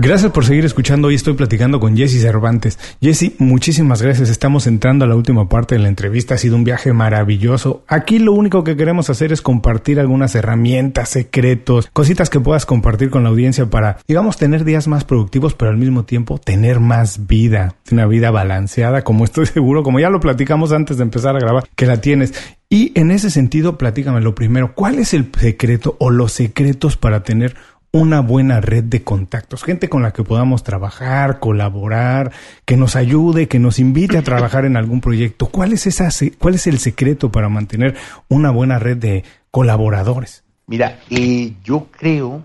Gracias 0.00 0.30
por 0.30 0.44
seguir 0.44 0.64
escuchando. 0.64 1.08
Hoy 1.08 1.16
estoy 1.16 1.34
platicando 1.34 1.80
con 1.80 1.96
Jesse 1.96 2.22
Cervantes. 2.22 2.78
Jesse, 3.02 3.32
muchísimas 3.38 4.00
gracias. 4.00 4.28
Estamos 4.30 4.68
entrando 4.68 5.04
a 5.04 5.08
la 5.08 5.16
última 5.16 5.48
parte 5.48 5.74
de 5.74 5.80
la 5.80 5.88
entrevista. 5.88 6.34
Ha 6.34 6.38
sido 6.38 6.54
un 6.54 6.62
viaje 6.62 6.92
maravilloso. 6.92 7.82
Aquí 7.88 8.20
lo 8.20 8.32
único 8.32 8.62
que 8.62 8.76
queremos 8.76 9.10
hacer 9.10 9.32
es 9.32 9.42
compartir 9.42 9.98
algunas 9.98 10.36
herramientas, 10.36 11.08
secretos, 11.08 11.90
cositas 11.92 12.30
que 12.30 12.38
puedas 12.38 12.64
compartir 12.64 13.10
con 13.10 13.24
la 13.24 13.30
audiencia 13.30 13.66
para, 13.70 13.98
digamos, 14.06 14.36
tener 14.36 14.64
días 14.64 14.86
más 14.86 15.02
productivos, 15.02 15.54
pero 15.54 15.72
al 15.72 15.78
mismo 15.78 16.04
tiempo 16.04 16.38
tener 16.38 16.78
más 16.78 17.26
vida. 17.26 17.74
Una 17.90 18.06
vida 18.06 18.30
balanceada, 18.30 19.02
como 19.02 19.24
estoy 19.24 19.46
seguro, 19.52 19.82
como 19.82 19.98
ya 19.98 20.10
lo 20.10 20.20
platicamos 20.20 20.70
antes 20.70 20.98
de 20.98 21.02
empezar 21.02 21.34
a 21.34 21.40
grabar, 21.40 21.68
que 21.74 21.86
la 21.86 22.00
tienes. 22.00 22.34
Y 22.70 22.92
en 22.94 23.10
ese 23.10 23.30
sentido, 23.30 23.78
platícame 23.78 24.20
lo 24.20 24.36
primero. 24.36 24.74
¿Cuál 24.74 25.00
es 25.00 25.12
el 25.12 25.32
secreto 25.36 25.96
o 25.98 26.10
los 26.10 26.32
secretos 26.32 26.96
para 26.96 27.24
tener 27.24 27.56
una 27.90 28.20
buena 28.20 28.60
red 28.60 28.84
de 28.84 29.02
contactos, 29.02 29.64
gente 29.64 29.88
con 29.88 30.02
la 30.02 30.12
que 30.12 30.22
podamos 30.22 30.62
trabajar, 30.62 31.40
colaborar, 31.40 32.32
que 32.64 32.76
nos 32.76 32.96
ayude, 32.96 33.48
que 33.48 33.58
nos 33.58 33.78
invite 33.78 34.18
a 34.18 34.22
trabajar 34.22 34.64
en 34.64 34.76
algún 34.76 35.00
proyecto. 35.00 35.46
¿Cuál 35.46 35.72
es 35.72 35.86
esa 35.86 36.08
cuál 36.38 36.54
es 36.54 36.66
el 36.66 36.78
secreto 36.78 37.32
para 37.32 37.48
mantener 37.48 37.96
una 38.28 38.50
buena 38.50 38.78
red 38.78 38.98
de 38.98 39.24
colaboradores? 39.50 40.44
Mira, 40.66 41.00
eh, 41.08 41.54
yo 41.64 41.86
creo 41.90 42.44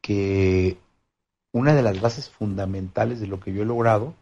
que 0.00 0.76
una 1.52 1.72
de 1.74 1.82
las 1.82 2.00
bases 2.00 2.28
fundamentales 2.28 3.20
de 3.20 3.28
lo 3.28 3.38
que 3.38 3.52
yo 3.52 3.62
he 3.62 3.66
logrado 3.66 4.14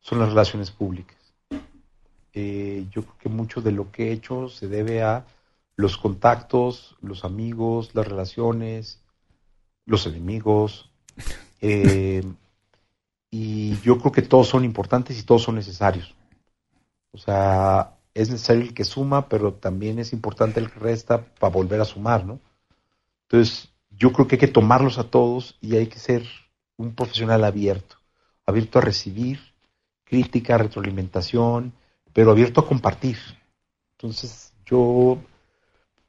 son 0.00 0.20
las 0.20 0.28
relaciones 0.28 0.70
públicas. 0.70 1.16
Eh, 2.32 2.86
yo 2.92 3.02
creo 3.02 3.18
que 3.18 3.28
mucho 3.28 3.60
de 3.60 3.72
lo 3.72 3.90
que 3.90 4.08
he 4.08 4.12
hecho 4.12 4.48
se 4.48 4.68
debe 4.68 5.02
a 5.02 5.24
los 5.74 5.98
contactos, 5.98 6.96
los 7.02 7.24
amigos, 7.24 7.90
las 7.94 8.06
relaciones, 8.06 9.00
los 9.88 10.06
enemigos. 10.06 10.90
Eh, 11.60 12.22
y 13.30 13.76
yo 13.80 13.98
creo 13.98 14.12
que 14.12 14.22
todos 14.22 14.46
son 14.46 14.64
importantes 14.64 15.18
y 15.18 15.24
todos 15.24 15.42
son 15.42 15.56
necesarios. 15.56 16.14
O 17.10 17.18
sea, 17.18 17.96
es 18.14 18.30
necesario 18.30 18.62
el 18.62 18.74
que 18.74 18.84
suma, 18.84 19.28
pero 19.28 19.54
también 19.54 19.98
es 19.98 20.12
importante 20.12 20.60
el 20.60 20.70
que 20.70 20.78
resta 20.78 21.24
para 21.24 21.52
volver 21.52 21.80
a 21.80 21.84
sumar, 21.84 22.24
¿no? 22.24 22.38
Entonces, 23.22 23.70
yo 23.90 24.12
creo 24.12 24.28
que 24.28 24.36
hay 24.36 24.40
que 24.40 24.48
tomarlos 24.48 24.98
a 24.98 25.10
todos 25.10 25.56
y 25.60 25.76
hay 25.76 25.88
que 25.88 25.98
ser 25.98 26.22
un 26.76 26.94
profesional 26.94 27.44
abierto, 27.44 27.96
abierto 28.46 28.78
a 28.78 28.82
recibir 28.82 29.40
crítica, 30.04 30.56
retroalimentación, 30.56 31.72
pero 32.12 32.30
abierto 32.30 32.60
a 32.60 32.66
compartir. 32.66 33.18
Entonces, 33.92 34.52
yo 34.64 35.18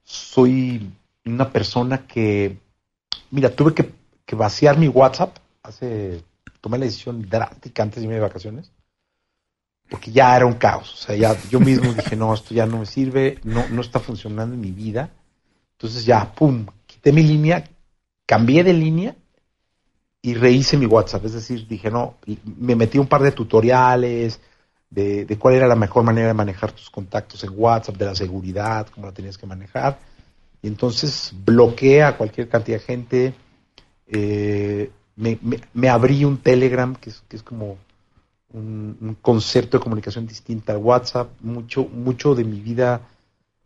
soy 0.03 0.91
una 1.25 1.51
persona 1.51 2.07
que 2.07 2.59
Mira, 3.31 3.55
tuve 3.55 3.73
que, 3.73 4.35
vaciar 4.35 4.77
mi 4.77 4.87
WhatsApp 4.87 5.37
hace, 5.63 6.23
tomé 6.61 6.77
la 6.77 6.85
decisión 6.85 7.27
drástica 7.27 7.83
antes 7.83 7.97
de 7.97 8.03
irme 8.03 8.15
de 8.15 8.21
vacaciones, 8.21 8.71
porque 9.89 10.11
ya 10.11 10.35
era 10.35 10.45
un 10.45 10.53
caos. 10.53 10.93
O 10.93 10.97
sea, 10.97 11.15
ya 11.15 11.35
yo 11.49 11.59
mismo 11.59 11.93
dije, 11.93 12.15
no, 12.15 12.33
esto 12.33 12.53
ya 12.53 12.65
no 12.65 12.79
me 12.79 12.85
sirve, 12.85 13.39
no, 13.43 13.67
no 13.69 13.81
está 13.81 13.99
funcionando 13.99 14.55
en 14.55 14.61
mi 14.61 14.71
vida. 14.71 15.09
Entonces 15.73 16.05
ya, 16.05 16.31
pum, 16.33 16.65
quité 16.85 17.11
mi 17.11 17.23
línea, 17.23 17.63
cambié 18.25 18.63
de 18.63 18.73
línea 18.73 19.15
y 20.21 20.33
rehice 20.35 20.77
mi 20.77 20.85
WhatsApp. 20.85 21.25
Es 21.25 21.33
decir, 21.33 21.67
dije, 21.67 21.89
no, 21.89 22.15
me 22.43 22.75
metí 22.75 22.97
un 22.99 23.07
par 23.07 23.21
de 23.21 23.31
tutoriales 23.31 24.39
de, 24.89 25.25
de, 25.25 25.37
cuál 25.37 25.55
era 25.55 25.67
la 25.67 25.75
mejor 25.75 26.03
manera 26.03 26.27
de 26.27 26.33
manejar 26.33 26.71
tus 26.71 26.89
contactos 26.89 27.43
en 27.43 27.51
WhatsApp, 27.55 27.97
de 27.97 28.05
la 28.05 28.15
seguridad, 28.15 28.87
cómo 28.93 29.07
la 29.07 29.13
tenías 29.13 29.37
que 29.37 29.47
manejar 29.47 30.08
y 30.61 30.67
entonces 30.67 31.33
bloqueé 31.45 32.03
a 32.03 32.17
cualquier 32.17 32.49
cantidad 32.49 32.77
de 32.77 32.83
gente. 32.83 33.33
Eh, 34.07 34.91
me, 35.15 35.37
me, 35.41 35.59
me, 35.73 35.89
abrí 35.89 36.25
un 36.25 36.37
Telegram, 36.37 36.95
que 36.95 37.11
es, 37.11 37.23
que 37.27 37.37
es 37.37 37.43
como 37.43 37.77
un, 38.53 38.97
un, 38.99 39.15
concepto 39.15 39.77
de 39.77 39.83
comunicación 39.83 40.27
distinta 40.27 40.73
al 40.73 40.79
WhatsApp. 40.79 41.29
Mucho, 41.41 41.85
mucho 41.85 42.35
de 42.35 42.43
mi 42.43 42.59
vida 42.59 43.01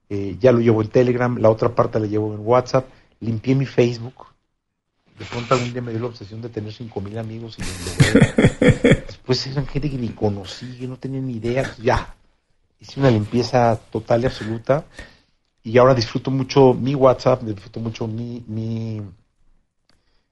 eh, 0.09 0.37
ya 0.39 0.51
lo 0.51 0.59
llevo 0.59 0.81
en 0.81 0.89
Telegram, 0.89 1.35
la 1.37 1.49
otra 1.49 1.73
parte 1.73 1.99
la 1.99 2.07
llevo 2.07 2.33
en 2.33 2.41
WhatsApp. 2.45 2.85
Limpié 3.19 3.55
mi 3.55 3.65
Facebook. 3.65 4.27
De 5.17 5.25
pronto 5.25 5.53
algún 5.53 5.71
día 5.71 5.81
me 5.81 5.91
dio 5.91 6.01
la 6.01 6.07
obsesión 6.07 6.41
de 6.41 6.49
tener 6.49 6.73
5.000 6.73 7.17
amigos 7.19 7.57
y 7.59 7.61
después 9.07 9.45
eran 9.47 9.67
gente 9.67 9.89
que 9.89 9.97
ni 9.97 10.09
conocí, 10.09 10.77
que 10.79 10.87
no 10.87 10.97
tenía 10.97 11.21
ni 11.21 11.33
idea. 11.33 11.71
Ya, 11.81 12.15
hice 12.79 12.99
una 12.99 13.11
limpieza 13.11 13.79
total 13.91 14.23
y 14.23 14.25
absoluta 14.25 14.85
y 15.63 15.77
ahora 15.77 15.93
disfruto 15.93 16.29
mucho 16.29 16.73
mi 16.73 16.93
WhatsApp, 16.93 17.41
disfruto 17.43 17.79
mucho 17.79 18.07
mi, 18.07 18.43
mi, 18.47 19.01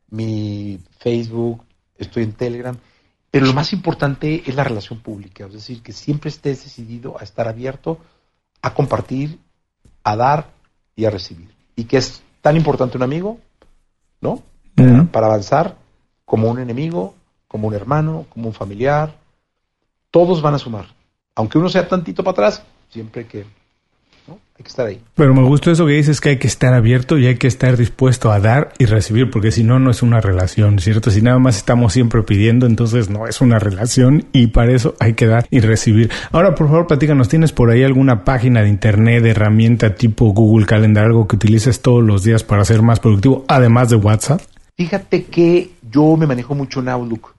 mi 0.10 0.80
Facebook, 1.00 1.64
estoy 1.98 2.24
en 2.24 2.34
Telegram, 2.34 2.78
pero 3.32 3.46
lo 3.46 3.54
más 3.54 3.72
importante 3.72 4.44
es 4.46 4.56
la 4.56 4.66
relación 4.66 5.00
pública, 5.00 5.46
es 5.46 5.54
decir, 5.54 5.82
que 5.82 5.94
siempre 5.94 6.30
estés 6.30 6.66
decidido 6.66 7.18
a 7.18 7.24
estar 7.24 7.48
abierto, 7.48 7.98
a 8.62 8.74
compartir, 8.74 9.40
a 10.04 10.16
dar 10.18 10.52
y 10.96 11.06
a 11.06 11.10
recibir. 11.10 11.50
Y 11.78 11.86
que 11.86 11.98
es 11.98 12.22
tan 12.42 12.58
importante 12.58 12.98
un 12.98 13.04
amigo, 13.04 13.40
¿no? 14.20 14.32
Uh 14.78 14.82
-huh. 14.84 15.12
Para 15.12 15.28
avanzar, 15.28 15.78
como 16.26 16.50
un 16.50 16.60
enemigo, 16.60 17.16
como 17.48 17.70
un 17.70 17.74
hermano, 17.74 18.26
como 18.30 18.48
un 18.48 18.54
familiar, 18.54 19.18
todos 20.12 20.42
van 20.42 20.56
a 20.56 20.60
sumar. 20.60 20.88
Aunque 21.36 21.58
uno 21.58 21.70
sea 21.70 21.88
tantito 21.88 22.24
para 22.24 22.32
atrás, 22.32 22.64
siempre 22.90 23.26
que 23.28 23.46
¿no? 24.32 24.40
Hay 24.58 24.64
que 24.64 24.70
estar 24.70 24.88
ahí. 24.88 25.02
Pero 25.16 25.34
me 25.34 25.44
gustó 25.44 25.72
eso 25.72 25.86
que 25.86 25.94
dices 25.94 26.22
que 26.22 26.30
hay 26.30 26.38
que 26.38 26.48
estar 26.48 26.74
abierto 26.74 27.18
y 27.18 27.26
hay 27.26 27.36
que 27.36 27.48
estar 27.48 27.76
dispuesto 27.78 28.32
a 28.32 28.40
dar 28.40 28.74
y 28.78 28.86
recibir, 28.86 29.30
porque 29.30 29.52
si 29.52 29.64
no, 29.64 29.80
no 29.80 29.92
es 29.92 30.02
una 30.02 30.22
relación, 30.22 30.80
¿cierto? 30.80 31.12
Si 31.12 31.22
nada 31.22 31.40
más 31.40 31.58
estamos 31.58 31.94
siempre 31.94 32.22
pidiendo, 32.24 32.66
entonces 32.66 33.10
no 33.10 33.28
es 33.28 33.42
una 33.42 33.60
relación 33.60 34.26
y 34.32 34.48
para 34.48 34.72
eso 34.72 34.96
hay 35.00 35.14
que 35.14 35.26
dar 35.26 35.48
y 35.52 35.60
recibir. 35.60 36.10
Ahora, 36.32 36.56
por 36.56 36.68
favor, 36.68 36.88
platícanos, 36.88 37.28
¿tienes 37.28 37.52
por 37.52 37.72
ahí 37.72 37.84
alguna 37.84 38.24
página 38.24 38.62
de 38.62 38.70
internet, 38.70 39.24
de 39.24 39.32
herramienta 39.32 39.96
tipo 39.96 40.32
Google 40.32 40.66
Calendar, 40.66 41.06
algo 41.06 41.28
que 41.28 41.36
utilices 41.36 41.82
todos 41.82 42.04
los 42.04 42.24
días 42.24 42.44
para 42.44 42.64
ser 42.64 42.82
más 42.82 43.00
productivo, 43.00 43.46
además 43.48 43.90
de 43.90 43.98
WhatsApp? 43.98 44.42
Fíjate 44.78 45.26
que 45.26 45.72
yo 45.92 46.16
me 46.16 46.28
manejo 46.28 46.56
mucho 46.56 46.80
en 46.80 46.90
Outlook. 46.90 47.36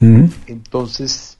Mm. 0.00 0.24
Entonces, 0.46 1.38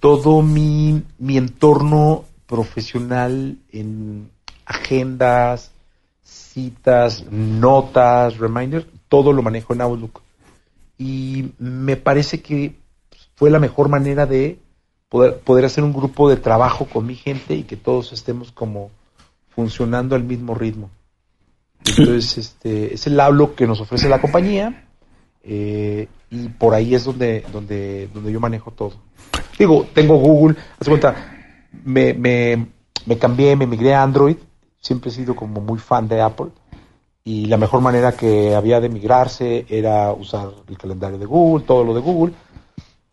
todo 0.00 0.42
mi, 0.42 1.02
mi 1.18 1.38
entorno 1.38 2.24
profesional 2.46 3.56
en 3.72 4.30
agendas, 4.66 5.72
citas, 6.22 7.24
notas, 7.30 8.38
reminders, 8.38 8.86
todo 9.08 9.32
lo 9.32 9.42
manejo 9.42 9.74
en 9.74 9.80
Outlook. 9.80 10.22
Y 10.98 11.52
me 11.58 11.96
parece 11.96 12.40
que 12.40 12.76
fue 13.34 13.50
la 13.50 13.58
mejor 13.58 13.88
manera 13.88 14.26
de 14.26 14.58
poder, 15.08 15.38
poder 15.40 15.64
hacer 15.64 15.84
un 15.84 15.92
grupo 15.92 16.28
de 16.28 16.36
trabajo 16.36 16.86
con 16.86 17.06
mi 17.06 17.14
gente 17.14 17.54
y 17.54 17.64
que 17.64 17.76
todos 17.76 18.12
estemos 18.12 18.52
como 18.52 18.90
funcionando 19.54 20.14
al 20.16 20.24
mismo 20.24 20.54
ritmo. 20.54 20.90
Entonces, 21.84 22.38
este, 22.38 22.94
es 22.94 23.06
el 23.06 23.18
Outlook 23.20 23.54
que 23.54 23.66
nos 23.66 23.80
ofrece 23.80 24.08
la 24.08 24.20
compañía 24.20 24.88
eh, 25.42 26.08
y 26.30 26.48
por 26.48 26.74
ahí 26.74 26.94
es 26.94 27.04
donde, 27.04 27.44
donde, 27.52 28.08
donde 28.12 28.32
yo 28.32 28.40
manejo 28.40 28.70
todo. 28.70 28.94
Digo, 29.58 29.86
tengo 29.92 30.16
Google, 30.16 30.56
haz 30.80 30.88
cuenta, 30.88 31.33
me, 31.84 32.14
me, 32.14 32.66
me 33.06 33.18
cambié, 33.18 33.56
me 33.56 33.66
migré 33.66 33.94
a 33.94 34.02
Android, 34.02 34.36
siempre 34.80 35.10
he 35.10 35.14
sido 35.14 35.34
como 35.34 35.60
muy 35.60 35.78
fan 35.78 36.08
de 36.08 36.20
Apple. 36.20 36.48
Y 37.26 37.46
la 37.46 37.56
mejor 37.56 37.80
manera 37.80 38.12
que 38.12 38.54
había 38.54 38.80
de 38.80 38.90
migrarse 38.90 39.64
era 39.68 40.12
usar 40.12 40.50
el 40.68 40.76
calendario 40.76 41.18
de 41.18 41.24
Google, 41.24 41.64
todo 41.64 41.82
lo 41.82 41.94
de 41.94 42.00
Google. 42.00 42.34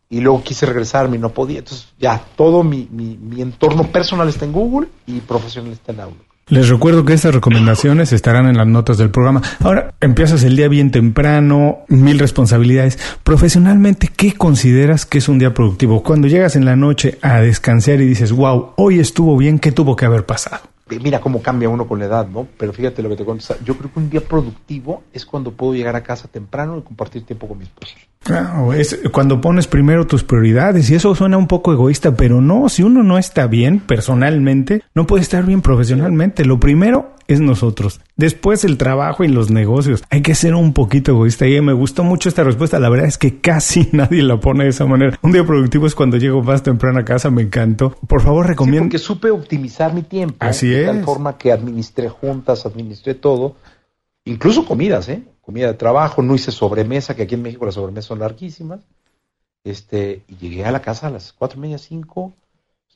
Y 0.10 0.20
luego 0.20 0.44
quise 0.44 0.66
regresarme 0.66 1.16
y 1.16 1.20
no 1.20 1.30
podía, 1.30 1.60
entonces 1.60 1.88
ya 1.98 2.22
todo 2.36 2.64
mi, 2.64 2.90
mi, 2.92 3.16
mi 3.16 3.42
entorno 3.42 3.84
personal 3.84 4.28
está 4.28 4.44
en 4.44 4.52
Google 4.52 4.90
y 5.08 5.22
profesional 5.22 5.72
está 5.72 5.94
en 5.94 6.02
Outlook. 6.02 6.31
Les 6.52 6.68
recuerdo 6.68 7.06
que 7.06 7.14
estas 7.14 7.34
recomendaciones 7.34 8.12
estarán 8.12 8.46
en 8.46 8.58
las 8.58 8.68
notas 8.68 8.98
del 8.98 9.10
programa. 9.10 9.42
Ahora, 9.62 9.94
empiezas 10.02 10.44
el 10.44 10.58
día 10.58 10.68
bien 10.68 10.92
temprano, 10.92 11.86
mil 11.88 12.20
responsabilidades. 12.20 13.00
Profesionalmente, 13.24 14.10
¿qué 14.14 14.34
consideras 14.34 15.06
que 15.06 15.20
es 15.20 15.30
un 15.30 15.40
día 15.40 15.54
productivo? 15.54 16.04
Cuando 16.04 16.28
llegas 16.28 16.58
en 16.58 16.66
la 16.66 16.76
noche 16.76 17.18
a 17.22 17.40
descansar 17.40 18.02
y 18.02 18.06
dices, 18.06 18.34
wow, 18.34 18.74
hoy 18.76 19.00
estuvo 19.00 19.38
bien, 19.38 19.60
¿qué 19.60 19.72
tuvo 19.72 19.96
que 19.96 20.04
haber 20.04 20.26
pasado? 20.26 20.71
Eh, 20.92 21.00
Mira 21.02 21.20
cómo 21.20 21.42
cambia 21.42 21.70
uno 21.70 21.88
con 21.88 22.00
la 22.00 22.06
edad, 22.06 22.28
¿no? 22.28 22.48
Pero 22.58 22.74
fíjate 22.74 23.02
lo 23.02 23.10
que 23.10 23.16
te 23.16 23.24
cuento. 23.24 23.46
Yo 23.64 23.78
creo 23.78 23.92
que 23.92 24.00
un 24.00 24.10
día 24.10 24.22
productivo 24.22 25.04
es 25.14 25.26
cuando 25.26 25.52
puedo 25.52 25.74
llegar 25.74 25.96
a 25.96 26.04
casa 26.04 26.28
temprano 26.28 26.78
y 26.78 26.82
compartir 26.82 27.24
tiempo 27.24 27.48
con 27.48 27.58
mi 27.58 27.64
esposa. 27.64 27.96
Claro, 28.24 28.72
es 28.74 29.00
cuando 29.12 29.42
pones 29.42 29.66
primero 29.66 30.06
tus 30.06 30.24
prioridades 30.24 30.90
y 30.92 30.96
eso 30.96 31.16
suena 31.16 31.38
un 31.38 31.48
poco 31.48 31.74
egoísta, 31.74 32.16
pero 32.16 32.40
no, 32.40 32.70
si 32.70 32.84
uno 32.84 33.02
no 33.02 33.18
está 33.18 33.48
bien 33.48 33.80
personalmente, 33.80 34.84
no 34.94 35.08
puede 35.08 35.24
estar 35.24 35.44
bien 35.44 35.62
profesionalmente. 35.62 36.46
Lo 36.46 36.60
primero 36.60 37.16
es 37.28 37.40
nosotros, 37.40 38.00
después 38.22 38.64
el 38.64 38.78
trabajo 38.78 39.26
y 39.26 39.28
los 39.28 39.50
negocios. 39.52 40.04
Hay 40.10 40.22
que 40.22 40.34
ser 40.36 40.56
un 40.56 40.72
poquito 40.72 41.12
egoísta 41.12 41.46
y 41.48 41.60
me 41.60 41.74
gustó 41.74 42.04
mucho 42.06 42.30
esta 42.30 42.46
respuesta. 42.46 42.80
La 42.80 42.88
verdad 42.88 43.08
es 43.08 43.18
que 43.18 43.42
casi 43.42 43.90
nadie 43.92 44.24
la 44.24 44.40
pone 44.40 44.64
de 44.64 44.70
esa 44.70 44.86
manera. 44.86 45.20
Un 45.22 45.34
día 45.34 45.44
productivo 45.46 45.88
es 45.88 45.96
cuando 45.96 46.16
llego 46.16 46.42
más 46.42 46.64
temprano 46.64 47.00
a 47.00 47.04
casa, 47.04 47.30
me 47.30 47.42
encantó. 47.42 47.90
Por 48.08 48.22
favor, 48.22 48.46
Sí, 48.46 48.50
recomiendo. 48.52 48.84
porque 48.86 49.00
supe 49.00 49.30
optimizar 49.32 49.94
mi 49.94 50.04
tiempo. 50.04 50.38
Así 50.40 50.70
de 50.70 50.86
tal 50.86 51.00
es. 51.00 51.06
forma 51.06 51.38
que 51.38 51.52
administré 51.52 52.08
juntas, 52.08 52.66
administré 52.66 53.16
todo. 53.16 53.58
Incluso 54.24 54.66
comidas, 54.66 55.10
¿eh? 55.10 55.24
Comida 55.42 55.68
de 55.68 55.74
trabajo, 55.74 56.22
no 56.22 56.36
hice 56.36 56.52
sobremesa, 56.52 57.16
que 57.16 57.24
aquí 57.24 57.34
en 57.36 57.42
México 57.42 57.66
las 57.66 57.74
sobremesas 57.74 58.06
son 58.06 58.20
larguísimas. 58.20 58.80
Este, 59.64 60.24
y 60.28 60.36
llegué 60.38 60.66
a 60.66 60.72
la 60.72 60.82
casa 60.82 61.08
a 61.08 61.10
las 61.10 61.34
cuatro 61.34 61.58
y 61.58 61.62
media, 61.62 61.78
cinco. 61.78 62.34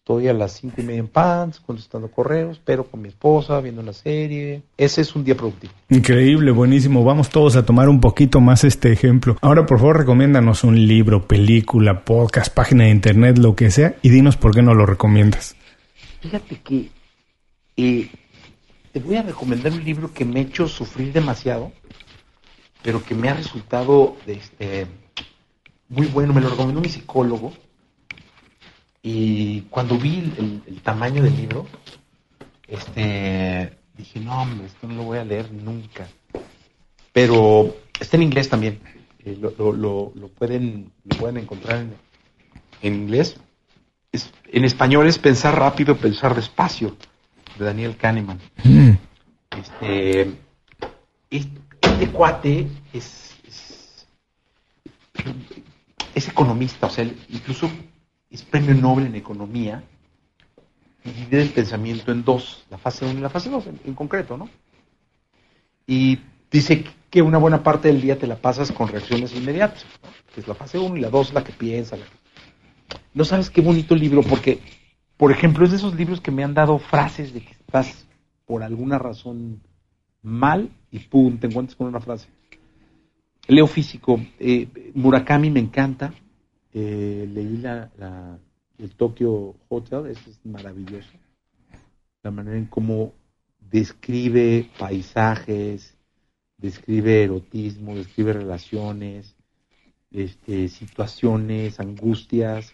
Estoy 0.06 0.28
a 0.28 0.34
las 0.34 0.52
cinco 0.52 0.82
y 0.82 0.84
media 0.84 1.00
en 1.00 1.08
pants, 1.08 1.60
contestando 1.60 2.12
correos, 2.12 2.62
pero 2.64 2.84
con 2.84 3.02
mi 3.02 3.08
esposa, 3.08 3.60
viendo 3.60 3.82
una 3.82 3.92
serie. 3.92 4.62
Ese 4.78 5.02
es 5.02 5.16
un 5.16 5.24
día 5.24 5.36
productivo. 5.36 5.74
Increíble, 5.90 6.52
buenísimo. 6.52 7.04
Vamos 7.04 7.30
todos 7.30 7.56
a 7.56 7.66
tomar 7.66 7.90
un 7.90 8.00
poquito 8.00 8.40
más 8.40 8.64
este 8.64 8.92
ejemplo. 8.92 9.36
Ahora, 9.42 9.66
por 9.66 9.80
favor, 9.80 9.98
recomiéndanos 9.98 10.64
un 10.64 10.76
libro, 10.86 11.28
película, 11.28 12.06
podcast, 12.06 12.54
página 12.54 12.84
de 12.84 12.92
internet, 12.92 13.40
lo 13.40 13.56
que 13.56 13.72
sea, 13.72 13.96
y 14.04 14.10
dinos 14.10 14.38
por 14.38 14.54
qué 14.54 14.62
no 14.62 14.76
lo 14.76 14.86
recomiendas. 14.86 15.56
Fíjate 16.22 16.60
que 16.60 16.92
eh, 17.76 18.08
te 18.92 19.00
voy 19.00 19.16
a 19.16 19.24
recomendar 19.24 19.72
un 19.72 19.84
libro 19.84 20.14
que 20.14 20.24
me 20.24 20.40
ha 20.40 20.44
hecho 20.44 20.68
sufrir 20.68 21.14
demasiado, 21.14 21.72
pero 22.84 23.04
que 23.04 23.16
me 23.16 23.30
ha 23.30 23.34
resultado 23.34 24.18
este, 24.28 24.86
muy 25.90 26.06
bueno. 26.06 26.32
Me 26.32 26.42
lo 26.42 26.50
recomendó 26.52 26.80
mi 26.80 26.90
psicólogo. 26.90 27.54
Y 29.08 29.62
cuando 29.70 30.00
vi 30.00 30.34
el, 30.66 30.82
tamaño 30.82 31.22
del 31.22 31.38
libro, 31.38 31.68
este, 32.68 33.78
dije, 33.96 34.20
no, 34.20 34.42
hombre, 34.42 34.66
esto 34.66 34.88
no 34.88 34.96
lo 34.96 35.04
voy 35.04 35.20
a 35.20 35.24
leer 35.24 35.52
nunca. 35.52 36.08
Pero 37.14 37.76
está 38.00 38.18
en 38.18 38.24
inglés 38.24 38.50
también. 38.50 38.80
Eh, 39.24 39.38
lo, 39.40 39.52
lo- 39.60 39.74
lo- 39.74 40.12
lo 40.16 40.28
pueden, 40.30 40.92
lo 41.04 41.18
pueden 41.18 41.38
encontrar 41.38 41.82
en, 41.82 41.94
en 42.82 42.96
inglés. 42.96 43.36
Es- 44.12 44.32
en 44.52 44.66
español 44.66 45.06
es 45.06 45.20
Pensar 45.20 45.56
rápido, 45.56 45.96
pensar 45.98 46.34
despacio, 46.34 46.98
de 47.60 47.66
Daniel 47.66 47.96
Kahneman. 47.98 48.40
Mm. 48.64 48.90
Este, 49.56 50.22
es- 51.30 51.48
este 51.80 52.08
cuate 52.10 52.68
es, 52.92 53.36
es, 53.48 54.08
es 56.16 56.28
economista, 56.28 56.88
o 56.88 56.90
sea, 56.90 57.04
incluso 57.30 57.70
es 58.36 58.44
premio 58.44 58.76
Nobel 58.76 59.08
en 59.08 59.16
economía 59.16 59.84
divide 61.06 61.42
el 61.42 61.50
pensamiento 61.50 62.12
en 62.12 62.24
dos, 62.24 62.66
la 62.70 62.78
fase 62.78 63.06
1 63.06 63.20
y 63.20 63.22
la 63.22 63.30
fase 63.30 63.50
2 63.50 63.68
en, 63.86 63.94
concreto, 63.94 64.38
¿no? 64.38 64.50
Y 65.88 66.20
dice 66.52 66.84
que 67.10 67.22
una 67.22 67.38
buena 67.38 67.64
parte 67.64 67.88
del 67.88 68.02
día 68.02 68.18
te 68.18 68.28
la 68.28 68.36
pasas 68.36 68.72
con 68.72 68.88
reacciones 68.88 69.34
inmediatas, 69.36 69.86
que 70.34 70.42
es 70.42 70.48
la 70.48 70.56
fase 70.56 70.80
1 70.80 70.98
y 70.98 71.00
la 71.00 71.10
2 71.10 71.34
la 71.34 71.44
que 71.44 71.54
piensa. 71.54 71.96
No 73.14 73.24
sabes 73.24 73.50
qué 73.50 73.62
bonito 73.62 73.96
libro, 73.96 74.24
porque, 74.24 74.60
por 75.16 75.32
ejemplo, 75.32 75.64
es 75.64 75.72
de 75.72 75.78
esos 75.78 75.96
libros 75.96 76.20
que 76.20 76.32
me 76.32 76.44
han 76.44 76.56
dado 76.56 76.80
frases 76.80 77.34
de 77.34 77.42
que 77.42 77.52
estás 77.52 78.08
por 78.46 78.64
alguna 78.64 78.98
razón 78.98 79.62
mal 80.22 80.72
y 80.92 81.00
pum, 81.00 81.38
te 81.38 81.48
encuentras 81.48 81.76
con 81.76 81.88
una 81.88 82.02
frase. 82.02 82.28
Leo 83.48 83.68
físico, 83.68 84.20
eh, 84.40 84.68
Murakami 84.96 85.52
me 85.52 85.60
encanta, 85.60 86.14
eh, 86.76 87.28
leí 87.34 87.58
la, 87.58 87.90
la- 87.98 88.38
el 88.78 88.92
Tokyo 88.92 89.56
Hotel, 89.70 90.08
eso 90.08 90.30
es 90.30 90.38
maravilloso. 90.46 91.10
La 92.24 92.30
manera 92.32 92.58
en 92.58 92.66
cómo 92.66 93.14
describe 93.72 94.70
paisajes, 94.78 95.96
describe 96.58 97.24
erotismo, 97.24 97.96
describe 97.96 98.34
relaciones, 98.34 99.34
este, 100.12 100.68
situaciones, 100.68 101.80
angustias, 101.80 102.74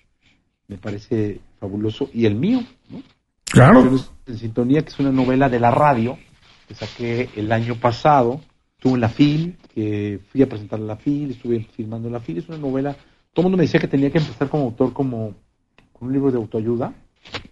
me 0.67 0.77
parece 0.77 1.39
fabuloso. 1.59 2.09
Y 2.13 2.25
el 2.25 2.33
mío, 2.35 2.61
¿no? 2.89 3.03
Claro. 3.45 3.83
En 4.25 4.37
sintonía, 4.37 4.81
que 4.81 4.89
es 4.89 4.99
una 4.99 5.11
novela 5.11 5.49
de 5.49 5.59
la 5.59 5.69
radio 5.71 6.17
que 6.67 6.73
saqué 6.73 7.29
el 7.35 7.51
año 7.51 7.75
pasado. 7.79 8.41
Estuve 8.77 8.93
en 8.95 9.01
la 9.01 9.09
FIL, 9.09 9.57
que 9.75 10.19
fui 10.31 10.41
a 10.41 10.49
presentar 10.49 10.79
la 10.79 10.95
FIL, 10.95 11.31
estuve 11.31 11.63
filmando 11.75 12.09
la 12.09 12.19
FIL. 12.19 12.39
Es 12.39 12.49
una 12.49 12.57
novela. 12.57 12.95
Todo 13.33 13.43
el 13.43 13.43
mundo 13.45 13.57
me 13.57 13.63
decía 13.63 13.79
que 13.79 13.87
tenía 13.87 14.11
que 14.11 14.17
empezar 14.17 14.49
como 14.49 14.63
autor, 14.65 14.93
como 14.93 15.33
con 15.93 16.07
un 16.07 16.13
libro 16.13 16.31
de 16.31 16.37
autoayuda 16.37 16.93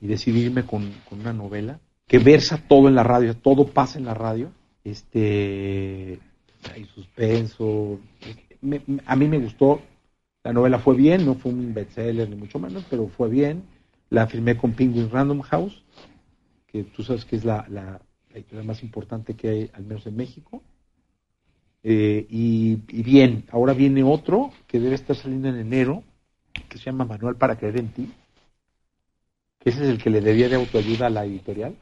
y 0.02 0.08
decidirme 0.08 0.66
con, 0.66 0.92
con 1.08 1.20
una 1.22 1.34
novela 1.34 1.80
que 2.08 2.20
versa 2.20 2.62
todo 2.68 2.88
en 2.88 2.96
la 2.96 3.04
radio, 3.04 3.36
todo 3.38 3.68
pasa 3.68 4.00
en 4.00 4.06
la 4.06 4.14
radio. 4.14 4.52
Este, 4.84 6.20
hay 6.74 6.86
suspenso. 6.96 8.00
Me- 8.62 8.82
a 9.06 9.16
mí 9.16 9.28
me 9.28 9.38
gustó. 9.38 9.82
La 10.44 10.54
novela 10.54 10.80
fue 10.80 10.96
bien, 10.96 11.26
no 11.26 11.36
fue 11.36 11.52
un 11.52 11.74
bestseller 11.74 12.30
ni 12.30 12.36
mucho 12.36 12.60
menos, 12.60 12.84
pero 12.90 13.08
fue 13.08 13.30
bien. 13.30 13.64
La 14.10 14.26
firmé 14.26 14.58
con 14.58 14.72
Penguin 14.74 15.10
Random 15.12 15.42
House, 15.42 15.84
que 16.68 16.84
tú 16.84 17.04
sabes 17.04 17.26
que 17.26 17.36
es 17.36 17.46
la, 17.46 17.66
la, 17.70 18.02
más 18.64 18.82
importante 18.82 19.36
que 19.36 19.50
hay, 19.50 19.72
al 19.74 19.84
menos 19.84 20.08
en 20.08 20.16
México. 20.16 20.64
Eh, 21.84 22.26
y, 22.30 22.80
y 22.90 23.04
bien, 23.04 23.46
ahora 23.52 23.74
viene 23.74 24.04
otro 24.04 24.52
que 24.68 24.80
debe 24.80 24.96
estar 24.96 25.16
saliendo 25.16 25.48
en 25.50 25.56
enero, 25.58 26.04
que 26.68 26.78
se 26.78 26.86
llama 26.86 27.06
Manual 27.06 27.36
para 27.36 27.58
creer 27.58 27.78
en 27.80 27.90
ti. 27.90 28.12
Que 29.60 29.70
ese 29.72 29.84
es 29.84 29.90
el 29.90 29.98
que 30.02 30.10
le 30.10 30.22
debía 30.22 30.50
de 30.50 30.56
autoayuda 30.56 31.08
a 31.08 31.10
la 31.10 31.26
editorial. 31.26 31.76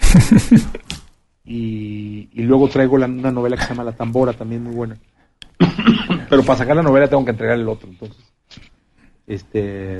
y, 1.44 2.28
y 2.32 2.42
luego 2.42 2.68
traigo 2.68 2.98
la- 2.98 3.06
una 3.06 3.30
novela 3.32 3.56
que 3.56 3.62
se 3.62 3.68
llama 3.70 3.84
La 3.84 3.92
Tambora, 3.92 4.32
también 4.32 4.62
muy 4.64 4.74
buena. 4.74 4.96
Pero 6.28 6.42
para 6.44 6.58
sacar 6.58 6.76
la 6.76 6.82
novela 6.82 7.08
tengo 7.08 7.24
que 7.24 7.30
entregar 7.30 7.58
el 7.58 7.68
otro, 7.68 7.88
entonces. 7.88 8.22
Este, 9.26 9.98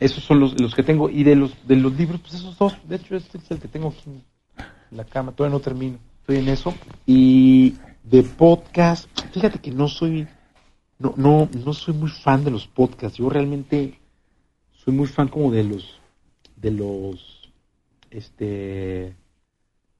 esos 0.00 0.22
son 0.24 0.40
los, 0.40 0.60
los 0.60 0.74
que 0.74 0.82
tengo. 0.82 1.08
Y 1.10 1.24
de 1.24 1.36
los, 1.36 1.66
de 1.66 1.76
los 1.76 1.92
libros, 1.94 2.20
pues 2.20 2.34
esos 2.34 2.56
dos. 2.58 2.76
De 2.88 2.96
hecho, 2.96 3.16
este 3.16 3.38
es 3.38 3.50
el 3.50 3.58
que 3.58 3.68
tengo 3.68 3.88
aquí. 3.88 4.10
en 4.90 4.96
la 4.96 5.04
cama, 5.04 5.32
todavía 5.32 5.56
no 5.56 5.60
termino, 5.60 5.98
estoy 6.20 6.36
en 6.38 6.48
eso. 6.48 6.74
Y 7.06 7.74
de 8.10 8.22
podcast, 8.22 9.06
fíjate 9.32 9.58
que 9.58 9.70
no 9.70 9.88
soy, 9.88 10.26
no, 10.98 11.12
no, 11.16 11.48
no 11.64 11.74
soy 11.74 11.94
muy 11.94 12.10
fan 12.10 12.44
de 12.44 12.50
los 12.50 12.66
podcasts. 12.66 13.18
Yo 13.18 13.28
realmente 13.28 13.98
soy 14.72 14.94
muy 14.94 15.06
fan 15.06 15.28
como 15.28 15.50
de 15.50 15.64
los, 15.64 16.00
de 16.56 16.70
los, 16.70 17.52
este, 18.10 19.14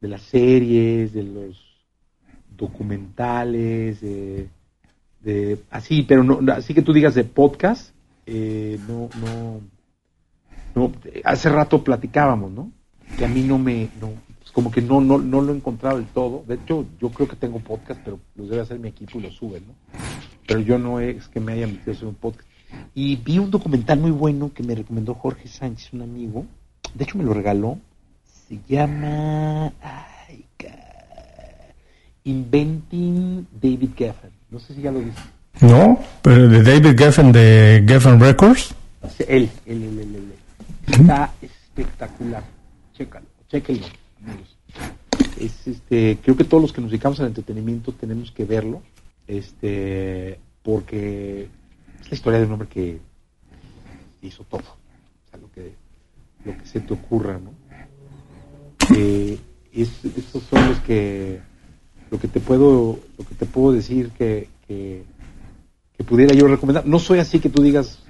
de 0.01 0.09
las 0.09 0.23
series, 0.23 1.13
de 1.13 1.23
los 1.23 1.63
documentales, 2.57 4.01
de, 4.01 4.49
de 5.21 5.59
así, 5.71 6.03
pero 6.03 6.25
no, 6.25 6.41
así 6.53 6.73
que 6.73 6.83
tú 6.83 6.93
digas 6.93 7.15
de 7.15 7.25
podcast, 7.25 7.95
eh, 8.27 8.79
no, 8.89 9.11
no, 9.21 9.61
no, 10.75 10.93
hace 11.25 11.51
rato 11.51 11.85
platicábamos, 11.85 12.53
¿no? 12.53 12.73
Que 13.19 13.27
a 13.27 13.29
mí 13.29 13.43
no 13.43 13.59
me, 13.59 13.91
no, 14.01 14.13
como 14.59 14.73
que 14.73 14.83
no, 14.83 15.01
no, 15.01 15.19
no 15.19 15.41
lo 15.41 15.53
he 15.53 15.57
encontrado 15.57 15.99
del 15.99 16.07
todo. 16.07 16.43
De 16.49 16.57
hecho, 16.57 16.85
yo 17.01 17.11
creo 17.11 17.29
que 17.29 17.37
tengo 17.37 17.61
podcast, 17.61 18.01
pero 18.05 18.19
los 18.35 18.49
debe 18.49 18.63
hacer 18.63 18.81
mi 18.81 18.89
equipo 18.89 19.21
y 19.21 19.23
los 19.23 19.37
suben, 19.37 19.63
¿no? 19.69 19.75
Pero 20.49 20.59
yo 20.59 20.81
no 20.81 20.99
es 20.99 21.29
que 21.29 21.39
me 21.39 21.53
haya 21.53 21.69
metido 21.69 21.93
a 21.93 21.95
hacer 21.95 22.09
un 22.09 22.17
podcast. 22.17 22.43
Y 22.93 23.15
vi 23.15 23.39
un 23.39 23.53
documental 23.53 24.01
muy 24.01 24.11
bueno 24.11 24.51
que 24.53 24.65
me 24.65 24.75
recomendó 24.75 25.15
Jorge 25.15 25.47
Sánchez, 25.47 25.93
un 25.93 26.03
amigo. 26.03 26.45
De 26.93 27.05
hecho, 27.05 27.17
me 27.19 27.23
lo 27.23 27.35
regaló. 27.35 27.79
Se 28.49 28.59
llama 28.67 29.73
ay, 29.81 30.45
Inventing 32.25 33.47
David 33.63 33.91
Geffen. 33.97 34.33
No 34.51 34.59
sé 34.59 34.75
si 34.75 34.83
ya 34.83 34.91
lo 34.91 34.99
viste. 34.99 35.23
No, 35.61 36.01
pero 36.21 36.49
de 36.49 36.65
David 36.65 36.99
Geffen 36.99 37.31
de 37.31 37.85
Geffen 37.87 38.19
Records. 38.19 38.75
Él, 39.21 39.49
él, 39.67 39.85
él, 39.85 39.99
él, 40.01 40.15
él. 40.17 40.33
Está 40.89 41.33
espectacular. 41.43 42.43
Chécalo, 42.93 43.27
chéquenlo. 43.49 43.87
Es, 45.41 45.67
este, 45.67 46.19
creo 46.23 46.37
que 46.37 46.45
todos 46.45 46.63
los 46.63 46.73
que 46.73 46.81
nos 46.81 46.91
dedicamos 46.91 47.21
al 47.21 47.29
entretenimiento 47.29 47.93
tenemos 47.93 48.33
que 48.33 48.45
verlo, 48.45 48.83
este, 49.27 50.39
porque 50.63 51.49
es 52.01 52.11
la 52.11 52.15
historia 52.15 52.41
de 52.41 52.47
un 52.47 52.53
hombre 52.53 52.69
que 52.69 52.99
hizo 54.23 54.43
todo, 54.45 54.61
o 54.61 55.31
sea, 55.31 55.39
lo 55.39 55.51
que, 55.53 55.73
lo 56.45 56.57
que 56.59 56.67
se 56.67 56.81
te 56.81 56.93
ocurra, 56.93 57.39
¿no? 57.39 57.53
Eh, 58.97 59.39
es, 59.73 60.05
estos 60.05 60.43
son 60.45 60.69
los 60.69 60.81
que, 60.81 61.41
lo 62.11 62.19
que 62.19 62.27
te 62.27 62.41
puedo, 62.41 62.99
lo 63.17 63.25
que 63.25 63.35
te 63.35 63.47
puedo 63.47 63.73
decir 63.73 64.11
que, 64.11 64.49
que 64.67 65.05
pudiera 66.05 66.35
yo 66.35 66.49
recomendar. 66.49 66.87
No 66.87 66.99
soy 66.99 67.19
así 67.19 67.39
que 67.39 67.51
tú 67.51 67.63
digas, 67.63 68.03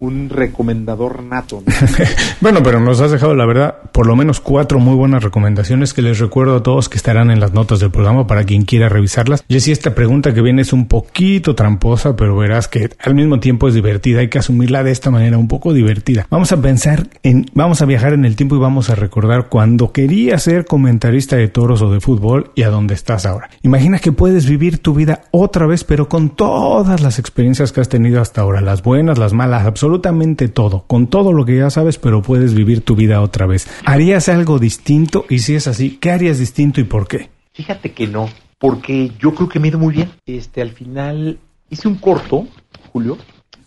un 0.00 0.30
recomendador 0.30 1.22
nato. 1.22 1.62
¿no? 1.64 1.72
bueno, 2.40 2.62
pero 2.62 2.80
nos 2.80 3.00
has 3.02 3.10
dejado, 3.10 3.34
la 3.34 3.44
verdad, 3.44 3.74
por 3.92 4.06
lo 4.06 4.16
menos 4.16 4.40
cuatro 4.40 4.78
muy 4.80 4.94
buenas 4.94 5.22
recomendaciones 5.22 5.92
que 5.92 6.00
les 6.00 6.18
recuerdo 6.18 6.56
a 6.56 6.62
todos 6.62 6.88
que 6.88 6.96
estarán 6.96 7.30
en 7.30 7.38
las 7.38 7.52
notas 7.52 7.80
del 7.80 7.90
programa 7.90 8.26
para 8.26 8.44
quien 8.44 8.64
quiera 8.64 8.88
revisarlas. 8.88 9.44
Jessy, 9.48 9.72
esta 9.72 9.94
pregunta 9.94 10.32
que 10.32 10.40
viene 10.40 10.62
es 10.62 10.72
un 10.72 10.88
poquito 10.88 11.54
tramposa, 11.54 12.16
pero 12.16 12.34
verás 12.34 12.66
que 12.66 12.88
al 12.98 13.14
mismo 13.14 13.40
tiempo 13.40 13.68
es 13.68 13.74
divertida. 13.74 14.20
Hay 14.20 14.28
que 14.28 14.38
asumirla 14.38 14.82
de 14.82 14.90
esta 14.90 15.10
manera, 15.10 15.36
un 15.36 15.48
poco 15.48 15.74
divertida. 15.74 16.26
Vamos 16.30 16.50
a 16.52 16.62
pensar 16.62 17.08
en, 17.22 17.46
vamos 17.52 17.82
a 17.82 17.84
viajar 17.84 18.14
en 18.14 18.24
el 18.24 18.36
tiempo 18.36 18.56
y 18.56 18.58
vamos 18.58 18.88
a 18.88 18.94
recordar 18.94 19.48
cuando 19.50 19.92
querías 19.92 20.42
ser 20.42 20.64
comentarista 20.64 21.36
de 21.36 21.48
toros 21.48 21.82
o 21.82 21.92
de 21.92 22.00
fútbol 22.00 22.52
y 22.54 22.62
a 22.62 22.70
dónde 22.70 22.94
estás 22.94 23.26
ahora. 23.26 23.50
Imagina 23.62 23.98
que 23.98 24.12
puedes 24.12 24.48
vivir 24.48 24.78
tu 24.78 24.94
vida 24.94 25.24
otra 25.30 25.66
vez, 25.66 25.84
pero 25.84 26.08
con 26.08 26.30
todas 26.30 27.02
las 27.02 27.18
experiencias 27.18 27.72
que 27.72 27.82
has 27.82 27.90
tenido 27.90 28.22
hasta 28.22 28.40
ahora, 28.40 28.62
las 28.62 28.82
buenas, 28.82 29.18
las 29.18 29.34
malas, 29.34 29.66
absolutamente 29.66 29.89
absolutamente 29.90 30.46
todo, 30.48 30.84
con 30.86 31.08
todo 31.08 31.32
lo 31.32 31.44
que 31.44 31.56
ya 31.56 31.68
sabes, 31.68 31.98
pero 31.98 32.22
puedes 32.22 32.54
vivir 32.54 32.82
tu 32.82 32.94
vida 32.94 33.20
otra 33.20 33.46
vez. 33.46 33.66
¿Harías 33.84 34.28
algo 34.28 34.60
distinto? 34.60 35.24
Y 35.28 35.40
si 35.40 35.56
es 35.56 35.66
así, 35.66 35.96
¿qué 35.96 36.12
harías 36.12 36.38
distinto 36.38 36.80
y 36.80 36.84
por 36.84 37.08
qué? 37.08 37.28
Fíjate 37.54 37.90
que 37.90 38.06
no, 38.06 38.28
porque 38.60 39.10
yo 39.18 39.34
creo 39.34 39.48
que 39.48 39.58
me 39.58 39.66
ha 39.66 39.70
ido 39.70 39.80
muy 39.80 39.92
bien. 39.92 40.12
Este, 40.26 40.62
al 40.62 40.70
final 40.70 41.40
hice 41.70 41.88
un 41.88 41.96
corto, 41.96 42.46
Julio, 42.92 43.18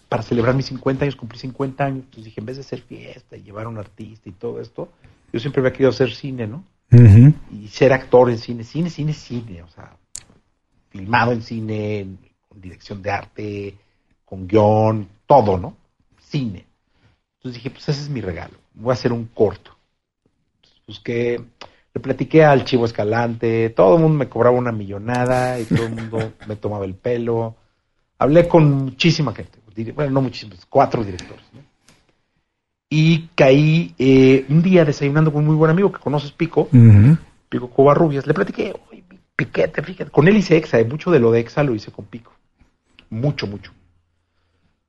para 0.07 0.24
celebrar 0.24 0.55
mis 0.55 0.67
50 0.67 1.03
años, 1.03 1.17
cumplí 1.17 1.38
50 1.39 1.84
años, 1.84 1.99
entonces 2.05 2.24
dije, 2.24 2.39
en 2.39 2.45
vez 2.45 2.55
de 2.55 2.61
hacer 2.61 2.80
fiesta 2.80 3.36
y 3.36 3.43
llevar 3.43 3.65
a 3.65 3.69
un 3.69 3.78
artista 3.78 4.30
y 4.30 4.32
todo 4.32 4.61
esto, 4.61 4.88
yo 5.34 5.41
siempre 5.41 5.59
había 5.59 5.74
querido 5.74 5.89
hacer 5.89 6.11
cine, 6.11 6.47
¿no? 6.47 6.63
Y 7.51 7.67
ser 7.67 7.91
actor 7.91 8.30
en 8.30 8.38
cine, 8.38 8.63
cine, 8.63 8.89
cine, 8.89 9.11
cine, 9.11 9.61
o 9.61 9.67
sea, 9.67 9.97
filmado 10.89 11.34
en 11.34 11.41
cine, 11.41 12.07
con 12.47 12.61
dirección 12.61 13.01
de 13.01 13.11
arte, 13.11 13.76
con 14.24 14.47
guion, 14.47 15.09
todo, 15.28 15.57
¿no? 15.57 15.82
Cine. 16.34 16.65
Entonces 17.38 17.61
dije, 17.61 17.69
pues 17.69 17.88
ese 17.88 18.01
es 18.01 18.09
mi 18.09 18.21
regalo, 18.21 18.55
voy 18.73 18.91
a 18.91 18.93
hacer 18.93 19.13
un 19.13 19.25
corto. 19.25 19.77
Busqué, 20.88 21.39
le 21.93 22.01
platiqué 22.01 22.43
al 22.43 22.65
Chivo 22.65 22.86
Escalante, 22.86 23.69
todo 23.69 23.95
el 23.95 24.01
mundo 24.01 24.17
me 24.17 24.29
cobraba 24.29 24.57
una 24.57 24.71
millonada 24.71 25.59
y 25.59 25.65
todo 25.65 25.86
el 25.86 25.95
mundo 25.95 26.34
me 26.47 26.55
tomaba 26.55 26.86
el 26.86 26.95
pelo. 26.95 27.55
Hablé 28.17 28.47
con 28.47 28.71
muchísima 28.71 29.34
gente, 29.34 29.59
bueno, 29.93 30.11
no 30.11 30.21
muchísimos, 30.21 30.65
cuatro 30.67 31.03
directores. 31.03 31.43
Y 32.89 33.27
caí 33.36 33.93
eh, 33.97 34.45
un 34.49 34.61
día 34.61 34.86
desayunando 34.86 35.31
con 35.31 35.41
un 35.41 35.47
muy 35.47 35.55
buen 35.55 35.71
amigo 35.71 35.91
que 35.91 35.99
conoces, 35.99 36.31
Pico, 36.31 36.69
Pico 37.49 37.69
Covarrubias. 37.69 38.27
Le 38.27 38.34
platiqué, 38.34 38.73
Piquete, 39.36 39.81
fíjate, 39.81 40.11
con 40.11 40.27
él 40.27 40.38
hice 40.38 40.57
EXA, 40.57 40.84
mucho 40.84 41.11
de 41.11 41.19
lo 41.19 41.31
de 41.31 41.39
EXA 41.39 41.63
lo 41.63 41.75
hice 41.75 41.91
con 41.91 42.05
Pico. 42.05 42.31
Mucho, 43.09 43.47
mucho. 43.47 43.71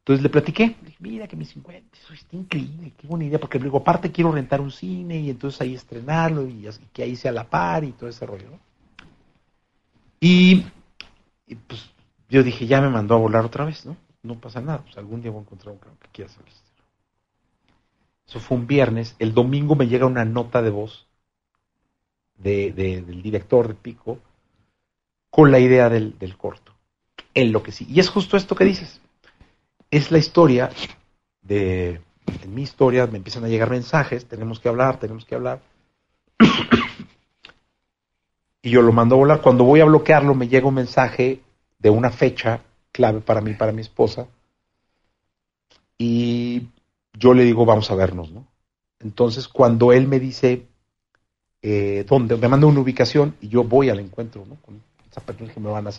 Entonces 0.05 0.23
le 0.23 0.29
platiqué, 0.29 0.77
dije, 0.83 0.99
mira 1.01 1.27
que 1.27 1.35
mis 1.35 1.49
50, 1.49 1.97
eso 1.97 2.13
está 2.13 2.37
increíble, 2.37 2.93
qué 2.95 3.07
buena 3.07 3.25
idea, 3.25 3.41
porque 3.41 3.59
luego 3.59 3.79
aparte 3.79 4.13
quiero 4.13 4.33
rentar 4.33 4.61
un 4.61 4.71
cine 4.71 5.19
y 5.19 5.31
entonces 5.31 5.63
ahí 5.63 5.75
estrenarlo 5.75 6.47
y, 6.47 6.69
que 6.93 7.05
ahí 7.05 7.17
sea 7.17 7.33
la 7.33 7.49
par 7.49 7.85
y 7.85 7.93
todo 7.93 8.11
ese 8.11 8.27
rollo, 8.27 8.51
¿no? 8.51 8.61
Y, 10.21 10.67
pues 11.67 11.91
yo 12.29 12.43
dije, 12.43 12.67
ya 12.67 12.83
me 12.83 12.91
mandó 12.91 13.15
a 13.15 13.19
volar 13.19 13.47
otra 13.47 13.65
vez, 13.65 13.87
¿no? 13.87 13.97
No 14.23 14.39
pasa 14.39 14.61
nada, 14.61 14.83
pues 14.83 14.99
algún 14.99 15.23
día 15.23 15.31
voy 15.31 15.41
a 15.41 15.45
encontrar 15.45 15.73
un 15.73 15.81
que 15.81 16.09
quiera 16.13 16.31
hacer 16.31 16.45
Eso 18.29 18.41
fue 18.41 18.59
un 18.59 18.67
viernes, 18.67 19.17
el 19.19 19.33
domingo 19.33 19.75
me 19.75 19.89
llega 19.89 20.05
una 20.05 20.27
nota 20.27 20.61
de 20.61 20.69
voz 20.69 21.07
de, 22.37 22.73
del 22.73 23.23
director 23.23 23.69
de 23.69 23.75
Pico 23.75 24.19
con 25.31 25.51
la 25.51 25.61
idea 25.61 25.89
del 25.89 26.37
corto, 26.37 26.75
en 27.33 27.53
lo 27.53 27.63
que 27.63 27.73
sí. 27.73 27.87
Y 27.89 28.01
es 28.01 28.11
justo 28.11 28.37
esto 28.37 28.55
que 28.55 28.65
dices 28.65 29.01
es 29.97 30.11
la 30.11 30.19
historia 30.19 30.71
de, 31.43 32.01
en 32.43 32.55
mi 32.55 32.63
historia 32.63 33.07
me 33.07 33.19
empiezan 33.19 33.45
a 33.45 33.49
llegar 33.49 33.71
mensajes, 33.71 34.27
tenemos 34.27 34.59
que 34.59 34.69
hablar, 34.69 34.99
tenemos 34.99 35.25
que 35.25 35.35
hablar. 35.35 35.61
y 38.63 38.71
yo 38.71 38.83
lo 38.83 38.93
mando 38.93 39.15
a 39.15 39.19
volar. 39.19 39.41
Cuando 39.41 39.65
voy 39.65 39.81
a 39.81 39.85
bloquearlo 39.85 40.35
me 40.35 40.49
llega 40.49 40.67
un 40.67 40.75
mensaje 40.75 41.43
de 41.79 41.91
una 41.91 42.11
fecha 42.11 42.61
clave 42.91 43.21
para 43.21 43.41
mí, 43.41 43.55
para 43.55 43.73
mi 43.73 43.83
esposa. 43.83 44.27
Y 45.97 46.69
yo 47.13 47.33
le 47.33 47.45
digo, 47.45 47.65
vamos 47.65 47.91
a 47.91 47.95
vernos, 47.95 48.33
¿no? 48.33 48.47
Entonces, 48.99 49.47
cuando 49.49 49.93
él 49.93 50.09
me 50.09 50.19
dice 50.19 50.67
eh, 51.63 52.05
dónde, 52.09 52.37
me 52.37 52.49
manda 52.49 52.67
una 52.67 52.81
ubicación 52.81 53.37
y 53.41 53.49
yo 53.49 53.63
voy 53.63 53.91
al 53.91 54.01
encuentro, 54.01 54.45
¿no? 54.45 54.57
Con 54.57 54.83
esa 55.09 55.21
persona 55.21 55.53
que 55.53 55.61
me 55.61 55.71
van 55.71 55.87
a 55.87 55.93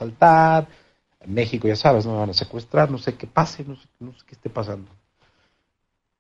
México, 1.28 1.68
ya 1.68 1.76
sabes, 1.76 2.06
no 2.06 2.18
van 2.18 2.30
a 2.30 2.34
secuestrar, 2.34 2.92
no 2.92 2.98
sé 2.98 3.16
qué 3.16 3.28
pase, 3.28 3.64
no 3.64 3.76
sé, 3.76 3.88
qué 4.26 4.36
esté 4.36 4.50
pasando. 4.50 4.90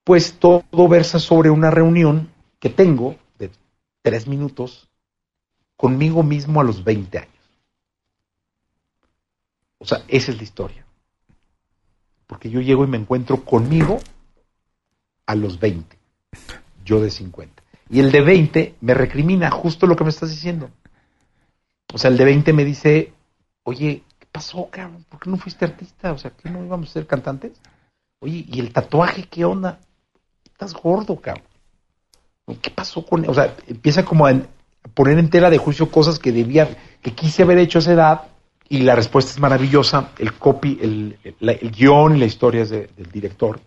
Pues 0.03 0.37
todo 0.39 0.87
versa 0.87 1.19
sobre 1.19 1.49
una 1.49 1.71
reunión 1.71 2.29
que 2.59 2.69
tengo 2.69 3.15
de 3.39 3.49
tres 4.01 4.27
minutos 4.27 4.87
conmigo 5.77 6.23
mismo 6.23 6.61
a 6.61 6.63
los 6.63 6.83
20 6.83 7.17
años. 7.17 7.31
O 9.77 9.85
sea, 9.85 10.03
esa 10.07 10.31
es 10.31 10.37
la 10.37 10.43
historia. 10.43 10.85
Porque 12.27 12.49
yo 12.49 12.61
llego 12.61 12.83
y 12.83 12.87
me 12.87 12.97
encuentro 12.97 13.43
conmigo 13.43 13.99
a 15.25 15.35
los 15.35 15.59
20, 15.59 15.97
yo 16.83 17.01
de 17.01 17.11
50. 17.11 17.63
Y 17.89 17.99
el 17.99 18.11
de 18.11 18.21
20 18.21 18.75
me 18.81 18.93
recrimina 18.93 19.51
justo 19.51 19.85
lo 19.85 19.95
que 19.95 20.03
me 20.03 20.09
estás 20.09 20.31
diciendo. 20.31 20.69
O 21.93 21.97
sea, 21.97 22.09
el 22.09 22.17
de 22.17 22.25
20 22.25 22.53
me 22.53 22.65
dice, 22.65 23.13
oye, 23.63 24.03
pasó, 24.35 24.67
cabrón? 24.69 25.05
¿Por 25.07 25.21
qué 25.21 25.29
no 25.29 25.37
fuiste 25.37 25.63
artista? 25.63 26.11
O 26.11 26.17
sea, 26.17 26.31
¿qué 26.31 26.49
no 26.49 26.61
íbamos 26.61 26.89
a 26.89 26.93
ser 26.93 27.07
cantantes? 27.07 27.53
Oye, 28.19 28.43
¿y 28.45 28.59
el 28.59 28.73
tatuaje 28.73 29.23
qué 29.29 29.45
onda? 29.45 29.79
Estás 30.43 30.73
gordo, 30.73 31.15
cabrón. 31.21 31.45
¿Qué 32.61 32.69
pasó 32.69 33.05
con 33.05 33.23
él? 33.23 33.29
O 33.29 33.33
sea, 33.33 33.55
empieza 33.65 34.03
como 34.03 34.27
a 34.27 34.33
poner 34.93 35.17
en 35.19 35.29
tela 35.29 35.49
de 35.49 35.57
juicio 35.57 35.89
cosas 35.89 36.19
que 36.19 36.33
debía, 36.33 36.67
que 37.01 37.13
quise 37.13 37.43
haber 37.43 37.59
hecho 37.59 37.77
a 37.77 37.81
esa 37.81 37.93
edad, 37.93 38.21
y 38.67 38.79
la 38.79 38.93
respuesta 38.93 39.31
es 39.31 39.39
maravillosa. 39.39 40.11
El 40.19 40.33
copy, 40.33 40.79
el, 40.81 41.17
el, 41.23 41.71
guion 41.71 42.17
y 42.17 42.19
la 42.19 42.25
historia 42.25 42.63
es 42.63 42.71
del 42.71 43.09
director, 43.09 43.61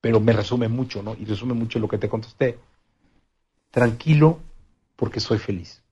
pero 0.00 0.18
me 0.18 0.32
resume 0.32 0.68
mucho, 0.68 1.02
¿no? 1.02 1.14
Y 1.14 1.26
resume 1.26 1.52
mucho 1.52 1.78
lo 1.78 1.88
que 1.88 1.98
te 1.98 2.08
contesté. 2.08 2.58
Tranquilo, 3.70 4.38
porque 4.96 5.20
soy 5.20 5.36
feliz. 5.36 5.82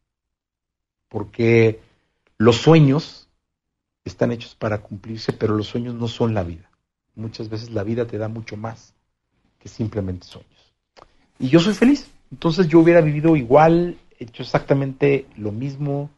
Porque 1.08 1.80
los 2.38 2.56
sueños 2.56 3.28
están 4.04 4.32
hechos 4.32 4.54
para 4.54 4.78
cumplirse, 4.78 5.32
pero 5.32 5.56
los 5.56 5.66
sueños 5.66 5.94
no 5.94 6.08
son 6.08 6.34
la 6.34 6.42
vida. 6.42 6.70
Muchas 7.14 7.48
veces 7.48 7.70
la 7.70 7.82
vida 7.82 8.06
te 8.06 8.18
da 8.18 8.28
mucho 8.28 8.56
más 8.56 8.94
que 9.58 9.68
simplemente 9.68 10.26
sueños. 10.26 10.74
Y 11.38 11.48
yo 11.48 11.60
soy 11.60 11.74
feliz. 11.74 12.10
Entonces 12.30 12.68
yo 12.68 12.78
hubiera 12.80 13.00
vivido 13.00 13.36
igual 13.36 13.98
hecho 14.18 14.42
exactamente 14.42 15.26
lo 15.36 15.50
mismo, 15.50 16.10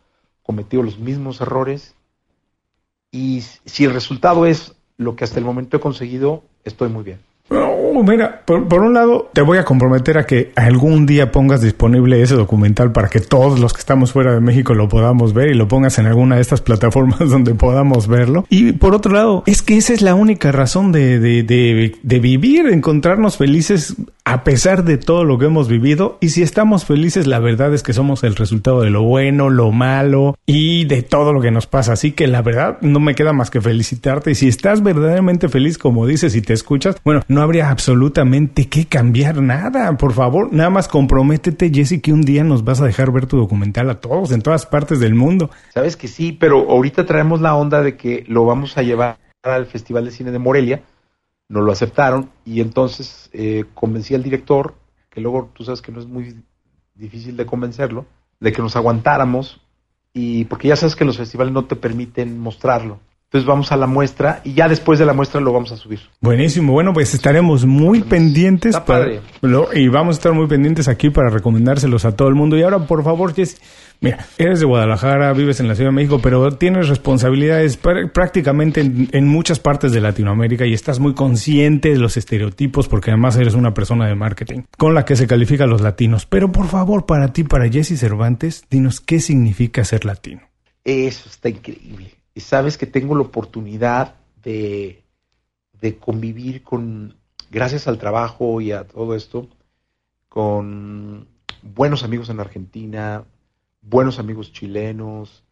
cometido 0.42 0.82
los 0.82 0.98
mismos 0.98 1.40
errores 1.40 1.94
y 3.12 3.42
si 3.42 3.84
el 3.84 3.92
resultado 3.92 4.46
es 4.46 4.74
lo 4.96 5.14
que 5.14 5.24
hasta 5.24 5.38
el 5.38 5.44
momento 5.44 5.76
he 5.76 5.80
conseguido, 5.80 6.42
estoy 6.64 6.88
muy 6.88 7.04
bien. 7.04 7.20
Oh, 7.54 8.02
mira, 8.02 8.42
por, 8.44 8.80
un 8.80 8.94
lado, 8.94 9.30
te 9.32 9.42
voy 9.42 9.58
a 9.58 9.64
comprometer 9.64 10.18
a 10.18 10.26
que 10.26 10.52
algún 10.56 11.06
día 11.06 11.30
pongas 11.30 11.60
disponible 11.60 12.22
ese 12.22 12.34
documental 12.34 12.92
para 12.92 13.08
que 13.08 13.20
todos 13.20 13.60
los 13.60 13.72
que 13.72 13.80
estamos 13.80 14.12
fuera 14.12 14.32
de 14.32 14.40
México 14.40 14.74
lo 14.74 14.88
podamos 14.88 15.34
ver 15.34 15.50
y 15.50 15.54
lo 15.54 15.68
pongas 15.68 15.98
en 15.98 16.06
alguna 16.06 16.36
de 16.36 16.42
estas 16.42 16.60
plataformas 16.60 17.18
donde 17.30 17.54
podamos 17.54 18.08
verlo. 18.08 18.46
Y 18.48 18.72
por 18.72 18.94
otro 18.94 19.12
lado, 19.12 19.42
es 19.46 19.62
que 19.62 19.76
esa 19.76 19.92
es 19.92 20.02
la 20.02 20.14
única 20.14 20.52
razón 20.52 20.92
de, 20.92 21.18
de, 21.18 21.42
de, 21.42 21.96
de 22.02 22.18
vivir, 22.18 22.66
encontrarnos 22.68 23.36
felices 23.36 23.96
a 24.24 24.44
pesar 24.44 24.84
de 24.84 24.98
todo 24.98 25.24
lo 25.24 25.38
que 25.38 25.46
hemos 25.46 25.68
vivido. 25.68 26.18
Y 26.20 26.30
si 26.30 26.42
estamos 26.42 26.84
felices, 26.84 27.26
la 27.26 27.38
verdad 27.38 27.74
es 27.74 27.82
que 27.82 27.92
somos 27.92 28.24
el 28.24 28.36
resultado 28.36 28.80
de 28.80 28.90
lo 28.90 29.02
bueno, 29.02 29.50
lo 29.50 29.72
malo 29.72 30.36
y 30.46 30.84
de 30.84 31.02
todo 31.02 31.32
lo 31.32 31.40
que 31.40 31.50
nos 31.50 31.66
pasa. 31.66 31.94
Así 31.94 32.12
que 32.12 32.26
la 32.26 32.42
verdad 32.42 32.78
no 32.80 33.00
me 33.00 33.14
queda 33.14 33.32
más 33.32 33.50
que 33.50 33.60
felicitarte. 33.60 34.32
Y 34.32 34.34
si 34.34 34.48
estás 34.48 34.82
verdaderamente 34.82 35.48
feliz, 35.48 35.78
como 35.78 36.06
dices 36.06 36.34
y 36.36 36.42
te 36.42 36.52
escuchas, 36.52 36.96
bueno, 37.04 37.22
no 37.28 37.42
habría 37.42 37.70
absolutamente 37.70 38.68
que 38.68 38.86
cambiar 38.86 39.42
nada. 39.42 39.96
Por 39.96 40.12
favor, 40.12 40.52
nada 40.52 40.70
más 40.70 40.88
comprométete, 40.88 41.70
Jesse, 41.72 42.00
que 42.00 42.12
un 42.12 42.22
día 42.22 42.44
nos 42.44 42.64
vas 42.64 42.80
a 42.80 42.86
dejar 42.86 43.12
ver 43.12 43.26
tu 43.26 43.36
documental 43.36 43.90
a 43.90 44.00
todos 44.00 44.32
en 44.32 44.42
todas 44.42 44.66
partes 44.66 45.00
del 45.00 45.14
mundo. 45.14 45.50
Sabes 45.74 45.96
que 45.96 46.08
sí, 46.08 46.32
pero 46.32 46.70
ahorita 46.70 47.06
traemos 47.06 47.40
la 47.40 47.54
onda 47.54 47.82
de 47.82 47.96
que 47.96 48.24
lo 48.28 48.44
vamos 48.44 48.78
a 48.78 48.82
llevar 48.82 49.18
al 49.42 49.66
Festival 49.66 50.04
de 50.04 50.12
Cine 50.12 50.30
de 50.30 50.38
Morelia. 50.38 50.82
No 51.52 51.60
lo 51.60 51.70
aceptaron 51.70 52.30
y 52.46 52.62
entonces 52.62 53.28
eh, 53.34 53.66
convencí 53.74 54.14
al 54.14 54.22
director, 54.22 54.74
que 55.10 55.20
luego 55.20 55.50
tú 55.52 55.64
sabes 55.64 55.82
que 55.82 55.92
no 55.92 56.00
es 56.00 56.06
muy 56.06 56.42
difícil 56.94 57.36
de 57.36 57.44
convencerlo, 57.44 58.06
de 58.40 58.52
que 58.52 58.62
nos 58.62 58.74
aguantáramos 58.74 59.60
y 60.14 60.46
porque 60.46 60.68
ya 60.68 60.76
sabes 60.76 60.96
que 60.96 61.04
los 61.04 61.18
festivales 61.18 61.52
no 61.52 61.66
te 61.66 61.76
permiten 61.76 62.38
mostrarlo. 62.38 63.00
Entonces 63.32 63.46
vamos 63.46 63.70
a 63.72 63.76
la 63.76 63.86
muestra 63.86 64.40
y 64.44 64.52
ya 64.52 64.68
después 64.68 64.98
de 64.98 65.06
la 65.06 65.14
muestra 65.14 65.40
lo 65.40 65.52
vamos 65.52 65.72
a 65.72 65.76
subir. 65.76 66.00
Buenísimo. 66.20 66.72
Bueno, 66.72 66.92
pues 66.92 67.14
estaremos 67.14 67.64
muy 67.64 68.02
pendientes 68.02 68.78
para, 68.80 69.06
y 69.74 69.88
vamos 69.88 70.16
a 70.16 70.18
estar 70.18 70.32
muy 70.32 70.46
pendientes 70.46 70.88
aquí 70.88 71.08
para 71.10 71.30
recomendárselos 71.30 72.04
a 72.04 72.14
todo 72.14 72.28
el 72.28 72.34
mundo. 72.34 72.58
Y 72.58 72.62
ahora, 72.62 72.86
por 72.86 73.02
favor, 73.02 73.34
Jess, 73.34 73.58
mira, 74.02 74.26
eres 74.36 74.60
de 74.60 74.66
Guadalajara, 74.66 75.32
vives 75.32 75.60
en 75.60 75.68
la 75.68 75.74
Ciudad 75.74 75.90
de 75.90 75.94
México, 75.94 76.20
pero 76.22 76.52
tienes 76.52 76.88
responsabilidades 76.88 77.78
prácticamente 77.78 78.80
en, 78.80 79.28
muchas 79.28 79.58
partes 79.58 79.92
de 79.92 80.00
Latinoamérica 80.00 80.66
y 80.66 80.74
estás 80.74 80.98
muy 80.98 81.14
consciente 81.14 81.90
de 81.90 81.98
los 81.98 82.16
estereotipos 82.16 82.88
porque 82.88 83.10
además 83.10 83.36
eres 83.36 83.54
una 83.54 83.72
persona 83.72 84.06
de 84.06 84.14
marketing 84.14 84.62
con 84.76 84.94
la 84.94 85.04
que 85.04 85.16
se 85.16 85.26
califican 85.26 85.70
los 85.70 85.80
latinos. 85.80 86.26
Pero 86.26 86.52
por 86.52 86.66
favor, 86.66 87.06
para 87.06 87.32
ti, 87.32 87.44
para 87.44 87.70
Jesse 87.70 87.98
Cervantes, 87.98 88.64
dinos 88.68 89.00
qué 89.00 89.20
significa 89.20 89.84
ser 89.84 90.04
latino. 90.04 90.42
Eso 90.84 91.28
está 91.28 91.48
increíble 91.48 92.14
y 92.34 92.40
sabes 92.40 92.78
que 92.78 92.86
tengo 92.86 93.14
la 93.14 93.22
oportunidad 93.22 94.16
de, 94.42 95.02
de 95.80 95.96
convivir 95.96 96.62
con, 96.62 97.16
gracias 97.50 97.86
al 97.88 97.98
trabajo 97.98 98.60
y 98.60 98.72
a 98.72 98.84
todo 98.84 99.14
esto, 99.14 99.48
con 100.28 101.28
buenos 101.62 102.02
amigos 102.02 102.30
en 102.30 102.40
Argentina, 102.40 103.24
buenos 103.82 104.18
amigos 104.18 104.52
chilenos, 104.52 105.42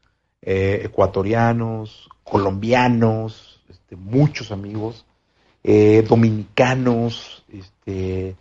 eh, 0.41 0.83
ecuatorianos, 0.85 2.09
colombianos, 2.24 3.61
este, 3.68 3.97
muchos 3.97 4.53
amigos, 4.53 5.05
eh, 5.62 6.03
dominicanos, 6.09 7.45
este, 7.53 8.37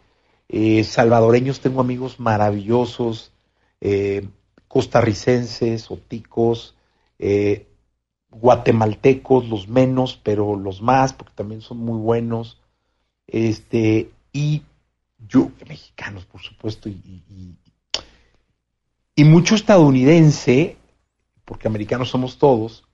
eh, 0.47 0.83
salvadoreños, 0.83 1.59
tengo 1.59 1.81
amigos 1.81 2.19
maravillosos, 2.19 3.33
costarricenses, 4.67 5.89
oticos, 5.89 6.75
guatemaltecos, 8.29 9.47
los 9.47 9.69
menos, 9.69 10.19
pero 10.21 10.57
los 10.57 10.81
más, 10.81 11.13
porque 11.13 11.33
también 11.33 11.61
son 11.61 11.77
muy 11.77 11.97
buenos, 11.97 12.59
este, 13.25 14.11
y 14.33 14.63
yo, 15.27 15.51
mexicanos, 15.67 16.25
por 16.25 16.41
supuesto, 16.41 16.89
y, 16.89 17.23
y, 17.29 17.55
mucho 19.23 19.55
estadounidense, 19.55 20.77
porque 21.45 21.67
americanos 21.67 22.09
somos 22.09 22.37
todos, 22.37 22.85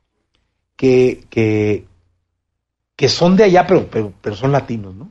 que, 0.76 1.26
que, 1.30 1.88
que 2.96 3.10
son 3.10 3.36
de 3.36 3.44
allá, 3.46 3.66
pero, 3.68 3.88
pero, 3.90 4.14
pero, 4.22 4.36
son 4.36 4.52
latinos, 4.52 4.96
¿no? 4.96 5.10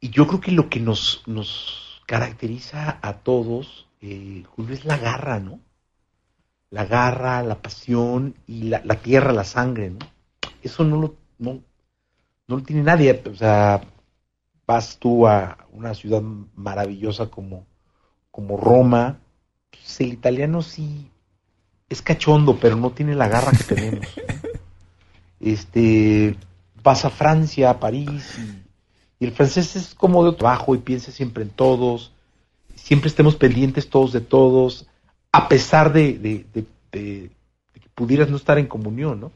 Y 0.00 0.10
yo 0.10 0.26
creo 0.26 0.40
que 0.40 0.52
lo 0.52 0.68
que 0.68 0.80
nos, 0.80 1.22
nos 1.26 2.02
caracteriza 2.06 2.98
a 3.00 3.14
todos, 3.14 3.88
eh, 4.00 4.44
Julio, 4.54 4.74
es 4.74 4.84
la 4.84 4.98
garra, 4.98 5.40
¿no? 5.40 5.60
la 6.74 6.86
garra, 6.86 7.40
la 7.44 7.62
pasión 7.62 8.34
y 8.48 8.64
la, 8.64 8.80
tierra, 8.96 9.32
la 9.32 9.44
sangre, 9.44 9.90
¿no? 9.90 10.00
Eso 10.60 10.82
no 10.82 11.00
lo, 11.00 11.14
no, 11.38 11.60
lo 12.48 12.62
tiene 12.64 12.82
nadie. 12.82 13.22
O 13.30 13.34
sea, 13.36 13.80
vas 14.66 14.98
tú 14.98 15.24
a 15.28 15.56
una 15.70 15.94
ciudad 15.94 16.20
maravillosa 16.20 17.30
como, 17.30 17.64
como 18.32 18.56
Roma, 18.56 19.20
pues 19.76 20.00
el 20.00 20.12
italiano 20.12 20.62
sí 20.62 21.10
es 21.88 22.02
cachondo, 22.02 22.58
pero 22.60 22.76
no 22.76 22.90
tiene 22.90 23.14
la 23.14 23.28
garra 23.28 23.52
que 23.52 23.74
tenemos. 23.74 24.06
Este, 25.40 26.36
vas 26.82 27.04
a 27.04 27.10
Francia, 27.10 27.68
a 27.68 27.78
París, 27.78 28.38
y, 29.20 29.24
el 29.26 29.32
francés 29.32 29.76
es 29.76 29.94
como 29.94 30.24
de 30.24 30.36
trabajo 30.36 30.74
y 30.74 30.78
piensa 30.78 31.12
siempre 31.12 31.44
en 31.44 31.50
todos, 31.50 32.12
siempre 32.74 33.08
estemos 33.08 33.36
pendientes 33.36 33.88
todos 33.88 34.12
de 34.12 34.20
todos, 34.20 34.86
a 35.32 35.48
pesar 35.48 35.92
de, 35.92 36.44
que 36.90 37.30
pudieras 37.94 38.28
no 38.28 38.36
estar 38.36 38.58
en 38.58 38.66
comunión, 38.66 39.20
¿no? 39.20 39.32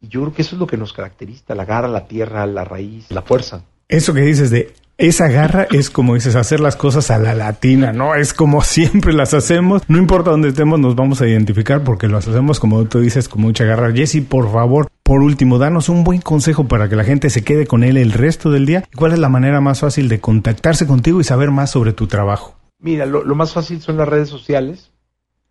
Y 0.00 0.08
yo 0.08 0.20
creo 0.20 0.34
que 0.34 0.42
eso 0.42 0.56
es 0.56 0.60
lo 0.60 0.66
que 0.66 0.76
nos 0.76 0.92
caracteriza, 0.92 1.54
la 1.54 1.64
garra, 1.64 1.88
la 1.88 2.06
tierra, 2.06 2.46
la 2.46 2.64
raíz, 2.64 3.10
la 3.10 3.22
fuerza. 3.22 3.64
Eso 3.88 4.14
que 4.14 4.20
dices 4.20 4.50
de 4.50 4.74
esa 4.98 5.28
garra 5.28 5.66
es 5.70 5.88
como 5.88 6.14
dices, 6.14 6.36
hacer 6.36 6.60
las 6.60 6.76
cosas 6.76 7.10
a 7.10 7.18
la 7.18 7.34
latina, 7.34 7.92
¿no? 7.92 8.14
Es 8.14 8.34
como 8.34 8.60
siempre 8.62 9.12
las 9.12 9.32
hacemos, 9.32 9.82
no 9.88 9.96
importa 9.96 10.30
dónde 10.30 10.48
estemos, 10.48 10.78
nos 10.78 10.94
vamos 10.94 11.22
a 11.22 11.26
identificar 11.26 11.82
porque 11.82 12.08
las 12.08 12.28
hacemos 12.28 12.60
como 12.60 12.84
tú 12.84 13.00
dices, 13.00 13.28
con 13.28 13.40
mucha 13.40 13.64
garra. 13.64 13.92
Jesse, 13.92 14.20
por 14.20 14.52
favor, 14.52 14.88
por 15.02 15.22
último, 15.22 15.58
danos 15.58 15.88
un 15.88 16.04
buen 16.04 16.20
consejo 16.20 16.68
para 16.68 16.88
que 16.88 16.96
la 16.96 17.04
gente 17.04 17.30
se 17.30 17.42
quede 17.42 17.66
con 17.66 17.84
él 17.84 17.96
el 17.96 18.12
resto 18.12 18.50
del 18.50 18.66
día. 18.66 18.84
¿Cuál 18.94 19.12
es 19.12 19.18
la 19.18 19.28
manera 19.30 19.60
más 19.60 19.80
fácil 19.80 20.08
de 20.08 20.20
contactarse 20.20 20.86
contigo 20.86 21.20
y 21.20 21.24
saber 21.24 21.50
más 21.50 21.70
sobre 21.70 21.92
tu 21.94 22.06
trabajo? 22.06 22.56
Mira, 22.78 23.06
lo, 23.06 23.24
lo 23.24 23.34
más 23.34 23.52
fácil 23.52 23.80
son 23.80 23.96
las 23.96 24.08
redes 24.08 24.28
sociales 24.28 24.90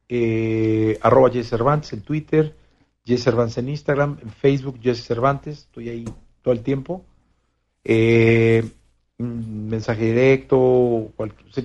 eh, 0.10 0.98
arroba 1.02 1.30
Jesse 1.30 1.50
Cervantes 1.50 1.92
en 1.94 2.02
Twitter, 2.02 2.56
Jesse 3.06 3.24
Cervantes 3.24 3.58
en 3.58 3.70
Instagram, 3.70 4.18
en 4.22 4.30
Facebook 4.30 4.80
Jesse 4.82 5.04
Cervantes, 5.04 5.60
estoy 5.60 5.90
ahí 5.90 6.06
todo 6.42 6.54
el 6.54 6.62
tiempo. 6.62 7.06
Eh, 7.84 8.64
mensaje 9.20 10.06
directo, 10.06 11.12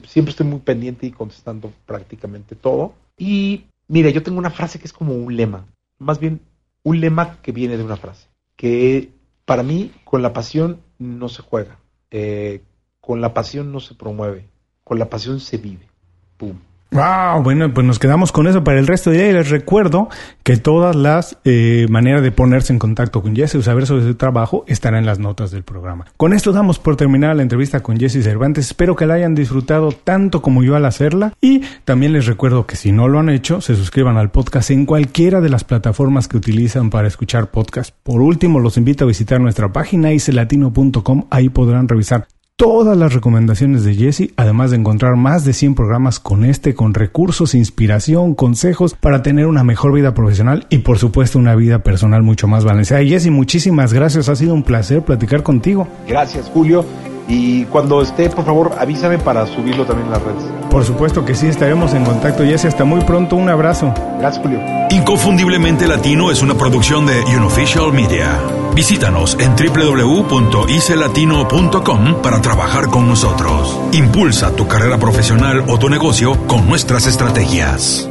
siempre 0.06 0.30
estoy 0.30 0.46
muy 0.46 0.60
pendiente 0.60 1.06
y 1.06 1.10
contestando 1.10 1.72
prácticamente 1.86 2.56
todo. 2.56 2.94
Y 3.18 3.64
mire, 3.88 4.12
yo 4.12 4.22
tengo 4.22 4.38
una 4.38 4.50
frase 4.50 4.78
que 4.78 4.86
es 4.86 4.92
como 4.92 5.14
un 5.14 5.36
lema, 5.36 5.66
más 5.98 6.18
bien 6.18 6.40
un 6.82 7.00
lema 7.00 7.40
que 7.42 7.52
viene 7.52 7.76
de 7.76 7.84
una 7.84 7.96
frase, 7.96 8.28
que 8.56 9.10
para 9.44 9.62
mí 9.62 9.92
con 10.04 10.22
la 10.22 10.32
pasión 10.32 10.80
no 10.98 11.28
se 11.28 11.42
juega, 11.42 11.78
eh, 12.10 12.62
con 13.00 13.20
la 13.20 13.34
pasión 13.34 13.72
no 13.72 13.80
se 13.80 13.94
promueve, 13.94 14.48
con 14.84 14.98
la 14.98 15.10
pasión 15.10 15.40
se 15.40 15.58
vive. 15.58 15.88
Pum. 16.36 16.58
Wow, 16.92 17.42
bueno, 17.42 17.72
pues 17.72 17.86
nos 17.86 17.98
quedamos 17.98 18.32
con 18.32 18.46
eso 18.46 18.62
para 18.64 18.78
el 18.78 18.86
resto 18.86 19.08
del 19.08 19.20
día 19.20 19.30
y 19.30 19.32
les 19.32 19.48
recuerdo 19.48 20.10
que 20.42 20.58
todas 20.58 20.94
las 20.94 21.38
eh, 21.46 21.86
maneras 21.88 22.22
de 22.22 22.32
ponerse 22.32 22.70
en 22.70 22.78
contacto 22.78 23.22
con 23.22 23.34
Jesse 23.34 23.54
o 23.54 23.62
saber 23.62 23.86
sobre 23.86 24.02
su 24.02 24.14
trabajo 24.16 24.64
estarán 24.68 25.00
en 25.00 25.06
las 25.06 25.18
notas 25.18 25.50
del 25.50 25.62
programa. 25.62 26.04
Con 26.18 26.34
esto 26.34 26.52
damos 26.52 26.78
por 26.78 26.96
terminada 26.96 27.32
la 27.32 27.40
entrevista 27.40 27.80
con 27.80 27.98
Jesse 27.98 28.22
Cervantes. 28.22 28.66
Espero 28.66 28.94
que 28.94 29.06
la 29.06 29.14
hayan 29.14 29.34
disfrutado 29.34 29.92
tanto 29.92 30.42
como 30.42 30.62
yo 30.62 30.76
al 30.76 30.84
hacerla 30.84 31.32
y 31.40 31.62
también 31.86 32.12
les 32.12 32.26
recuerdo 32.26 32.66
que 32.66 32.76
si 32.76 32.92
no 32.92 33.08
lo 33.08 33.20
han 33.20 33.30
hecho, 33.30 33.62
se 33.62 33.74
suscriban 33.74 34.18
al 34.18 34.30
podcast 34.30 34.70
en 34.70 34.84
cualquiera 34.84 35.40
de 35.40 35.48
las 35.48 35.64
plataformas 35.64 36.28
que 36.28 36.36
utilizan 36.36 36.90
para 36.90 37.08
escuchar 37.08 37.50
podcast. 37.50 37.94
Por 38.02 38.20
último, 38.20 38.60
los 38.60 38.76
invito 38.76 39.04
a 39.04 39.08
visitar 39.08 39.40
nuestra 39.40 39.72
página 39.72 40.12
icelatino.com. 40.12 41.24
Ahí 41.30 41.48
podrán 41.48 41.88
revisar 41.88 42.26
todas 42.62 42.96
las 42.96 43.12
recomendaciones 43.12 43.82
de 43.82 43.96
Jesse, 43.96 44.30
además 44.36 44.70
de 44.70 44.76
encontrar 44.76 45.16
más 45.16 45.44
de 45.44 45.52
100 45.52 45.74
programas 45.74 46.20
con 46.20 46.44
este, 46.44 46.76
con 46.76 46.94
recursos, 46.94 47.56
inspiración, 47.56 48.36
consejos 48.36 48.94
para 48.94 49.20
tener 49.20 49.48
una 49.48 49.64
mejor 49.64 49.92
vida 49.92 50.14
profesional 50.14 50.68
y 50.70 50.78
por 50.78 50.96
supuesto 50.96 51.40
una 51.40 51.56
vida 51.56 51.80
personal 51.80 52.22
mucho 52.22 52.46
más 52.46 52.64
balanceada. 52.64 53.02
Jesse, 53.02 53.30
muchísimas 53.30 53.92
gracias, 53.92 54.28
ha 54.28 54.36
sido 54.36 54.54
un 54.54 54.62
placer 54.62 55.02
platicar 55.02 55.42
contigo. 55.42 55.88
Gracias 56.06 56.48
Julio 56.54 56.84
y 57.28 57.64
cuando 57.66 58.02
esté, 58.02 58.28
por 58.30 58.44
favor, 58.44 58.72
avísame 58.78 59.18
para 59.18 59.46
subirlo 59.46 59.84
también 59.84 60.06
en 60.06 60.12
las 60.12 60.22
redes. 60.22 60.42
Por 60.70 60.84
supuesto 60.84 61.24
que 61.24 61.34
sí, 61.34 61.46
estaremos 61.46 61.94
en 61.94 62.04
contacto, 62.04 62.44
Jesse. 62.44 62.66
Hasta 62.66 62.84
muy 62.84 63.00
pronto, 63.02 63.36
un 63.36 63.48
abrazo. 63.48 63.94
Gracias, 64.18 64.42
Julio. 64.42 64.60
Inconfundiblemente 64.90 65.86
Latino 65.86 66.30
es 66.30 66.42
una 66.42 66.54
producción 66.54 67.06
de 67.06 67.22
Unofficial 67.36 67.92
Media. 67.92 68.38
Visítanos 68.74 69.36
en 69.38 69.54
www.icelatino.com 69.54 72.22
para 72.22 72.40
trabajar 72.40 72.88
con 72.88 73.08
nosotros. 73.08 73.78
Impulsa 73.92 74.56
tu 74.56 74.66
carrera 74.66 74.98
profesional 74.98 75.64
o 75.68 75.78
tu 75.78 75.88
negocio 75.88 76.36
con 76.46 76.68
nuestras 76.68 77.06
estrategias. 77.06 78.08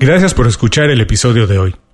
Gracias 0.00 0.34
por 0.34 0.46
escuchar 0.46 0.90
el 0.90 1.00
episodio 1.00 1.46
de 1.46 1.58
hoy. 1.58 1.74